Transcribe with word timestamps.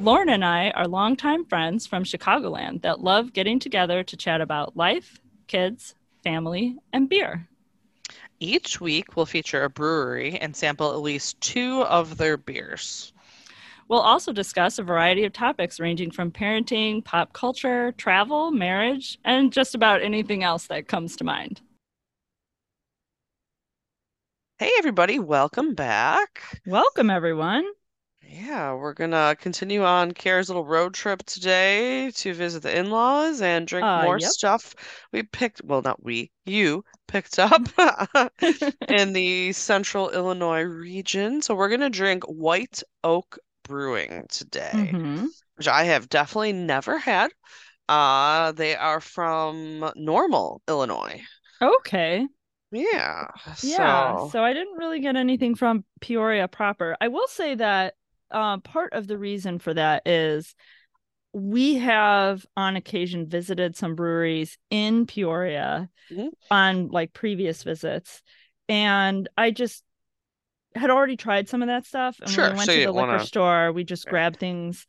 Lauren 0.00 0.28
and 0.28 0.44
I 0.44 0.70
are 0.72 0.86
longtime 0.86 1.46
friends 1.46 1.86
from 1.86 2.04
Chicagoland 2.04 2.82
that 2.82 3.00
love 3.00 3.32
getting 3.32 3.58
together 3.58 4.02
to 4.04 4.16
chat 4.16 4.42
about 4.42 4.76
life, 4.76 5.20
kids, 5.46 5.94
family, 6.22 6.76
and 6.92 7.08
beer. 7.08 7.48
Each 8.38 8.78
week, 8.78 9.16
we'll 9.16 9.24
feature 9.24 9.64
a 9.64 9.70
brewery 9.70 10.38
and 10.38 10.54
sample 10.54 10.92
at 10.92 11.00
least 11.00 11.40
two 11.40 11.80
of 11.84 12.18
their 12.18 12.36
beers. 12.36 13.14
We'll 13.88 14.00
also 14.00 14.34
discuss 14.34 14.78
a 14.78 14.82
variety 14.82 15.24
of 15.24 15.32
topics 15.32 15.80
ranging 15.80 16.10
from 16.10 16.30
parenting, 16.30 17.02
pop 17.02 17.32
culture, 17.32 17.92
travel, 17.92 18.50
marriage, 18.50 19.18
and 19.24 19.50
just 19.50 19.74
about 19.74 20.02
anything 20.02 20.44
else 20.44 20.66
that 20.66 20.88
comes 20.88 21.16
to 21.16 21.24
mind. 21.24 21.62
Hey, 24.58 24.72
everybody, 24.78 25.18
welcome 25.18 25.74
back. 25.74 26.60
Welcome, 26.66 27.08
everyone. 27.08 27.64
Yeah, 28.28 28.74
we're 28.74 28.92
gonna 28.92 29.36
continue 29.40 29.82
on 29.84 30.12
Kara's 30.12 30.48
little 30.48 30.64
road 30.66 30.92
trip 30.94 31.22
today 31.24 32.10
to 32.10 32.34
visit 32.34 32.62
the 32.62 32.76
in-laws 32.76 33.40
and 33.40 33.66
drink 33.66 33.88
Uh, 33.88 33.92
more 33.94 34.18
yep. 34.18 34.34
stuff 34.34 34.74
we 35.12 35.22
picked, 35.22 35.62
well, 35.64 35.80
not 35.80 36.02
we, 36.02 36.30
you 36.44 36.84
picked 37.06 37.38
up 37.38 37.62
in 38.88 39.12
the 39.12 39.52
central 39.52 40.10
Illinois 40.10 40.62
region. 40.62 41.40
So 41.40 41.54
we're 41.54 41.68
gonna 41.70 41.88
drink 41.90 42.24
White 42.24 42.82
Oak 43.04 43.38
Brewing 43.62 44.26
today, 44.28 44.96
Mhm. 44.96 45.28
which 45.56 45.68
I 45.68 45.84
have 45.84 46.08
definitely 46.08 46.52
never 46.52 46.98
had. 46.98 47.32
Uh, 47.88 48.52
they 48.52 48.76
are 48.76 49.00
from 49.00 49.92
Normal, 49.96 50.62
Illinois. 50.68 51.22
Okay. 51.60 52.26
Yeah. 52.70 53.26
Yeah. 53.62 54.14
So 54.14 54.16
So 54.16 54.42
I 54.44 54.52
didn't 54.52 54.76
really 54.76 55.00
get 55.00 55.16
anything 55.16 55.54
from 55.54 55.84
Peoria 56.00 56.48
proper. 56.48 56.96
I 57.00 57.08
will 57.08 57.26
say 57.28 57.54
that 57.56 57.94
uh, 58.30 58.58
part 58.58 58.92
of 58.92 59.06
the 59.06 59.18
reason 59.18 59.58
for 59.58 59.72
that 59.74 60.06
is 60.06 60.54
we 61.32 61.74
have 61.74 62.44
on 62.56 62.76
occasion 62.76 63.26
visited 63.26 63.76
some 63.76 63.94
breweries 63.94 64.56
in 64.70 65.06
Peoria 65.06 65.88
Mhm. 66.10 66.28
on 66.50 66.88
like 66.88 67.12
previous 67.12 67.62
visits. 67.62 68.22
And 68.68 69.28
I 69.36 69.50
just 69.50 69.84
had 70.74 70.90
already 70.90 71.16
tried 71.16 71.48
some 71.48 71.62
of 71.62 71.68
that 71.68 71.84
stuff. 71.86 72.16
And 72.20 72.30
Sure, 72.30 72.44
when 72.44 72.52
we 72.52 72.56
went 72.58 72.66
so 72.70 72.74
to 72.76 72.80
the 72.86 72.92
liquor 72.92 73.06
wanna- 73.08 73.24
store, 73.26 73.72
we 73.72 73.84
just 73.84 74.06
grabbed 74.06 74.38
things 74.38 74.86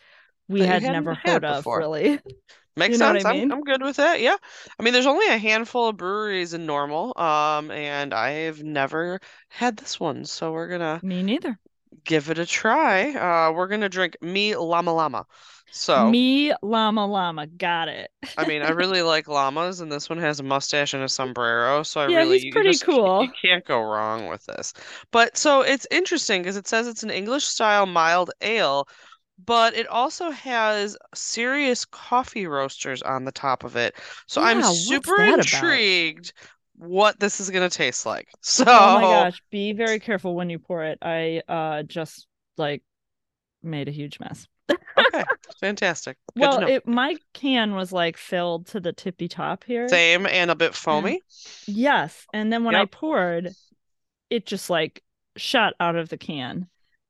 we 0.48 0.62
had 0.62 0.84
never 0.84 1.14
had 1.14 1.30
heard 1.44 1.46
of, 1.46 1.58
before. 1.60 1.80
really. 1.80 2.20
Makes 2.78 2.94
You 2.94 3.00
know 3.00 3.14
sense. 3.14 3.26
I 3.26 3.30
I'm 3.32 3.36
mean? 3.38 3.52
I'm 3.52 3.62
good 3.64 3.82
with 3.82 3.96
that. 3.98 4.22
Yeah. 4.22 4.36
I 4.80 4.84
mean, 4.84 4.94
there's 4.94 5.08
only 5.08 5.28
a 5.28 5.38
handful 5.40 5.88
of 5.90 5.98
breweries 5.98 6.54
in 6.54 6.66
Normal, 6.68 7.12
um, 7.20 7.72
and 7.72 8.14
I've 8.14 8.62
never 8.64 9.20
had 9.50 9.78
this 9.78 10.00
one, 10.00 10.26
so 10.26 10.52
we're 10.52 10.68
gonna 10.68 11.00
Me 11.04 11.24
neither. 11.24 11.58
Give 12.04 12.30
it 12.30 12.40
a 12.40 12.46
try. 12.46 13.14
Uh, 13.16 13.52
we're 13.54 13.68
gonna 13.68 13.90
drink 13.90 14.18
Me 14.22 14.56
Llama 14.56 14.94
Llama. 14.94 15.26
So, 15.72 16.16
Me 16.16 16.54
llama 16.62 17.06
llama. 17.06 17.48
Got 17.48 17.90
it. 17.90 18.12
I 18.38 18.46
mean, 18.46 18.62
I 18.62 18.70
really 18.70 19.02
like 19.02 19.28
llamas, 19.28 19.80
and 19.82 19.92
this 19.92 20.10
one 20.10 20.20
has 20.20 20.40
a 20.40 20.44
mustache 20.44 20.94
and 20.94 21.04
a 21.04 21.10
sombrero, 21.10 21.82
so 21.84 22.00
I 22.02 22.06
Yeah, 22.06 22.24
really 22.24 22.26
he's 22.26 22.46
you 22.46 22.62
pretty 22.62 22.78
just 22.78 22.86
cool. 22.86 23.20
you 23.20 23.30
can't 23.32 23.66
go 23.66 23.82
wrong 23.82 24.28
with 24.28 24.46
this. 24.46 24.74
But 25.12 25.38
so 25.38 25.62
it's 25.62 25.88
interesting 25.90 26.42
because 26.44 26.56
it 26.58 26.68
says 26.68 26.88
it's 26.88 27.02
an 27.04 27.10
English 27.10 27.46
style 27.46 27.88
mild 27.88 28.30
ale, 28.42 28.88
but 29.46 29.76
it 29.76 29.88
also 29.88 30.32
has 30.32 30.98
serious 31.16 31.86
coffee 31.86 32.48
roasters 32.48 33.02
on 33.04 33.26
the 33.26 33.32
top 33.32 33.64
of 33.64 33.76
it. 33.78 33.96
So 34.28 34.42
I'm 34.42 34.62
super 34.64 35.22
intrigued 35.24 36.34
about? 36.34 36.34
What 36.78 37.20
this 37.20 37.40
is 37.40 37.50
gonna 37.50 37.70
taste 37.70 38.06
like. 38.06 38.28
So 38.42 38.66
Oh 38.68 38.96
my 38.96 39.02
gosh, 39.02 39.42
be 39.52 39.74
very 39.74 40.00
careful 40.00 40.36
when 40.36 40.50
you 40.50 40.60
pour 40.60 40.84
it. 40.84 40.98
I 41.02 41.42
uh 41.48 41.84
just 41.84 42.28
like 42.58 42.84
made 43.64 43.88
a 43.88 43.92
huge 43.92 44.20
mess. 44.20 44.48
okay, 44.98 45.24
fantastic. 45.60 46.18
Good 46.36 46.44
Well, 46.44 46.68
it 46.68 46.88
my 46.88 47.18
can 47.34 47.76
was 47.76 47.92
like 47.92 48.18
filled 48.18 48.68
to 48.68 48.80
the 48.80 48.94
tippy 48.94 49.28
top 49.28 49.64
here. 49.64 49.88
Same 49.88 50.26
and 50.26 50.52
a 50.52 50.56
bit 50.56 50.74
foamy. 50.76 51.22
Yes, 51.68 52.26
and 52.34 52.52
then 52.52 52.64
when 52.64 52.76
I 52.76 52.86
poured, 52.86 53.54
it 54.30 54.46
just 54.46 54.70
like 54.70 55.04
shot 55.36 55.74
out 55.80 55.96
of 55.96 56.10
the 56.10 56.18
can. 56.18 56.68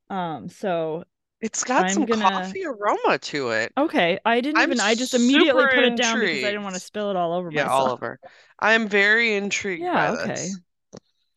Um, 0.10 0.50
so 0.50 1.04
It's 1.40 1.64
got 1.64 1.84
I'm 1.86 1.90
some 1.94 2.06
gonna- 2.06 2.22
coffee 2.30 2.66
aroma 2.66 3.20
to 3.20 3.50
it. 3.52 3.72
okay, 3.78 4.18
I 4.26 4.42
didn't 4.42 4.58
I'm 4.58 4.70
even 4.72 4.80
I 4.80 4.96
just 4.96 5.14
immediately 5.14 5.66
put 5.66 5.84
it 5.84 5.96
down 5.96 6.20
because 6.20 6.44
I 6.44 6.48
didn't 6.48 6.64
want 6.64 6.76
to 6.76 6.82
spill 6.82 7.12
it 7.12 7.16
all 7.16 7.34
over 7.34 7.52
Yeah, 7.52 7.64
myself. 7.66 7.80
all 7.88 7.92
over. 7.92 8.20
I 8.60 8.74
am 8.74 8.88
very 8.88 9.36
intrigued 9.36 9.84
Yeah, 9.84 10.14
okay. 10.14 10.28
this. 10.34 10.60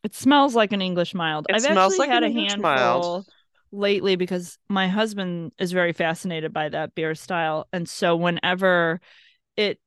It 0.03 0.15
smells 0.15 0.55
like 0.55 0.71
an 0.71 0.81
English 0.81 1.13
mild. 1.13 1.45
It 1.49 1.55
I've 1.55 1.65
actually 1.65 1.97
like 1.99 2.09
had 2.09 2.23
a 2.23 2.27
English 2.27 2.49
handful 2.53 2.61
mild. 2.71 3.25
lately 3.71 4.15
because 4.15 4.57
my 4.67 4.87
husband 4.87 5.51
is 5.59 5.71
very 5.71 5.93
fascinated 5.93 6.51
by 6.51 6.69
that 6.69 6.95
beer 6.95 7.13
style, 7.13 7.67
and 7.71 7.87
so 7.87 8.15
whenever 8.15 8.99
it 9.55 9.79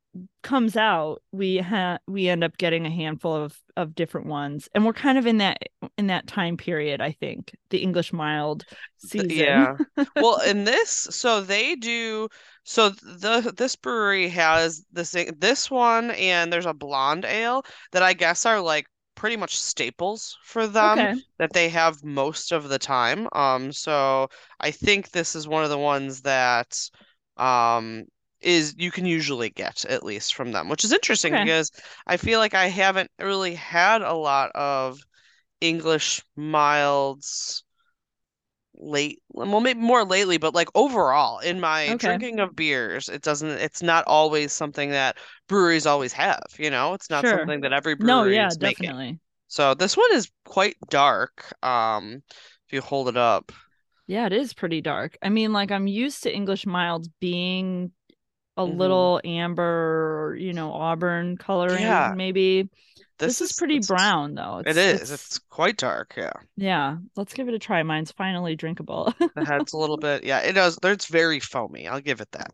comes 0.42 0.76
out, 0.76 1.22
we 1.32 1.58
ha- 1.58 1.98
we 2.06 2.28
end 2.28 2.44
up 2.44 2.56
getting 2.56 2.86
a 2.86 2.91
handful 2.91 3.34
of 3.34 3.58
of 3.76 3.94
different 3.94 4.26
ones, 4.26 4.69
and 4.75 4.84
we're 4.84 4.92
kind 4.92 5.19
of 5.19 5.26
in 5.26 5.38
that 5.38 5.58
in 5.98 6.06
that 6.08 6.26
time 6.26 6.56
period. 6.56 7.00
I 7.00 7.12
think 7.12 7.56
the 7.70 7.78
English 7.78 8.12
mild 8.12 8.64
season. 8.98 9.30
Yeah. 9.30 9.76
Well, 10.16 10.41
in 10.41 10.64
this, 10.64 10.91
so 10.91 11.41
they 11.41 11.75
do. 11.75 12.28
So 12.64 12.91
the 12.91 13.52
this 13.56 13.76
brewery 13.76 14.28
has 14.28 14.84
this 14.92 15.14
this 15.38 15.70
one, 15.70 16.12
and 16.12 16.52
there's 16.52 16.66
a 16.66 16.75
blonde 16.75 17.25
ale 17.25 17.64
that 17.92 18.02
I 18.02 18.12
guess 18.12 18.46
are 18.46 18.60
like 18.60 18.86
pretty 19.14 19.36
much 19.36 19.56
staples 19.56 20.36
for 20.44 20.66
them 20.66 20.98
okay. 20.98 21.14
that 21.38 21.52
they 21.52 21.69
have 21.69 22.02
most 22.04 22.52
of 22.52 22.69
the 22.69 22.78
time. 22.78 23.28
Um, 23.32 23.72
so 23.72 24.28
I 24.60 24.70
think 24.70 25.10
this 25.10 25.34
is 25.34 25.48
one 25.48 25.64
of 25.64 25.70
the 25.70 25.78
ones 25.78 26.22
that 26.22 26.78
um 27.36 28.04
is 28.44 28.75
you 28.78 28.91
can 28.91 29.06
usually 29.06 29.50
get 29.50 29.84
at 29.87 30.05
least 30.05 30.34
from 30.34 30.53
them, 30.53 30.69
which 30.69 30.84
is 30.84 30.93
interesting 30.93 31.34
Okay. 31.34 31.44
because 31.44 31.71
I 32.06 32.16
feel 32.19 32.38
like 32.41 32.55
I 32.55 32.69
haven't 32.69 33.10
really 33.21 33.55
had 33.55 34.03
a 34.03 34.15
lot 34.15 34.50
of 34.55 35.00
English 35.60 36.22
milds 36.37 37.65
late 38.77 39.22
well 39.28 39.60
maybe 39.60 39.78
more 39.81 40.05
lately 40.05 40.37
but 40.37 40.55
like 40.55 40.69
overall 40.75 41.38
in 41.38 41.60
my 41.60 41.94
Okay. 41.94 41.94
drinking 41.94 42.41
of 42.41 42.56
beers 42.56 43.09
it 43.09 43.22
doesn't 43.22 43.49
it's 43.49 43.82
not 43.82 44.05
always 44.06 44.53
something 44.53 44.91
that 44.91 45.16
breweries 45.47 45.87
always 45.87 46.12
have 46.12 46.43
you 46.59 46.69
know 46.71 46.93
it's 46.93 47.09
not 47.09 47.26
Sure. 47.26 47.28
something 47.28 47.61
that 47.61 47.72
every 47.72 47.94
brewery 47.94 48.19
No, 48.19 48.25
yeah, 48.25 48.49
is 48.49 48.59
making 48.61 48.91
definitely. 48.94 49.21
so 49.49 49.75
this 49.75 49.97
one 49.97 50.12
is 50.15 50.31
quite 50.44 50.76
dark 50.91 51.55
um 51.65 52.22
if 52.66 52.72
you 52.72 52.81
hold 52.81 53.09
it 53.09 53.16
up 53.16 53.53
Yeah, 54.06 54.26
it 54.26 54.32
is 54.32 54.53
pretty 54.53 54.81
dark. 54.81 55.16
I 55.22 55.28
mean, 55.31 55.53
like 55.53 55.71
I'm 55.71 55.87
used 55.87 56.22
to 56.25 56.34
English 56.34 56.66
milds 56.66 57.09
being 57.21 57.93
a 58.56 58.62
Mhm. 58.62 58.76
little 58.78 59.20
amber, 59.25 60.37
you 60.38 60.53
know, 60.53 60.72
auburn 60.72 61.37
coloring, 61.37 61.82
Yeah. 61.82 62.12
maybe. 62.16 62.69
This, 63.19 63.38
this 63.38 63.50
is 63.53 63.56
pretty 63.56 63.78
brown 63.78 64.34
though. 64.34 64.60
it 64.66 64.76
is 64.76 65.12
it's 65.12 65.38
quite 65.48 65.76
dark 65.76 66.15
yeah 66.16 66.32
yeah. 66.56 66.97
Let's 67.14 67.32
give 67.32 67.47
it 67.47 67.54
a 67.54 67.60
try. 67.60 67.81
Mine's 67.84 68.10
finally 68.10 68.56
drinkable. 68.56 69.14
the 69.37 69.44
head's 69.44 69.72
a 69.72 69.78
little 69.78 69.97
bit 69.97 70.25
yeah 70.25 70.41
it 70.41 70.54
does 70.54 70.76
it's 70.82 71.06
very 71.06 71.38
foamy 71.38 71.87
I'll 71.87 72.00
give 72.00 72.20
it 72.20 72.32
that 72.32 72.50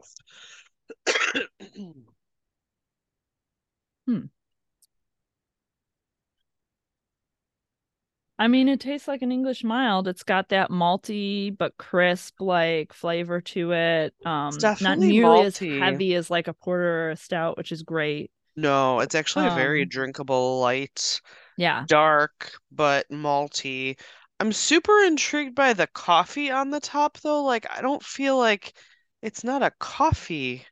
I 8.41 8.49
mean, 8.49 8.69
it 8.69 8.81
tastes 8.81 9.07
like 9.09 9.23
an 9.23 9.33
English 9.33 9.65
mild. 9.65 10.09
It's 10.09 10.23
got 10.25 10.49
that 10.49 10.71
malty 10.71 11.57
but 11.57 11.77
crisp 11.77 12.41
like 12.41 12.93
flavor 12.95 13.41
to 13.43 13.73
it. 13.73 14.15
Um, 14.25 14.73
not 14.81 14.99
nearly 14.99 15.43
as 15.43 15.59
heavy 15.59 16.15
as 16.15 16.31
like 16.31 16.49
a 16.49 16.55
porter 16.55 17.09
or 17.09 17.11
a 17.11 17.17
stout, 17.17 17.57
which 17.59 17.71
is 17.73 17.83
great. 17.83 18.31
no 18.57 19.01
it's 19.01 19.15
actually 19.15 19.47
a 19.47 19.51
very 19.51 19.85
Um, 19.85 19.87
drinkable 19.87 20.61
light 20.61 21.21
Yeah. 21.57 21.87
dark 21.87 22.53
but 22.73 23.09
malty. 23.11 23.99
I'm 24.41 24.53
super 24.53 25.01
intrigued 25.05 25.55
by 25.57 25.75
the 25.75 25.87
coffee 25.89 26.51
on 26.51 26.71
the 26.71 26.81
top 26.81 27.19
though. 27.21 27.45
Like 27.45 27.67
I 27.71 27.83
don't 27.83 28.05
feel 28.05 28.39
like 28.39 28.75
it's 29.23 29.45
not 29.45 29.63
a 29.63 29.73
coffee. 29.81 30.67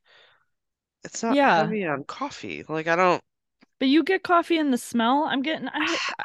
It's 1.05 1.23
not 1.25 1.39
Yeah. 1.39 1.41
heavy 1.41 1.85
on 1.85 2.05
coffee. 2.05 2.63
Like 2.69 2.87
I 2.87 2.95
don't 2.97 3.23
But 3.79 3.89
you 3.89 4.03
get 4.05 4.23
coffee 4.23 4.59
in 4.59 4.71
the 4.71 4.79
smell. 4.79 5.25
I'm 5.25 5.43
getting 5.43 5.69
I, 5.73 5.99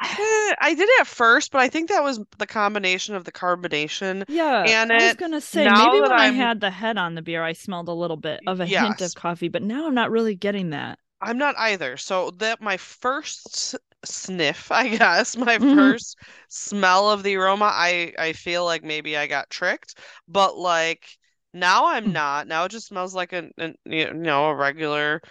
I 0.60 0.74
did 0.76 0.88
it 0.88 1.00
at 1.00 1.06
first, 1.06 1.50
but 1.52 1.60
I 1.60 1.68
think 1.68 1.88
that 1.88 2.02
was 2.02 2.20
the 2.38 2.46
combination 2.46 3.14
of 3.14 3.24
the 3.24 3.32
carbonation. 3.32 4.24
Yeah, 4.26 4.62
And 4.62 4.92
I 4.92 5.00
was 5.00 5.16
gonna 5.16 5.40
say 5.40 5.70
maybe 5.70 6.00
when 6.00 6.12
I 6.12 6.26
I'm- 6.26 6.30
had 6.30 6.60
the 6.60 6.70
head 6.70 6.96
on 6.98 7.14
the 7.14 7.22
beer, 7.22 7.42
I 7.42 7.52
smelled 7.54 7.88
a 7.88 7.92
little 7.92 8.16
bit 8.18 8.42
of 8.46 8.60
a 8.60 8.66
hint 8.66 9.00
of 9.00 9.14
coffee, 9.14 9.48
but 9.48 9.62
now 9.62 9.86
I'm 9.86 9.94
not 9.94 10.10
really 10.10 10.34
getting 10.34 10.70
that. 10.70 10.98
I'm 11.20 11.38
not 11.38 11.56
either. 11.58 11.96
So 11.96 12.30
that 12.32 12.60
my 12.60 12.76
first 12.76 13.76
sniff, 14.04 14.70
I 14.72 14.88
guess, 14.88 15.36
my 15.36 15.58
Mhm. 15.58 15.74
first 15.74 16.18
smell 16.48 17.10
of 17.10 17.22
the 17.22 17.36
aroma, 17.36 17.66
I 17.66 18.12
I 18.18 18.32
feel 18.32 18.64
like 18.64 18.82
maybe 18.84 19.16
I 19.16 19.26
got 19.26 19.50
tricked, 19.50 19.98
but 20.28 20.56
like 20.56 21.06
now 21.52 21.86
I'm 21.86 22.12
Mm. 22.12 22.12
not. 22.12 22.46
Now 22.48 22.64
it 22.64 22.70
just 22.70 22.86
smells 22.88 23.14
like 23.14 23.32
a, 23.32 23.50
an 23.58 23.76
you 23.84 24.12
know 24.12 24.46
a 24.50 24.54
regular 24.54 25.22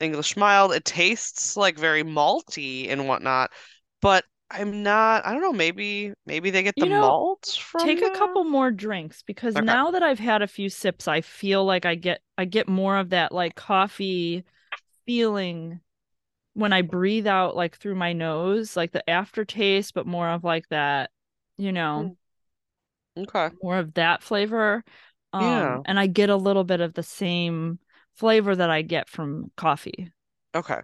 English 0.00 0.36
mild. 0.36 0.72
It 0.72 0.84
tastes 0.84 1.56
like 1.56 1.78
very 1.78 2.02
malty 2.04 2.88
and 2.90 3.08
whatnot, 3.08 3.50
but 4.02 4.24
I'm 4.50 4.82
not. 4.82 5.24
I 5.26 5.32
don't 5.32 5.42
know. 5.42 5.52
Maybe 5.52 6.12
maybe 6.26 6.50
they 6.50 6.62
get 6.62 6.78
the 6.78 6.86
You 6.86 6.88
know, 6.88 7.12
malt 7.12 7.58
from 7.60 7.90
Take 7.90 8.02
a 8.02 8.10
couple 8.10 8.44
more 8.44 8.70
drinks 8.72 9.22
because 9.22 9.58
Okay. 9.58 9.60
now 9.60 9.90
that 9.92 10.02
I've 10.02 10.20
had 10.20 10.42
a 10.42 10.48
few 10.48 10.70
sips, 10.70 11.08
I 11.08 11.20
feel 11.22 11.64
like 11.66 11.86
I 11.86 11.96
get 11.96 12.22
I 12.38 12.44
get 12.46 12.68
more 12.68 12.98
of 12.98 13.10
that 13.10 13.32
like 13.32 13.56
coffee 13.56 14.44
feeling 15.06 15.80
when 16.54 16.72
I 16.74 16.82
breathe 16.82 17.26
out 17.28 17.56
like 17.56 17.76
through 17.78 17.96
my 17.96 18.12
nose, 18.14 18.76
like 18.76 18.92
the 18.92 19.08
aftertaste, 19.10 19.94
but 19.94 20.06
more 20.06 20.28
of 20.30 20.44
like 20.44 20.68
that, 20.70 21.10
you 21.58 21.72
know, 21.72 22.16
Okay. 23.16 23.50
more 23.62 23.78
of 23.78 23.94
that 23.94 24.22
flavor. 24.22 24.84
Um, 25.32 25.80
Yeah. 25.80 25.84
and 25.84 25.98
I 25.98 26.06
get 26.06 26.30
a 26.30 26.36
little 26.36 26.64
bit 26.64 26.80
of 26.80 26.94
the 26.94 27.02
same 27.02 27.78
flavor 28.20 28.54
that 28.54 28.70
I 28.70 28.82
get 28.82 29.08
from 29.08 29.50
coffee. 29.56 30.12
Okay. 30.54 30.80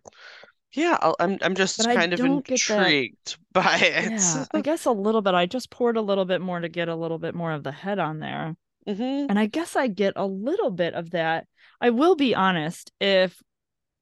Yeah, 0.72 0.96
I'll, 1.00 1.16
I'm 1.20 1.38
I'm 1.42 1.54
just 1.54 1.78
But 1.78 1.94
kind 1.94 2.12
of 2.12 2.18
that- 2.20 2.26
intrigued 2.50 3.36
by 3.52 3.76
it. 3.78 4.10
Yeah, 4.10 4.44
I 4.52 4.60
guess 4.62 4.84
a 4.84 4.90
little 4.90 5.22
bit. 5.22 5.34
I 5.34 5.46
just 5.46 5.70
poured 5.70 5.96
a 5.96 6.02
little 6.02 6.24
bit 6.24 6.40
more 6.40 6.60
to 6.60 6.68
get 6.68 6.88
a 6.88 6.96
little 6.96 7.18
bit 7.18 7.34
more 7.34 7.52
of 7.52 7.62
the 7.62 7.72
head 7.72 7.98
on 7.98 8.18
there. 8.18 8.56
hmm 8.86 9.26
And 9.28 9.38
I 9.38 9.46
guess 9.46 9.76
I 9.76 9.86
get 9.86 10.14
a 10.16 10.26
little 10.26 10.70
bit 10.70 10.94
of 10.94 11.10
that. 11.10 11.46
I 11.80 11.90
will 11.90 12.16
be 12.16 12.34
honest, 12.34 12.90
if 13.00 13.40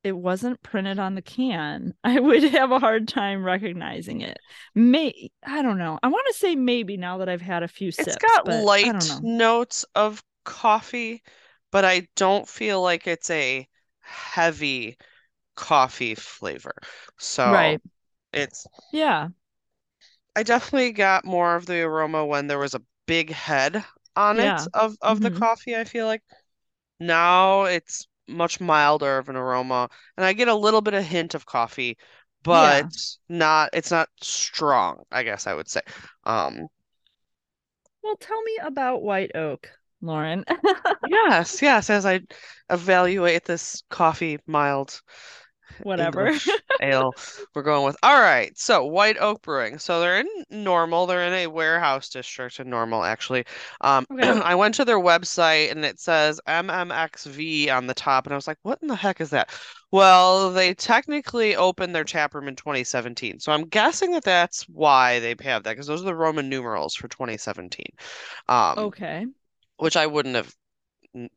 it 0.03 0.13
wasn't 0.17 0.63
printed 0.63 0.99
on 0.99 1.15
the 1.15 1.23
can, 1.23 1.95
I 2.05 2.19
would 2.21 2.43
have 2.43 2.71
a 2.73 2.79
hard 2.81 3.09
time 3.09 3.45
recognizing 3.45 4.21
it. 4.23 4.39
May 4.75 5.31
I 5.47 5.63
don't 5.63 5.79
know. 5.79 5.99
I 6.03 6.09
want 6.09 6.27
to 6.29 6.35
say 6.39 6.57
maybe 6.57 6.97
now 6.97 7.19
that 7.19 7.29
I've 7.29 7.41
had 7.41 7.63
a 7.63 7.69
few 7.69 7.91
sips. 7.93 8.09
It's 8.09 8.17
got 8.17 8.49
light 8.49 9.21
notes 9.23 9.85
of 9.95 10.23
coffee, 10.45 11.23
but 11.75 11.85
I 11.85 12.09
don't 12.17 12.49
feel 12.49 12.82
like 12.82 13.06
it's 13.09 13.31
a 13.31 13.69
heavy 14.00 14.99
coffee 15.56 16.15
flavor. 16.17 16.75
So 17.19 17.43
Right. 17.44 17.81
it's 18.32 18.67
Yeah. 18.93 19.29
I 20.37 20.43
definitely 20.44 20.93
got 20.93 21.25
more 21.25 21.56
of 21.56 21.67
the 21.67 21.81
aroma 21.82 22.25
when 22.25 22.47
there 22.47 22.59
was 22.59 22.75
a 22.75 22.82
big 23.06 23.31
head 23.31 23.85
on 24.17 24.38
Yeah. 24.38 24.41
it 24.41 24.67
of 24.73 24.97
of 25.00 25.21
the 25.21 25.31
Mhm. 25.31 25.32
coffee, 25.32 25.76
I 25.76 25.85
feel 25.85 26.06
like. 26.06 26.23
Now 27.00 27.65
it's 27.65 28.06
much 28.29 28.61
milder 28.61 29.19
of 29.19 29.29
an 29.29 29.37
aroma, 29.37 29.91
and 30.17 30.27
I 30.27 30.32
get 30.35 30.49
a 30.49 30.55
little 30.55 30.82
bit 30.82 30.94
of 30.94 31.05
hint 31.05 31.35
of 31.35 31.47
coffee, 31.47 31.99
but 32.43 32.88
not 33.29 33.70
it's 33.75 33.91
not 33.93 34.11
strong, 34.23 35.05
I 35.12 35.23
guess 35.25 35.47
I 35.47 35.55
would 35.55 35.69
say. 35.70 35.82
Um 36.25 36.69
Well, 38.03 38.17
tell 38.17 38.41
me 38.43 38.56
about 38.59 39.03
white 39.03 39.32
oak, 39.35 39.81
Lauren. 40.05 40.45
yes, 41.09 41.62
yes, 41.62 41.91
as 41.91 42.06
I 42.06 42.21
evaluate 42.71 43.45
this 43.45 43.83
coffee 43.91 44.39
mild 44.47 45.01
Whatever. 45.83 46.33
Ale 46.81 47.15
we're 47.55 47.62
going 47.62 47.85
with. 47.85 47.97
All 48.03 48.21
right, 48.21 48.56
so 48.59 48.85
White 48.85 49.17
Oak 49.19 49.43
Brewing. 49.43 49.79
So 49.79 50.01
they're 50.01 50.21
in 50.21 50.29
Normal. 50.51 51.06
They're 51.06 51.27
in 51.27 51.33
a 51.33 51.47
warehouse 51.47 52.09
district 52.09 52.61
in 52.61 52.69
Normal, 52.71 53.05
actually. 53.05 53.45
Um, 53.81 54.06
Okay. 54.15 54.29
I 54.29 54.55
went 54.55 54.75
to 54.77 54.85
their 54.85 54.99
website 54.99 55.71
and 55.71 55.85
it 55.85 56.01
says 56.01 56.41
MMXV 56.47 57.71
on 57.71 57.87
the 57.87 57.95
top, 57.95 58.27
and 58.27 58.33
I 58.33 58.37
was 58.37 58.47
like, 58.47 58.59
what 58.62 58.79
in 58.83 58.89
the 58.89 58.97
heck 58.97 59.21
is 59.21 59.31
that? 59.31 59.51
Well, 59.91 60.53
they 60.53 60.75
technically 60.75 61.56
opened 61.56 61.95
their 61.95 62.05
tap 62.05 62.35
room 62.35 62.49
in 62.49 62.56
2017, 62.56 63.41
so 63.41 63.53
I'm 63.53 63.67
guessing 63.67 64.12
that 64.12 64.25
that's 64.25 64.65
why 64.65 65.21
they 65.21 65.35
have 65.43 65.62
that 65.65 65.73
because 65.73 65.87
those 65.87 66.03
are 66.03 66.06
the 66.06 66.15
Roman 66.15 66.49
numerals 66.49 66.95
for 66.95 67.09
2017. 67.09 67.87
Um, 68.49 68.79
Okay. 68.79 69.27
Which 69.79 69.97
I 69.97 70.06
wouldn't 70.06 70.37
have 70.37 70.55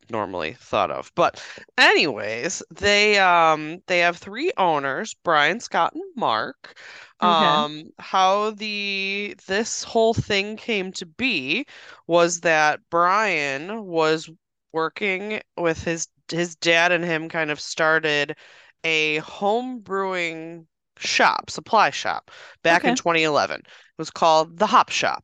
normally 0.09 0.53
thought 0.59 0.91
of. 0.91 1.11
But 1.15 1.43
anyways, 1.77 2.63
they 2.71 3.19
um 3.19 3.79
they 3.87 3.99
have 3.99 4.17
three 4.17 4.51
owners, 4.57 5.15
Brian, 5.23 5.59
Scott, 5.59 5.93
and 5.93 6.03
Mark. 6.15 6.77
Okay. 7.21 7.67
Um 7.67 7.91
how 7.99 8.51
the 8.51 9.35
this 9.47 9.83
whole 9.83 10.13
thing 10.13 10.57
came 10.57 10.91
to 10.93 11.05
be 11.05 11.65
was 12.07 12.41
that 12.41 12.79
Brian 12.89 13.85
was 13.85 14.29
working 14.73 15.41
with 15.57 15.83
his 15.83 16.07
his 16.29 16.55
dad 16.55 16.91
and 16.91 17.03
him 17.03 17.29
kind 17.29 17.51
of 17.51 17.59
started 17.59 18.35
a 18.83 19.17
home 19.19 19.79
brewing 19.79 20.67
shop, 20.99 21.49
supply 21.49 21.89
shop 21.89 22.31
back 22.63 22.83
in 22.83 22.95
2011. 22.95 23.61
It 23.61 23.67
was 23.97 24.11
called 24.11 24.57
The 24.57 24.67
Hop 24.67 24.89
Shop. 24.89 25.23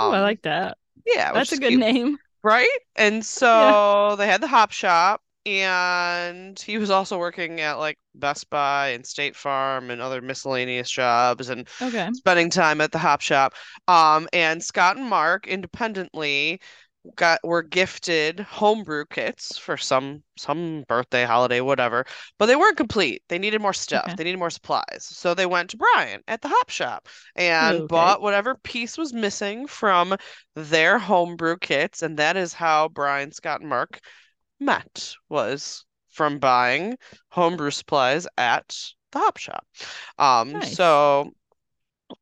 Oh, 0.00 0.10
I 0.10 0.20
Um, 0.20 0.20
like 0.20 0.42
that. 0.42 0.78
yeah, 1.06 1.32
That's 1.32 1.52
a 1.52 1.56
good 1.56 1.74
cute. 1.74 1.74
name. 1.74 2.18
Right? 2.42 2.68
And 2.96 3.24
so 3.24 4.16
they 4.16 4.26
had 4.26 4.40
the 4.40 4.46
hop 4.48 4.72
shop, 4.72 5.22
and 5.46 6.58
he 6.58 6.78
was 6.78 6.90
also 6.90 7.18
working 7.18 7.60
at 7.60 7.74
like 7.78 7.98
Best 8.14 8.50
Buy 8.50 8.88
and 8.88 9.06
State 9.06 9.36
Farm 9.36 9.90
and 9.90 10.00
other 10.00 10.20
miscellaneous 10.20 10.90
jobs 10.90 11.48
and 11.48 11.68
Okay. 11.80 12.10
spending 12.12 12.50
time 12.50 12.80
at 12.80 12.92
the 12.92 12.98
hop 12.98 13.20
shop. 13.20 13.54
Um, 13.88 14.28
and 14.32 14.62
Scott 14.62 14.96
and 14.96 15.06
Mark 15.08 15.46
independently 15.46 16.60
got 17.16 17.40
were 17.44 17.62
gifted 17.62 18.40
homebrew 18.40 19.04
kits 19.10 19.56
for 19.58 19.76
some 19.76 20.22
some 20.36 20.84
birthday, 20.88 21.24
holiday, 21.24 21.60
whatever, 21.60 22.04
but 22.38 22.46
they 22.46 22.56
weren't 22.56 22.76
complete. 22.76 23.22
They 23.28 23.38
needed 23.38 23.60
more 23.60 23.72
stuff. 23.72 24.08
Okay. 24.08 24.16
They 24.16 24.24
needed 24.24 24.38
more 24.38 24.50
supplies. 24.50 24.84
So 25.00 25.34
they 25.34 25.46
went 25.46 25.70
to 25.70 25.76
Brian 25.76 26.22
at 26.28 26.42
the 26.42 26.48
hop 26.48 26.70
shop 26.70 27.08
and 27.36 27.86
Okay. 27.86 27.88
bought 27.88 28.22
whatever 28.22 28.54
piece 28.56 28.98
was 28.98 29.12
missing 29.12 29.66
from 29.66 30.16
their 30.54 30.98
homebrew 30.98 31.56
kits, 31.58 32.02
and 32.02 32.18
that 32.18 32.36
is 32.36 32.52
how 32.52 32.88
Brian, 32.88 33.32
Scott, 33.32 33.60
and 33.60 33.68
Mark 33.70 34.00
met, 34.60 35.14
was 35.28 35.84
from 36.10 36.38
buying 36.38 36.96
homebrew 37.30 37.70
supplies 37.70 38.26
at 38.36 38.76
the 39.12 39.18
hop 39.18 39.36
shop. 39.38 39.66
Um, 40.18 40.60
Nice. 40.60 40.74
so 40.74 41.32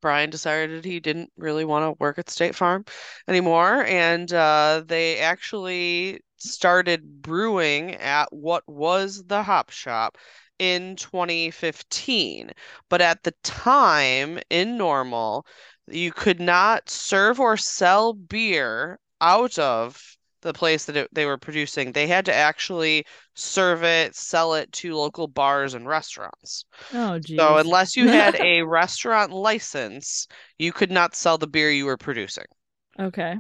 Brian 0.07 0.31
decided 0.31 0.85
he 0.85 1.01
didn't 1.01 1.33
really 1.37 1.65
want 1.65 1.83
to 1.83 1.99
work 1.99 2.17
at 2.17 2.31
State 2.31 2.55
Farm 2.55 2.85
anymore, 3.27 3.85
and 3.87 4.33
uh, 4.33 4.85
they 4.87 5.19
actually 5.19 6.21
started 6.37 7.23
brewing 7.23 7.97
at 7.97 8.33
what 8.33 8.63
was 8.69 9.25
the 9.25 9.43
hop 9.43 9.71
shop 9.71 10.17
in 10.61 10.95
2015. 10.95 12.53
But 12.89 13.01
at 13.01 13.25
the 13.25 13.35
time, 13.43 14.39
in 14.49 14.79
Normal, 14.79 15.45
you 15.89 16.13
could 16.13 16.39
not 16.39 16.89
serve 16.89 17.41
or 17.41 17.57
sell 17.57 18.13
beer 18.13 19.01
out 19.21 19.59
of 19.59 20.16
the 20.47 20.55
place 20.55 20.87
that 20.87 20.97
it, 20.97 21.09
they 21.13 21.27
were 21.27 21.39
producing. 21.39 21.93
They 21.93 22.07
had 22.09 22.25
to 22.27 22.35
actually 22.35 23.07
serve 23.35 23.85
it, 23.85 24.17
sell 24.17 24.55
it 24.55 24.73
to 24.75 24.97
local 24.97 25.29
bars 25.29 25.75
and 25.75 25.87
restaurants. 25.89 26.65
Oh, 26.93 27.19
geez. 27.21 27.39
So 27.39 27.59
unless 27.59 27.97
you 27.97 28.09
had 28.09 28.37
a 28.37 28.63
restaurant 28.65 29.33
license, 29.33 30.29
you 30.59 30.73
could 30.73 30.91
not 30.93 31.15
sell 31.17 31.39
the 31.39 31.47
beer 31.49 31.71
you 31.71 31.87
were 31.87 31.99
producing. 31.99 32.47
Okay. 32.99 33.39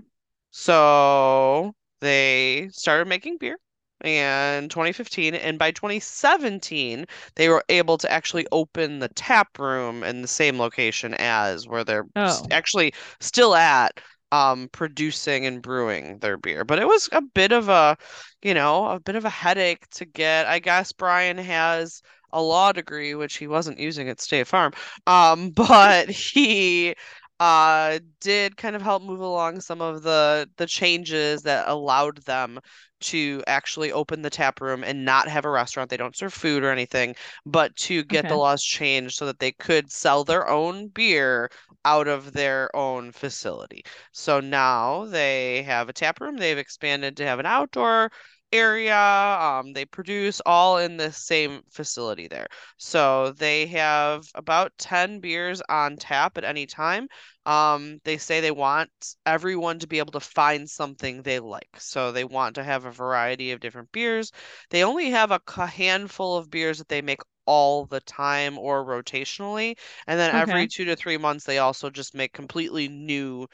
So 0.50 1.74
they 2.00 2.68
started 2.72 3.06
making 3.08 3.38
beer 3.38 3.58
in 4.04 4.68
2015, 4.68 5.34
and 5.34 5.58
by 5.58 5.70
2017, 5.70 7.06
they 7.36 7.48
were 7.48 7.64
able 7.68 7.98
to 7.98 8.10
actually 8.10 8.46
open 8.52 8.98
the 8.98 9.08
tap 9.08 9.58
room 9.58 10.02
in 10.02 10.22
the 10.22 10.28
same 10.28 10.58
location 10.58 11.14
as 11.14 11.66
where 11.68 11.84
they're 11.84 12.06
Oh. 12.16 12.46
actually 12.50 12.92
still 13.20 13.54
at 13.54 14.00
um 14.32 14.68
producing 14.72 15.46
and 15.46 15.62
brewing 15.62 16.18
their 16.18 16.36
beer. 16.36 16.64
But 16.64 16.78
it 16.78 16.86
was 16.86 17.08
a 17.12 17.22
bit 17.22 17.52
of 17.52 17.68
a, 17.68 17.96
you 18.42 18.54
know, 18.54 18.86
a 18.86 19.00
bit 19.00 19.16
of 19.16 19.24
a 19.24 19.30
headache 19.30 19.88
to 19.90 20.04
get. 20.04 20.46
I 20.46 20.58
guess 20.58 20.92
Brian 20.92 21.38
has 21.38 22.02
a 22.32 22.42
law 22.42 22.72
degree, 22.72 23.14
which 23.14 23.36
he 23.36 23.46
wasn't 23.46 23.78
using 23.78 24.08
at 24.08 24.20
State 24.20 24.46
Farm. 24.46 24.72
Um, 25.06 25.50
but 25.56 26.08
he 26.10 26.94
uh 27.38 27.98
did 28.20 28.56
kind 28.56 28.74
of 28.74 28.82
help 28.82 29.02
move 29.02 29.20
along 29.20 29.60
some 29.60 29.80
of 29.82 30.02
the 30.02 30.48
the 30.56 30.66
changes 30.66 31.42
that 31.42 31.68
allowed 31.68 32.18
them 32.24 32.58
to 32.98 33.42
actually 33.46 33.92
open 33.92 34.22
the 34.22 34.30
tap 34.30 34.60
room 34.60 34.82
and 34.82 35.04
not 35.04 35.28
have 35.28 35.44
a 35.44 35.50
restaurant. 35.50 35.90
They 35.90 35.98
don't 35.98 36.16
serve 36.16 36.32
food 36.32 36.62
or 36.64 36.70
anything, 36.70 37.14
but 37.44 37.76
to 37.76 38.02
get 38.04 38.26
the 38.28 38.36
laws 38.36 38.62
changed 38.62 39.16
so 39.16 39.26
that 39.26 39.38
they 39.38 39.52
could 39.52 39.92
sell 39.92 40.24
their 40.24 40.48
own 40.48 40.88
beer 40.88 41.50
out 41.84 42.08
of 42.08 42.32
their 42.32 42.74
own 42.74 43.12
facility. 43.12 43.84
So 44.12 44.40
now 44.40 45.04
they 45.04 45.62
have 45.64 45.88
a 45.90 45.92
tap 45.92 46.20
room. 46.20 46.36
They've 46.38 46.56
expanded 46.58 47.16
to 47.18 47.26
have 47.26 47.38
an 47.38 47.46
outdoor 47.46 48.10
area. 48.52 48.96
Um, 48.96 49.72
they 49.72 49.84
produce 49.84 50.40
all 50.46 50.78
in 50.78 50.96
the 50.96 51.12
same 51.12 51.62
facility 51.70 52.28
there. 52.28 52.46
So 52.78 53.32
they 53.32 53.66
have 53.66 54.24
about 54.34 54.72
10 54.78 55.20
beers 55.20 55.62
on 55.68 55.96
tap 55.96 56.38
at 56.38 56.44
any 56.44 56.66
time. 56.66 57.08
Um, 57.44 57.98
they 58.04 58.18
say 58.18 58.40
they 58.40 58.50
want 58.50 58.90
everyone 59.24 59.78
to 59.80 59.86
be 59.86 59.98
able 59.98 60.12
to 60.12 60.20
find 60.20 60.68
something 60.68 61.22
they 61.22 61.38
like. 61.38 61.68
So 61.78 62.12
they 62.12 62.24
want 62.24 62.56
to 62.56 62.64
have 62.64 62.84
a 62.84 62.90
variety 62.90 63.52
of 63.52 63.60
different 63.60 63.92
beers. 63.92 64.32
They 64.70 64.82
only 64.84 65.10
have 65.10 65.30
a 65.30 65.66
handful 65.66 66.36
of 66.36 66.50
beers 66.50 66.78
that 66.78 66.88
they 66.88 67.02
make 67.02 67.20
all 67.46 67.86
the 67.86 68.00
time 68.00 68.58
or 68.58 68.84
rotationally. 68.84 69.78
And 70.06 70.18
then 70.18 70.34
every 70.34 70.66
two 70.66 70.84
to 70.86 70.96
three 70.96 71.16
months, 71.16 71.44
they 71.44 71.58
also 71.58 71.90
just 71.90 72.14
make 72.14 72.32
completely 72.32 72.88
new 72.88 73.46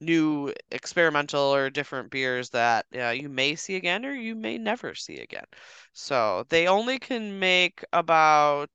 new 0.00 0.52
experimental 0.70 1.54
or 1.54 1.70
different 1.70 2.10
beers 2.10 2.50
that 2.50 2.86
uh, 2.96 3.08
you 3.10 3.28
may 3.28 3.54
see 3.56 3.76
again 3.76 4.04
or 4.04 4.14
you 4.14 4.34
may 4.34 4.58
never 4.58 4.94
see 4.94 5.18
again. 5.20 5.46
So 5.92 6.44
they 6.48 6.68
only 6.68 6.98
can 6.98 7.38
make 7.38 7.84
about 7.92 8.70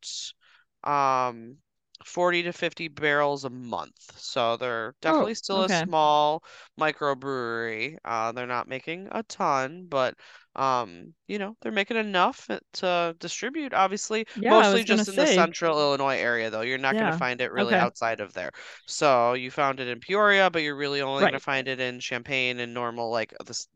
um 0.83 1.57
40 2.03 2.41
to 2.43 2.51
50 2.53 2.87
barrels 2.87 3.45
a 3.45 3.49
month. 3.49 4.19
So 4.19 4.57
they're 4.57 4.95
definitely 5.01 5.35
Oh, 5.35 5.35
still 5.35 5.61
a 5.63 5.69
small 5.69 6.43
microbrewery. 6.79 7.97
Uh, 8.03 8.31
they're 8.31 8.47
not 8.47 8.67
making 8.67 9.07
a 9.11 9.21
ton, 9.23 9.85
but 9.87 10.15
um, 10.55 11.13
you 11.27 11.39
know, 11.39 11.55
they're 11.61 11.71
making 11.71 11.97
enough 11.97 12.49
to 12.73 13.15
distribute, 13.19 13.73
obviously, 13.73 14.25
Yeah, 14.35 14.49
mostly 14.49 14.83
just 14.83 15.07
in 15.07 15.15
the 15.15 15.25
central 15.27 15.79
Illinois 15.79 16.17
area, 16.17 16.49
though. 16.49 16.61
You're 16.61 16.77
not 16.77 16.97
going 16.97 17.05
to 17.07 17.11
find 17.17 17.41
it 17.41 17.51
really 17.51 17.73
Okay. 17.73 17.77
outside 17.77 18.19
of 18.19 18.33
there. 18.33 18.51
So 18.85 19.33
you 19.33 19.51
found 19.51 19.79
it 19.79 19.87
in 19.87 19.99
Peoria, 19.99 20.49
but 20.49 20.61
you're 20.61 20.75
really 20.75 21.01
only 21.01 21.23
going 21.23 21.33
to 21.33 21.39
find 21.39 21.67
it 21.67 21.79
in 21.79 21.99
Champaign 21.99 22.59
and 22.59 22.73
normal, 22.73 23.09
like 23.09 23.33
this 23.45 23.67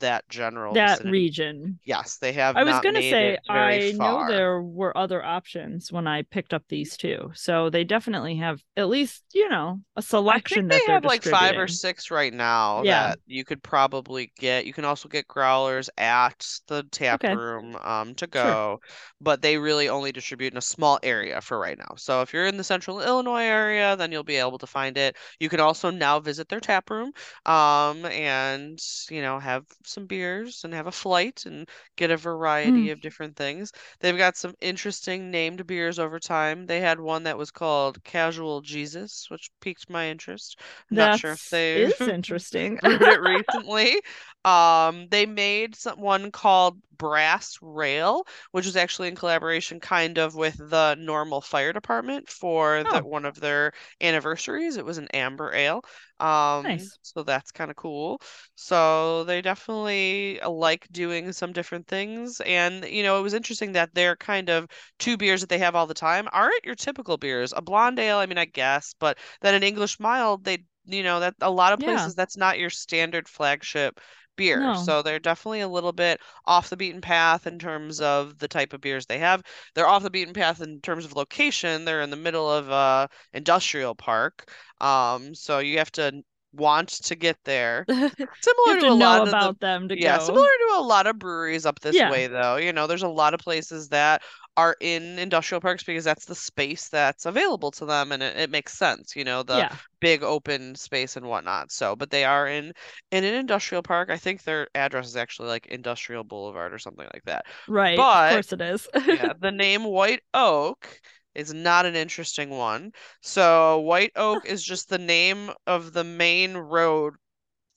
that 0.00 0.28
general 0.28 0.76
That 0.76 0.78
vicinity. 0.78 1.10
region. 1.10 1.78
Yes, 1.84 2.16
they 2.18 2.32
have 2.32 2.56
I 2.56 2.64
was 2.64 2.80
gonna 2.80 3.02
say 3.02 3.34
it 3.34 3.40
very 3.50 3.80
I 3.80 3.92
know 3.94 4.24
there 4.24 4.60
were 4.62 4.96
other 4.96 5.22
options 5.24 5.92
when 5.92 6.06
I 6.06 6.22
picked 6.22 6.54
up 6.54 6.64
these 6.68 6.96
two. 6.96 7.30
So 7.34 7.70
they 7.70 7.84
definitely 7.84 8.36
have 8.36 8.62
at 8.76 8.88
least, 8.88 9.24
you 9.34 9.48
know, 9.48 9.80
a 9.96 10.02
selection 10.02 10.54
think 10.54 10.68
they 10.68 10.80
have 10.92 11.04
like 11.04 11.22
five 11.22 11.58
or 11.58 11.66
six 11.68 12.10
right 12.10 12.32
now 12.32 12.84
Yeah. 12.84 12.86
that 12.86 13.18
you 13.26 13.44
could 13.44 13.62
probably 13.62 14.32
get. 14.38 14.66
You 14.66 14.72
can 14.72 14.84
also 14.84 15.08
get 15.08 15.26
growlers 15.28 15.90
at 15.98 16.23
the 16.68 16.82
tap 16.90 17.22
Okay. 17.22 17.30
room 17.30 17.76
um, 17.76 18.14
to 18.16 18.26
Sure. 18.32 18.58
go, 18.58 18.80
but 19.20 19.42
they 19.42 19.58
really 19.58 19.88
only 19.88 20.12
distribute 20.12 20.52
in 20.52 20.58
a 20.58 20.62
small 20.62 20.98
area 21.02 21.40
for 21.40 21.58
right 21.58 21.78
now. 21.78 21.94
So 21.96 22.22
if 22.22 22.32
you're 22.32 22.46
in 22.46 22.56
the 22.56 22.64
central 22.64 23.00
Illinois 23.02 23.42
area, 23.44 23.96
then 23.96 24.12
you'll 24.12 24.24
be 24.24 24.36
able 24.36 24.58
to 24.58 24.66
find 24.66 24.96
it. 24.98 25.16
You 25.40 25.48
can 25.48 25.60
also 25.60 25.90
now 25.90 26.20
visit 26.20 26.48
their 26.48 26.60
tap 26.60 26.90
room 26.90 27.12
um, 27.46 28.04
and, 28.06 28.78
you 29.10 29.22
know, 29.22 29.38
have 29.38 29.64
some 29.84 30.06
beers 30.06 30.64
and 30.64 30.72
have 30.74 30.86
a 30.86 30.92
flight 30.92 31.44
and 31.46 31.68
get 31.96 32.10
a 32.10 32.16
variety 32.16 32.90
Mm, 32.90 32.90
of 32.90 33.00
different 33.00 33.36
things. 33.36 33.72
They've 34.00 34.16
got 34.16 34.36
some 34.36 34.54
interesting 34.60 35.30
named 35.30 35.66
beers 35.66 35.98
over 35.98 36.18
time. 36.18 36.66
They 36.66 36.80
had 36.80 37.00
one 37.00 37.24
that 37.24 37.38
was 37.38 37.50
called 37.50 38.02
Casual 38.04 38.60
Jesus, 38.60 39.26
which 39.30 39.50
piqued 39.60 39.90
my 39.90 40.08
interest. 40.08 40.58
I'm 40.90 40.96
not 40.96 41.14
sure 41.14 41.32
if 41.32 41.40
that's 41.40 41.50
they've 41.50 41.92
is 41.98 42.08
interesting. 42.08 42.78
brewed 42.80 43.02
it 43.02 43.20
recently. 43.20 44.00
Um, 44.44 45.08
they 45.10 45.26
made 45.26 45.74
some, 45.74 46.00
one 46.00 46.13
called 46.30 46.80
Brass 46.96 47.58
Rail, 47.62 48.24
which 48.52 48.66
was 48.66 48.76
actually 48.76 49.08
in 49.08 49.16
collaboration 49.16 49.80
kind 49.80 50.18
of 50.18 50.34
with 50.34 50.56
the 50.58 50.94
normal 50.98 51.40
fire 51.40 51.72
department 51.72 52.28
for 52.28 52.84
the 52.84 53.00
Oh, 53.00 53.04
one 53.04 53.24
of 53.24 53.40
their 53.40 53.72
anniversaries. 54.00 54.76
It 54.76 54.84
was 54.84 54.98
an 54.98 55.08
amber 55.14 55.52
ale. 55.54 55.82
Um, 56.20 56.68
nice. 56.68 56.98
so 57.02 57.22
that's 57.22 57.50
kind 57.52 57.70
of 57.70 57.76
cool. 57.76 58.20
So 58.54 59.24
they 59.24 59.42
definitely 59.42 60.40
uh, 60.40 60.50
like 60.50 60.86
doing 60.90 61.32
some 61.32 61.52
different 61.52 61.86
things. 61.86 62.40
And, 62.40 62.84
you 62.84 63.02
know, 63.02 63.18
it 63.18 63.22
was 63.22 63.34
interesting 63.34 63.72
that 63.72 63.94
their 63.94 64.16
kind 64.16 64.48
of 64.50 64.68
two 64.98 65.16
beers 65.16 65.40
that 65.40 65.48
they 65.50 65.58
have 65.58 65.74
all 65.74 65.86
the 65.86 65.94
time 65.94 66.28
aren't 66.32 66.64
your 66.64 66.74
typical 66.74 67.16
beers. 67.16 67.52
A 67.56 67.62
blonde 67.62 67.98
ale, 67.98 68.18
I 68.18 68.26
mean, 68.26 68.38
I 68.38 68.44
guess, 68.44 68.94
but 68.98 69.18
then 69.40 69.54
an 69.54 69.62
English 69.62 69.98
mild, 70.00 70.44
they, 70.44 70.64
you 70.86 71.02
know, 71.02 71.20
that 71.20 71.34
a 71.40 71.50
lot 71.50 71.72
of 71.72 71.78
Yeah. 71.78 71.80
places 71.80 72.14
that's 72.14 72.36
not 72.36 72.58
your 72.58 72.70
standard 72.70 73.28
flagship 73.28 74.00
beer. 74.36 74.72
No. 74.72 74.74
So 74.74 75.02
they're 75.02 75.18
definitely 75.18 75.60
a 75.60 75.68
little 75.68 75.92
bit 75.92 76.20
off 76.46 76.70
the 76.70 76.76
beaten 76.76 77.00
path 77.00 77.46
in 77.46 77.58
terms 77.58 78.00
of 78.00 78.38
the 78.38 78.48
type 78.48 78.72
of 78.72 78.80
beers 78.80 79.06
they 79.06 79.18
have. 79.18 79.42
They're 79.74 79.86
off 79.88 80.02
the 80.02 80.10
beaten 80.10 80.34
path 80.34 80.60
in 80.60 80.80
terms 80.80 81.04
of 81.04 81.14
location. 81.16 81.84
They're 81.84 82.02
in 82.02 82.10
the 82.10 82.16
middle 82.16 82.50
of 82.50 82.68
a 82.70 83.08
industrial 83.32 83.94
park. 83.94 84.50
Um, 84.80 85.34
so 85.34 85.58
you 85.60 85.78
have 85.78 85.92
to 85.92 86.22
want 86.52 86.88
to 86.90 87.14
get 87.16 87.38
there. 87.44 87.88
Similar 88.40 88.76
to 88.78 88.86
to 88.86 88.88
a 88.88 88.94
lot 88.94 89.26
of 89.26 89.38
the 89.38 89.54
about 89.54 89.60
them 89.60 89.88
to 89.88 89.96
yeah, 89.96 90.18
similar 90.18 90.44
to 90.48 90.76
a 90.78 90.82
lot 90.82 91.06
of 91.06 91.18
breweries 91.20 91.64
up 91.66 91.78
this 91.80 92.02
Yeah. 92.02 92.04
way, 92.04 92.26
though. 92.26 92.56
You 92.56 92.72
know, 92.72 92.86
there's 92.88 93.04
a 93.04 93.08
lot 93.08 93.32
of 93.32 93.40
places 93.40 93.88
that 93.90 94.22
are 94.56 94.76
in 94.80 95.18
industrial 95.18 95.60
parks 95.60 95.82
because 95.82 96.04
that's 96.04 96.26
the 96.26 96.34
space 96.34 96.88
that's 96.88 97.26
available 97.26 97.70
to 97.72 97.86
them, 97.86 98.12
and 98.12 98.22
it, 98.22 98.36
it 98.38 98.50
makes 98.50 98.72
sense, 98.78 99.16
you 99.16 99.24
know, 99.24 99.42
the 99.42 99.66
Yeah. 99.66 99.76
big 100.00 100.22
open 100.22 100.74
space 100.76 101.16
and 101.16 101.26
whatnot. 101.26 101.72
So, 101.72 101.96
but 101.96 102.10
they 102.10 102.24
are 102.24 102.46
in 102.48 102.72
in 103.10 103.24
an 103.24 103.34
industrial 103.34 103.82
park. 103.82 104.10
I 104.10 104.16
think 104.18 104.42
their 104.42 104.68
address 104.74 105.06
is 105.08 105.16
actually 105.16 105.48
like 105.48 105.66
Industrial 105.66 106.24
Boulevard 106.24 106.72
or 106.74 106.78
something 106.78 107.08
like 107.12 107.24
that. 107.24 107.46
Right. 107.66 108.08
Of 108.12 108.24
But 108.24 108.24
course 108.24 108.52
it 108.52 108.60
is. 108.60 108.88
yeah, 109.06 109.32
the 109.38 109.52
name 109.52 109.84
White 109.84 110.22
Oak 110.34 111.00
is 111.34 111.52
not 111.52 111.86
an 111.86 111.96
interesting 111.96 112.50
one. 112.50 112.92
So 113.22 113.80
White 113.80 114.12
Oak 114.16 114.44
is 114.46 114.62
just 114.64 114.88
the 114.88 114.98
name 114.98 115.50
of 115.66 115.92
the 115.92 116.04
main 116.04 116.56
road 116.56 117.14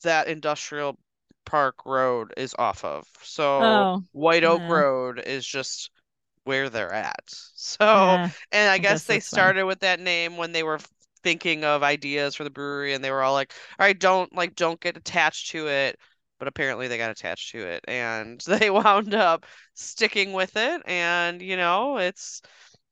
that 0.04 0.28
Industrial 0.28 0.98
Park 1.46 1.86
Road 1.86 2.34
is 2.38 2.56
off 2.58 2.84
of. 2.84 3.08
So 3.24 3.86
Oh, 3.86 4.04
White 4.12 4.44
Oak 4.44 4.64
eh, 4.64 4.70
Road 4.70 5.20
is 5.20 5.46
just 5.46 5.92
where 6.48 6.70
they're 6.70 6.94
at. 6.94 7.34
So, 7.60 8.20
eh, 8.20 8.30
and 8.52 8.70
I 8.72 8.78
I 8.78 8.80
guess 8.80 9.04
guess 9.04 9.06
they 9.06 9.20
started 9.20 9.66
with 9.66 9.82
that 9.82 10.00
name 10.00 10.38
when 10.38 10.52
they 10.54 10.64
were 10.64 10.80
thinking 11.24 11.64
of 11.66 11.84
ideas 11.84 12.36
for 12.36 12.44
the 12.46 12.50
brewery 12.50 12.94
and 12.94 13.04
they 13.04 13.12
were 13.12 13.22
all 13.24 13.34
like, 13.34 13.54
all 13.80 13.86
right, 13.86 14.00
don't 14.00 14.34
like 14.36 14.56
don't 14.56 14.80
get 14.80 14.98
attached 14.98 15.52
to 15.52 15.68
it. 15.68 16.00
But 16.40 16.48
apparently 16.48 16.88
they 16.88 16.98
got 16.98 17.12
attached 17.12 17.52
to 17.52 17.68
it 17.68 17.84
and 17.88 18.40
they 18.48 18.70
wound 18.70 19.14
up 19.14 19.46
sticking 19.74 20.34
with 20.34 20.56
it. 20.56 20.82
And, 20.86 21.42
you 21.42 21.58
know, 21.58 21.98
it's, 21.98 22.42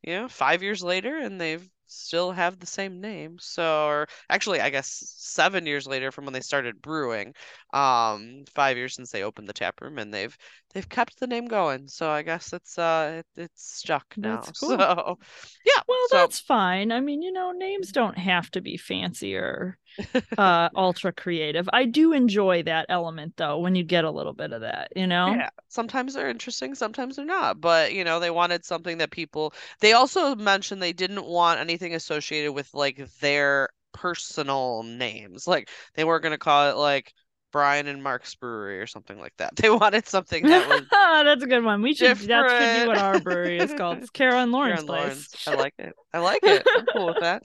you 0.04 0.14
know, 0.14 0.28
five 0.30 0.64
years 0.64 0.84
later 0.84 1.18
and 1.18 1.40
they've 1.42 1.68
still 1.96 2.32
have 2.32 2.60
the 2.60 2.66
same 2.68 3.02
name. 3.02 3.38
So, 3.40 3.86
or 3.88 4.08
actually, 4.30 4.62
I 4.62 4.70
guess 4.70 4.88
seven 5.18 5.66
years 5.66 5.88
later 5.88 6.12
from 6.12 6.25
when 6.25 6.34
they 6.34 6.42
started 6.42 6.82
brewing, 6.82 7.34
um, 7.74 8.46
five 8.54 8.78
years 8.78 8.96
since 8.96 9.12
they 9.12 9.24
opened 9.24 9.48
the 9.50 9.54
tap 9.54 9.82
room, 9.82 9.98
and 10.00 10.14
they've 10.14 10.38
they've 10.74 10.88
kept 10.90 11.20
the 11.20 11.28
name 11.28 11.46
going. 11.48 11.88
So 11.88 12.10
I 12.10 12.22
guess 12.24 12.54
it's 12.54 12.78
uh 12.78 13.22
it, 13.36 13.42
it's 13.42 13.64
stuck 13.80 14.16
now. 14.18 14.46
That's 14.46 14.52
cool. 14.60 14.80
So 14.80 15.20
yeah, 15.66 15.82
Well, 15.88 15.98
so 16.00 16.18
that's 16.24 16.40
fine. 16.40 16.92
I 16.92 17.00
mean, 17.02 17.22
you 17.22 17.32
know, 17.32 17.52
names 17.52 17.92
don't 17.92 18.18
have 18.18 18.50
to 18.52 18.62
be 18.62 18.78
fancy 18.78 19.36
or 19.36 19.78
uh 20.38 20.70
ultra 20.75 21.12
creative. 21.14 21.70
I 21.72 21.86
do 21.86 22.14
enjoy 22.14 22.64
that 22.64 22.86
element 22.90 23.34
though 23.38 23.60
when 23.60 23.75
you 23.75 23.84
get 23.84 24.04
a 24.04 24.12
little 24.12 24.34
bit 24.34 24.52
of 24.52 24.62
that, 24.62 24.92
you 24.96 25.08
know? 25.08 25.34
yeah, 25.34 25.50
sometimes 25.70 26.14
they're 26.14 26.30
interesting, 26.30 26.75
sometimes 26.75 27.16
they're 27.16 27.25
not. 27.25 27.62
But 27.62 27.94
you 27.94 28.04
know, 28.04 28.20
they 28.20 28.32
wanted 28.32 28.66
something 28.66 28.98
that 29.00 29.12
people. 29.12 29.54
They 29.80 29.94
also 29.94 30.36
mentioned 30.36 30.82
they 30.82 30.94
didn't 30.94 31.25
want 31.25 31.60
anything 31.60 31.96
associated 31.96 32.54
with 32.54 32.74
like 32.74 33.08
their 33.20 33.70
personal 33.94 34.84
names. 34.84 35.48
Like 35.48 35.70
they 35.96 36.04
weren't 36.04 36.24
gonna 36.24 36.38
call 36.38 36.70
it 36.70 36.78
like 36.78 37.14
Brian 37.56 37.88
and 37.88 38.04
Mark's 38.04 38.36
Brewery 38.36 38.82
or 38.82 38.88
something 38.88 39.18
like 39.18 39.32
that. 39.38 39.56
They 39.66 39.70
wanted 39.70 40.08
something 40.10 40.46
that 40.46 40.68
was 40.68 40.82
That's 40.92 41.42
a 41.42 41.48
good 41.48 41.64
one. 41.64 41.82
We 41.82 41.94
should 41.94 42.18
that 42.18 42.50
should 42.50 42.82
be 42.84 42.88
what 42.88 42.98
our 42.98 43.20
brewery 43.22 43.60
is 43.60 43.74
called. 43.74 44.00
It's 44.00 44.10
Carol 44.10 44.42
and 44.42 44.52
Lawrence. 44.52 44.84
Lawrence. 44.84 45.48
I 45.48 45.56
like 45.56 45.74
it. 45.78 45.94
I 46.14 46.20
like 46.20 46.44
it. 46.44 46.68
I'm 46.75 46.86
cool 46.88 47.08
with 47.08 47.22
that. 47.22 47.44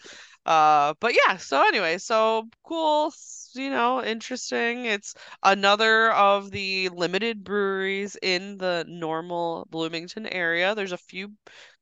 Uh, 0.51 0.95
but 0.99 1.15
yeah, 1.15 1.37
so 1.37 1.63
anyway, 1.69 1.97
so 1.99 2.49
cool, 2.65 3.13
you 3.55 3.71
know, 3.71 4.03
interesting. 4.03 4.85
It's 4.87 5.15
another 5.45 6.11
of 6.11 6.51
the 6.51 6.89
limited 6.89 7.45
breweries 7.45 8.17
in 8.21 8.59
the 8.59 8.85
normal 8.89 9.67
Bloomington 9.71 10.27
area. 10.27 10.75
There's 10.75 10.91
a 10.91 10.99
few 10.99 11.33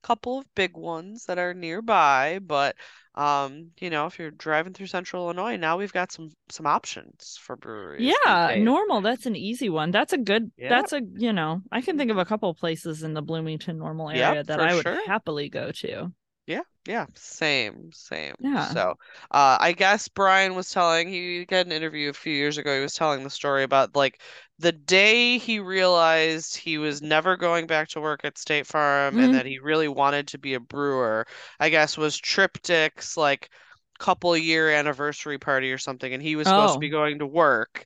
couple 0.02 0.40
of 0.40 0.54
big 0.54 0.76
ones 0.76 1.25
that 1.26 1.38
are 1.38 1.54
nearby, 1.54 2.40
but 2.42 2.76
um, 3.14 3.70
you 3.80 3.88
know, 3.88 4.04
if 4.06 4.18
you're 4.18 4.30
driving 4.30 4.75
through 4.75 4.87
Central 4.88 5.25
Illinois, 5.25 5.56
now 5.56 5.78
we've 5.78 5.92
got 5.92 6.12
some 6.12 6.28
some 6.50 6.66
options 6.66 7.38
for 7.40 7.56
breweries 7.56 8.12
Yeah, 8.22 8.54
normal. 8.56 9.00
That's 9.00 9.26
an 9.26 9.34
easy 9.37 9.68
one. 9.68 9.90
That's 9.90 10.12
a 10.12 10.18
good. 10.18 10.52
Yep. 10.56 10.68
That's 10.68 10.92
a 10.92 11.00
you 11.16 11.32
know. 11.32 11.62
I 11.72 11.80
can 11.80 11.96
think 11.98 12.10
of 12.10 12.18
a 12.18 12.25
couple 12.25 12.52
places 12.54 13.02
in 13.02 13.14
the 13.14 13.22
Bloomington 13.22 13.78
normal 13.78 14.10
Yep, 14.10 14.16
area 14.30 14.44
that 14.44 14.60
I 14.60 14.75
would 14.75 14.84
sure. 14.84 14.98
happily 15.06 15.48
go 15.48 15.72
to. 15.72 16.12
Yeah, 16.48 16.62
yeah, 16.86 17.06
same, 17.14 17.92
same. 17.92 18.34
Yeah. 18.40 18.74
So, 18.74 18.92
uh, 19.30 19.58
I 19.60 19.72
guess 19.72 20.08
Brian 20.08 20.54
was 20.54 20.70
telling, 20.70 21.08
he 21.08 21.44
got 21.44 21.66
an 21.66 21.72
interview 21.72 22.08
a 22.08 22.14
few 22.14 22.32
years 22.32 22.56
ago. 22.58 22.74
He 22.74 22.80
was 22.80 22.94
telling 22.94 23.22
the 23.22 23.28
story 23.30 23.64
about 23.64 23.94
like 23.94 24.22
the 24.58 24.72
day 24.72 25.38
he 25.38 25.60
realized 25.60 26.56
he 26.56 26.78
was 26.78 27.02
never 27.02 27.36
going 27.36 27.66
back 27.66 27.88
to 27.90 28.00
work 28.00 28.24
at 28.24 28.38
State 28.38 28.66
Farm 28.66 29.18
and 29.18 29.32
Mhm. 29.32 29.34
that 29.34 29.44
he 29.46 29.58
really 29.58 29.88
wanted 29.88 30.28
to 30.28 30.38
be 30.38 30.54
a 30.54 30.60
brewer, 30.60 31.26
I 31.60 31.68
guess 31.68 31.98
was 31.98 32.18
Triptych's 32.18 33.16
like 33.18 33.50
couple 33.98 34.36
year 34.36 34.70
anniversary 34.70 35.38
party 35.38 35.72
or 35.72 35.78
something, 35.78 36.12
and 36.14 36.22
he 36.22 36.36
was 36.36 36.48
supposed 36.48 36.74
to 36.74 36.78
be 36.80 36.88
Oh, 36.88 36.90
going 36.90 37.18
to 37.20 37.26
work. 37.26 37.84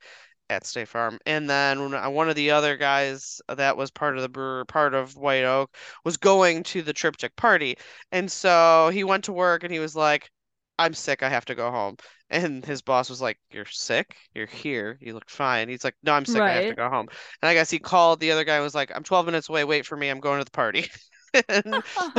At 0.51 0.67
State 0.67 0.89
Farm. 0.89 1.19
And 1.27 1.49
then 1.49 1.91
one 2.13 2.29
of 2.29 2.37
the 2.37 2.51
other 2.51 2.77
guys 2.77 3.41
that 3.49 3.77
was 3.77 3.91
part 3.91 4.17
of 4.17 4.23
the 4.23 4.29
brewer, 4.29 4.65
part 4.65 4.95
of 4.95 5.17
White 5.17 5.45
Oak, 5.45 5.75
was 6.05 6.17
going 6.17 6.63
to 6.65 6.83
the 6.83 6.93
Triptych 6.93 7.35
party. 7.37 7.77
And 8.13 8.31
so 8.31 8.91
he 8.93 9.05
went 9.05 9.25
to 9.25 9.33
work 9.33 9.65
and 9.65 9.73
he 9.73 9.79
was 9.79 9.97
like, 9.97 10.31
I'm 10.79 10.95
sick, 10.95 11.23
I 11.23 11.29
have 11.29 11.45
to 11.47 11.55
go 11.55 11.71
home. 11.71 11.97
And 12.31 12.65
his 12.65 12.81
boss 12.81 13.11
was 13.11 13.21
like, 13.21 13.39
You're 13.51 13.67
sick? 13.67 14.17
You're 14.35 14.47
here. 14.47 14.97
You 15.03 15.13
look 15.13 15.29
fine. 15.29 15.69
He's 15.69 15.85
like, 15.85 15.95
No, 16.03 16.15
I'm 16.15 16.25
sick, 16.25 16.41
I 16.41 16.53
have 16.55 16.67
to 16.69 16.75
go 16.75 16.89
home. 16.89 17.09
And 17.43 17.49
I 17.51 17.53
guess 17.53 17.69
he 17.71 17.79
called 17.79 18.21
the 18.21 18.33
other 18.33 18.43
guy 18.45 18.55
and 18.55 18.65
was 18.65 18.75
like, 18.75 18.91
I'm 18.95 19.03
12 19.03 19.27
minutes 19.27 19.51
away, 19.51 19.65
wait 19.65 19.85
for 19.85 19.99
me, 19.99 20.09
I'm 20.09 20.19
going 20.21 20.39
to 20.39 20.45
the 20.45 20.51
party. 20.51 20.87
And, 21.49 21.83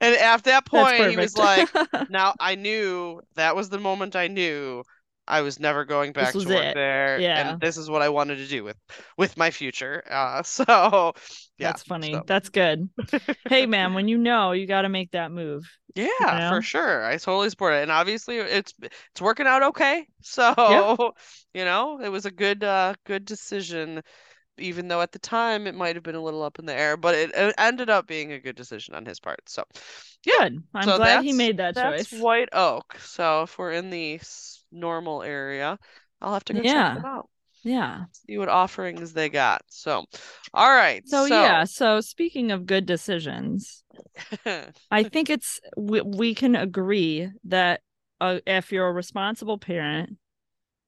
and 0.00 0.16
at 0.16 0.44
that 0.44 0.64
point, 0.64 1.08
he 1.08 1.16
was 1.16 1.36
like, 1.36 1.68
now 2.08 2.34
I 2.38 2.54
knew 2.54 3.20
that 3.34 3.56
was 3.56 3.68
the 3.68 3.80
moment 3.80 4.14
I 4.14 4.28
knew 4.28 4.84
I 5.30 5.42
was 5.42 5.60
never 5.60 5.84
going 5.84 6.12
back 6.12 6.32
to 6.32 6.38
work 6.48 6.48
it. 6.48 6.74
there, 6.74 7.18
Yeah. 7.20 7.50
and 7.52 7.60
this 7.60 7.76
is 7.76 7.88
what 7.88 8.02
I 8.02 8.08
wanted 8.08 8.36
to 8.36 8.46
do 8.46 8.64
with 8.64 8.76
with 9.16 9.36
my 9.36 9.50
future. 9.50 10.02
Uh, 10.10 10.42
so 10.44 11.14
yeah, 11.58 11.68
That's 11.68 11.82
funny. 11.82 12.12
so- 12.12 12.24
That's 12.26 12.48
good. 12.48 12.88
hey, 13.48 13.66
man, 13.66 13.94
when 13.94 14.08
you 14.08 14.18
know, 14.18 14.52
you 14.52 14.66
got 14.66 14.82
to 14.82 14.88
make 14.88 15.12
that 15.12 15.30
move. 15.30 15.64
yeah, 15.94 16.06
know? 16.20 16.50
for 16.50 16.62
sure. 16.62 17.04
I 17.04 17.16
totally 17.16 17.50
support 17.50 17.74
it, 17.74 17.82
and 17.82 17.90
obviously 17.92 18.38
it's 18.38 18.74
it's 18.82 19.20
working 19.20 19.46
out 19.46 19.62
okay. 19.62 20.06
So 20.22 21.14
you 21.54 21.64
know, 21.64 22.00
it 22.02 22.08
was 22.10 22.26
a 22.26 22.30
good 22.30 22.62
uh 22.62 22.94
good 23.06 23.24
decision, 23.24 24.02
even 24.58 24.88
though 24.88 25.00
at 25.02 25.12
the 25.12 25.18
time 25.18 25.66
it 25.66 25.74
might 25.74 25.96
have 25.96 26.02
been 26.02 26.14
a 26.14 26.22
little 26.22 26.42
up 26.42 26.58
in 26.58 26.66
the 26.66 26.74
air, 26.74 26.96
but 26.96 27.14
it, 27.14 27.30
it 27.34 27.54
ended 27.58 27.90
up 27.90 28.06
being 28.06 28.32
a 28.32 28.38
good 28.40 28.56
decision 28.56 28.94
on 28.94 29.06
his 29.06 29.20
part. 29.20 29.40
So 29.48 29.64
Yeah, 30.24 30.40
Good. 30.40 30.62
I'm 30.74 30.86
so 30.86 30.92
glad 30.92 31.20
he 31.20 31.32
made 31.32 31.58
that 31.58 31.76
that's 31.76 31.76
choice. 31.76 32.12
White 32.12 32.48
Oak. 32.52 32.98
So 33.00 33.42
if 33.44 33.58
we're 33.58 33.72
in 33.72 33.90
the 33.90 34.20
normal 34.72 35.22
area, 35.22 35.78
I'll 36.20 36.34
have 36.34 36.44
to 36.46 36.54
go 36.54 36.62
Yeah. 36.62 36.64
check 36.64 36.92
them 36.92 37.04
out. 37.04 37.28
Yeah. 37.62 38.06
See 38.26 38.38
what 38.38 38.48
offerings 38.48 39.12
they 39.12 39.28
got. 39.28 39.62
So, 39.68 40.04
all 40.54 40.70
right. 40.70 41.06
So, 41.08 41.24
yeah. 41.24 41.64
So 41.64 42.00
speaking 42.00 42.50
of 42.50 42.66
good 42.66 42.86
decisions, 42.86 43.84
I 44.90 45.04
think 45.04 45.30
it's 45.30 45.60
we, 45.76 46.00
we 46.00 46.34
can 46.34 46.56
agree 46.56 47.30
that 47.44 47.82
uh, 48.20 48.40
if 48.46 48.72
you're 48.72 48.88
a 48.88 48.92
responsible 48.92 49.58
parent 49.58 50.16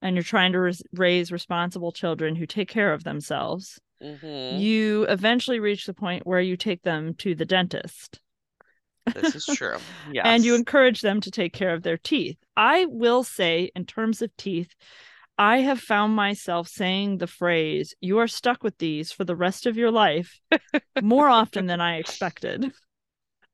and 0.02 0.14
you're 0.16 0.22
trying 0.22 0.52
to 0.52 0.60
res- 0.60 0.82
raise 0.92 1.32
responsible 1.32 1.92
children 1.92 2.36
who 2.36 2.46
take 2.46 2.68
care 2.68 2.92
of 2.92 3.04
themselves, 3.04 3.80
Mhm. 4.02 4.60
you 4.60 5.04
eventually 5.04 5.60
reach 5.60 5.86
the 5.86 5.94
point 5.94 6.26
where 6.26 6.40
you 6.40 6.56
take 6.56 6.82
them 6.82 7.14
to 7.14 7.34
the 7.34 7.44
dentist 7.44 8.20
This 9.14 9.34
is 9.34 9.46
true. 9.58 9.78
Yes. 10.12 10.24
and 10.26 10.44
you 10.44 10.54
encourage 10.54 11.00
them 11.00 11.20
to 11.22 11.30
take 11.30 11.52
care 11.52 11.72
of 11.72 11.82
their 11.82 11.96
teeth. 11.98 12.36
I 12.56 12.86
will 12.86 13.22
say, 13.24 13.70
in 13.76 13.86
terms 13.86 14.20
of 14.22 14.36
teeth, 14.36 14.74
I 15.38 15.58
have 15.58 15.80
found 15.80 16.14
myself 16.14 16.68
saying 16.68 17.18
the 17.18 17.26
phrase, 17.26 17.94
you 18.00 18.18
are 18.18 18.28
stuck 18.28 18.62
with 18.62 18.76
these 18.78 19.10
for 19.12 19.24
the 19.24 19.34
rest 19.36 19.66
of 19.66 19.76
your 19.76 19.90
life 19.90 20.38
more 21.02 21.28
often 21.28 21.66
than 21.66 21.80
I 21.80 21.96
expected. 21.96 22.70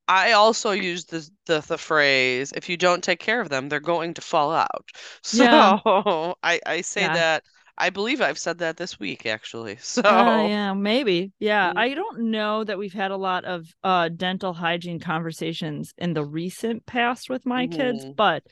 I 0.09 0.33
also 0.33 0.71
use 0.73 1.05
the, 1.07 1.29
the 1.47 1.61
the 1.61 1.79
phrase, 1.79 2.53
if 2.57 2.69
you 2.69 2.77
don't 2.77 3.03
take 3.05 3.21
care 3.21 3.41
of 3.41 3.49
them, 3.51 3.69
they're 3.69 3.81
going 3.81 4.15
to 4.15 4.21
fall 4.23 4.53
out. 4.53 4.91
So 5.23 5.47
Yeah. 5.49 5.79
I 6.43 6.61
I 6.67 6.81
say 6.83 7.09
Yeah. 7.09 7.09
that 7.09 7.45
I 7.79 7.91
believe 7.91 8.21
I've 8.21 8.39
said 8.39 8.59
that 8.59 8.77
this 8.77 8.99
week 8.99 9.27
actually. 9.27 9.77
So 9.81 10.03
Uh, 10.05 10.41
yeah, 10.43 10.73
maybe. 10.75 11.33
Yeah. 11.39 11.73
I 11.75 11.93
Mhm. 11.93 11.95
don't 11.95 12.31
know 12.31 12.63
that 12.65 12.79
we've 12.79 12.93
had 12.93 13.11
a 13.11 13.17
lot 13.17 13.45
of 13.45 13.67
uh 13.83 14.09
dental 14.09 14.55
hygiene 14.55 15.01
conversations 15.01 15.93
in 15.99 16.15
the 16.15 16.25
recent 16.25 16.87
past 16.87 17.29
with 17.29 17.45
my 17.45 17.67
kids, 17.67 18.07
Mhm. 18.07 18.17
but 18.17 18.45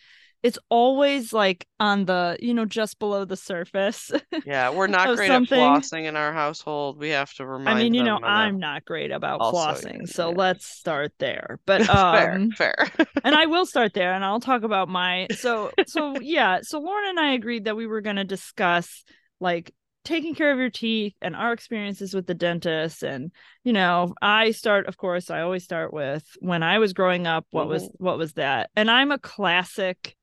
it's 0.43 0.59
always 0.69 1.33
like 1.33 1.67
on 1.81 2.05
the, 2.05 2.37
you 2.41 2.55
know, 2.55 2.65
just 2.65 2.99
below 2.99 3.25
the 3.25 3.37
surface. 3.37 4.11
yeah, 4.47 4.71
we're 4.71 4.87
not 4.87 5.17
great 5.17 5.29
something. 5.29 5.59
at 5.61 5.83
flossing 5.83 6.05
in 6.05 6.17
our 6.17 6.33
household. 6.33 6.99
We 6.99 7.11
have 7.11 7.33
to 7.35 7.47
remember 7.47 7.71
I 7.71 7.75
mean, 7.83 7.95
you 7.95 8.03
know. 8.03 8.19
I'm 8.23 8.59
not 8.59 8.85
great 8.85 9.11
about 9.11 9.41
Also, 9.41 9.89
yeah, 9.89 9.93
flossing, 9.93 10.09
so 10.09 10.31
yeah. 10.31 10.37
let's 10.37 10.67
start 10.67 11.13
there. 11.19 11.59
But 11.67 11.83
fair, 12.11 12.33
um 12.35 12.51
fair. 12.53 12.77
and 13.25 13.35
I 13.35 13.47
will 13.47 13.67
start 13.67 13.93
there 13.95 14.13
and 14.13 14.25
I'll 14.25 14.41
talk 14.41 14.63
about 14.63 14.89
my 14.89 15.27
so 15.37 15.71
so 15.87 16.19
yeah, 16.21 16.61
so 16.63 16.81
Lauren 16.81 17.09
and 17.11 17.21
I 17.21 17.33
agreed 17.33 17.65
that 17.65 17.77
we 17.77 17.87
were 17.87 18.01
going 18.01 18.17
to 18.17 18.25
discuss 18.25 19.05
like 19.41 19.75
taking 20.05 20.35
care 20.37 20.53
of 20.53 20.59
your 20.59 20.71
teeth 20.71 21.15
and 21.21 21.35
our 21.35 21.53
experiences 21.53 22.15
with 22.15 22.27
the 22.27 22.35
dentist 22.35 23.03
and 23.03 23.33
you 23.65 23.73
know, 23.73 24.15
I 24.23 24.53
start 24.53 24.87
of 24.87 24.97
course, 24.97 25.31
I 25.31 25.41
always 25.41 25.65
start 25.65 25.93
with 25.93 26.25
when 26.41 26.63
I 26.63 26.79
was 26.79 26.93
growing 26.93 27.27
up, 27.27 27.47
what 27.51 27.69
was 27.69 27.83
Mm-hmm. 27.85 28.05
what 28.05 28.19
was 28.19 28.35
that? 28.35 28.71
And 28.77 28.91
I'm 28.91 29.11
a 29.11 29.19
classic 29.19 30.16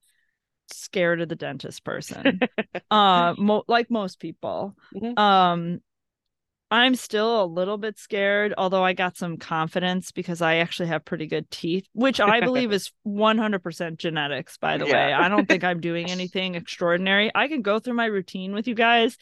scared 0.71 1.21
of 1.21 1.29
the 1.29 1.35
dentist 1.35 1.83
person. 1.83 2.39
uh 2.91 3.33
mo- 3.37 3.63
like 3.67 3.89
most 3.91 4.19
people. 4.19 4.75
Mhm. 4.95 5.17
Um 5.17 5.81
I'm 6.71 6.95
still 6.95 7.43
a 7.43 7.45
little 7.45 7.77
bit 7.77 7.99
scared, 7.99 8.55
although 8.57 8.83
I 8.83 8.93
got 8.93 9.15
some 9.15 9.37
confidence 9.37 10.11
because 10.11 10.41
I 10.41 10.55
actually 10.55 10.87
have 10.87 11.05
pretty 11.05 11.27
good 11.27 11.51
teeth, 11.51 11.85
which 11.93 12.19
I 12.19 12.39
believe 12.39 12.71
is 12.73 12.91
100% 13.05 13.97
genetics, 13.97 14.57
by 14.57 14.79
the 14.79 14.87
Yeah. 14.87 14.93
way. 14.93 15.13
I 15.13 15.29
don't 15.29 15.47
think 15.47 15.63
I'm 15.63 15.81
doing 15.81 16.09
anything 16.09 16.55
extraordinary. 16.55 17.29
I 17.35 17.47
can 17.47 17.61
go 17.61 17.77
through 17.77 17.93
my 17.93 18.05
routine 18.07 18.55
with 18.55 18.67
you 18.67 18.73
guys, 18.73 19.17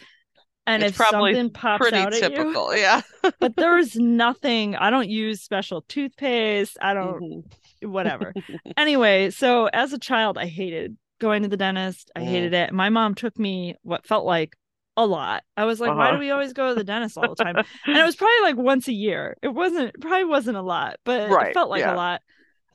and 0.65 0.81
It's 0.81 0.91
if 0.91 0.95
probably 0.97 1.33
something 1.33 1.51
pops 1.51 1.81
Pretty 1.81 1.97
out 1.97 2.13
at 2.13 2.21
you, 2.21 2.29
typical, 2.37 2.73
yeah. 2.73 3.01
but 3.41 3.57
there 3.57 3.77
is 3.77 3.97
nothing. 3.97 4.77
I 4.77 4.89
don't 4.89 5.09
use 5.09 5.41
special 5.41 5.81
toothpaste. 5.89 6.77
I 6.81 6.93
don't, 6.93 7.43
Mhm. 7.83 7.89
whatever. 7.89 8.33
anyway, 8.77 9.29
so 9.31 9.65
as 9.65 9.91
a 9.91 9.99
child, 9.99 10.37
I 10.37 10.45
hated 10.45 10.95
going 11.21 11.43
to 11.43 11.47
the 11.47 11.55
dentist. 11.57 12.11
I 12.15 12.19
Mm. 12.21 12.25
hated 12.25 12.53
it. 12.53 12.73
My 12.73 12.89
mom 12.89 13.15
took 13.15 13.39
me 13.39 13.75
what 13.83 14.05
felt 14.05 14.25
like 14.25 14.57
a 14.97 15.05
lot. 15.05 15.43
I 15.55 15.63
was 15.63 15.79
like, 15.79 15.95
why 15.95 16.07
Uh-huh. 16.07 16.11
do 16.15 16.19
we 16.19 16.31
always 16.31 16.51
go 16.51 16.67
to 16.69 16.75
the 16.75 16.83
dentist 16.83 17.17
all 17.17 17.33
the 17.33 17.41
time? 17.43 17.55
and 17.85 17.97
it 17.97 18.03
was 18.03 18.17
probably 18.17 18.41
like 18.41 18.57
once 18.57 18.89
a 18.89 18.93
year. 18.93 19.37
It 19.41 19.47
wasn't 19.53 19.89
it 19.95 20.01
probably 20.01 20.25
wasn't 20.25 20.57
a 20.57 20.61
lot, 20.61 20.97
but 21.05 21.29
Right, 21.29 21.51
it 21.51 21.53
felt 21.53 21.69
like 21.69 21.79
yeah. 21.79 21.93
a 21.93 21.95
lot. 21.95 22.21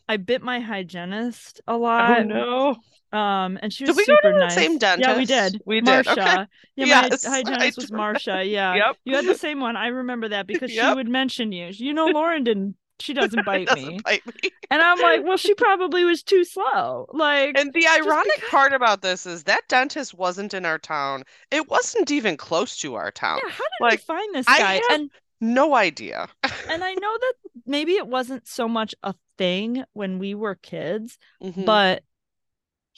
I 0.09 0.17
bit 0.17 0.41
my 0.41 0.61
hygienist 0.61 1.61
a 1.67 1.73
Oh 1.73 1.79
lot. 1.79 2.25
no. 2.27 2.77
Um, 3.13 3.59
and 3.63 3.73
she 3.73 3.85
Did 3.85 3.91
was 3.91 3.97
we 3.99 4.07
go 4.07 4.13
to 4.15 4.19
super 4.23 4.33
the 4.35 4.39
nice. 4.47 4.55
same 4.55 4.79
dentist? 4.79 5.09
Yeah, 5.09 5.17
we 5.17 5.25
did. 5.27 5.63
We 5.67 5.81
did, 5.81 6.07
okay. 6.09 6.47
Yeah, 6.77 7.07
Yes, 7.11 7.25
my 7.25 7.31
hygienist 7.31 7.77
was. 7.79 7.91
Marsha. 7.91 8.49
Yeah. 8.51 8.75
Yep. 8.75 8.97
You 9.05 9.17
had 9.17 9.27
the 9.27 9.35
same 9.35 9.61
one. 9.61 9.77
I 9.77 9.89
remember 9.89 10.29
that 10.29 10.47
because 10.47 10.71
she 10.71 10.81
would 10.95 11.09
mention 11.09 11.53
you. 11.53 11.69
You 11.73 11.93
know, 11.95 12.07
Lauren 12.07 12.45
didn't. 12.45 12.77
She 13.01 13.13
doesn't 13.15 13.45
bite 13.47 13.67
Doesn't 13.69 13.87
me. 13.87 14.01
bite 14.05 14.27
me. 14.27 14.51
And 14.71 14.81
I'm 14.83 14.99
like, 15.01 15.23
well, 15.25 15.37
she 15.37 15.55
probably 15.67 16.05
was 16.05 16.23
too 16.23 16.45
slow. 16.45 17.07
Like, 17.13 17.57
And 17.59 17.73
the 17.73 17.87
ironic 17.87 18.33
because- 18.37 18.51
part 18.51 18.73
about 18.73 19.03
this 19.03 19.27
is 19.27 19.45
that 19.45 19.63
dentist 19.69 20.15
wasn't 20.15 20.55
in 20.55 20.65
our 20.65 20.79
town. 20.79 21.25
It 21.51 21.69
wasn't 21.69 22.11
even 22.11 22.37
close 22.37 22.77
to 22.79 22.95
our 22.95 23.11
town. 23.11 23.41
yeah, 23.45 23.51
how 23.51 23.65
did 23.65 23.83
like, 23.83 23.93
we 23.93 23.97
find 23.99 24.35
this 24.35 24.47
guy? 24.47 24.81
And 24.91 25.11
No 25.41 25.75
idea. 25.75 26.29
and 26.69 26.83
I 26.83 26.95
know 26.95 27.19
that 27.21 27.35
maybe 27.67 27.93
it 27.93 28.07
wasn't 28.07 28.49
so 28.49 28.67
much 28.69 28.95
a 29.03 29.15
thing 29.39 29.85
when 29.93 30.19
we 30.19 30.35
were 30.35 30.55
kids, 30.55 31.19
Mhm. 31.43 31.65
but 31.67 32.03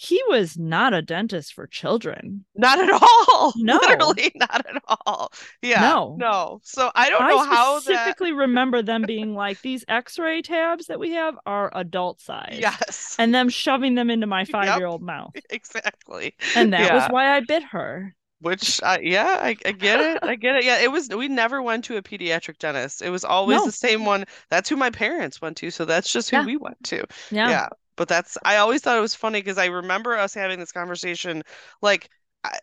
he 0.00 0.22
was 0.28 0.56
not 0.56 0.94
a 0.94 1.02
dentist 1.02 1.52
for 1.54 1.66
children. 1.66 2.44
Not 2.54 2.78
at 2.78 2.88
all. 2.90 3.52
No. 3.56 3.80
Literally 3.82 4.30
not 4.36 4.64
at 4.64 4.80
all. 4.86 5.32
Yeah. 5.60 5.80
No. 5.80 6.14
No. 6.18 6.60
So 6.62 6.92
I 6.94 7.10
don't 7.10 7.26
know 7.26 7.38
I 7.40 7.46
how 7.46 7.74
that. 7.74 7.82
specifically 7.82 8.30
remember 8.46 8.80
them 8.80 9.02
being 9.02 9.34
like 9.34 9.60
these 9.62 9.84
x-ray 9.88 10.42
tabs 10.42 10.86
that 10.86 11.00
we 11.00 11.10
have 11.12 11.36
are 11.46 11.72
adult 11.74 12.20
size. 12.20 12.58
Yes. 12.60 13.16
And 13.18 13.34
them 13.34 13.48
shoving 13.48 13.96
them 13.96 14.08
into 14.08 14.28
my 14.28 14.44
five-year-old 14.44 15.02
mouth. 15.02 15.32
Exactly. 15.50 16.36
And 16.54 16.72
that 16.72 16.92
was 16.94 17.06
why 17.10 17.34
I 17.36 17.40
bit 17.40 17.64
her. 17.64 18.14
Which, 18.40 18.80
uh, 18.84 18.98
yeah, 19.02 19.38
I, 19.42 19.56
I 19.66 19.72
get 19.72 19.98
it. 19.98 20.18
I 20.22 20.36
get 20.36 20.54
it. 20.54 20.64
Yeah, 20.64 20.78
it 20.80 20.92
was. 20.92 21.08
We 21.08 21.26
never 21.26 21.60
went 21.60 21.84
to 21.86 21.96
a 21.96 22.02
pediatric 22.02 22.58
dentist. 22.58 23.02
It 23.02 23.10
was 23.10 23.24
always 23.24 23.58
No. 23.58 23.66
the 23.66 23.72
same 23.72 24.04
one. 24.04 24.26
That's 24.48 24.68
who 24.68 24.76
my 24.76 24.90
parents 24.90 25.40
went 25.42 25.56
to. 25.56 25.72
So 25.72 25.84
that's 25.84 26.12
just 26.12 26.30
who 26.30 26.36
Yeah. 26.36 26.44
we 26.46 26.56
went 26.56 26.80
to. 26.84 27.04
Yeah. 27.32 27.48
Yeah. 27.50 27.68
But 27.98 28.08
that's, 28.08 28.38
I 28.44 28.56
always 28.56 28.80
thought 28.80 28.96
it 28.96 29.02
was 29.02 29.14
funny 29.14 29.40
because 29.40 29.58
I 29.58 29.66
remember 29.66 30.16
us 30.16 30.32
having 30.32 30.58
this 30.60 30.72
conversation 30.72 31.42
like 31.82 32.08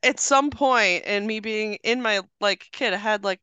at 0.01 0.19
some 0.19 0.49
point 0.49 1.03
and 1.05 1.27
me 1.27 1.41
being 1.41 1.77
in 1.83 2.01
my 2.01 2.21
like 2.39 2.67
kid 2.71 2.93
head, 2.93 3.23
like, 3.23 3.41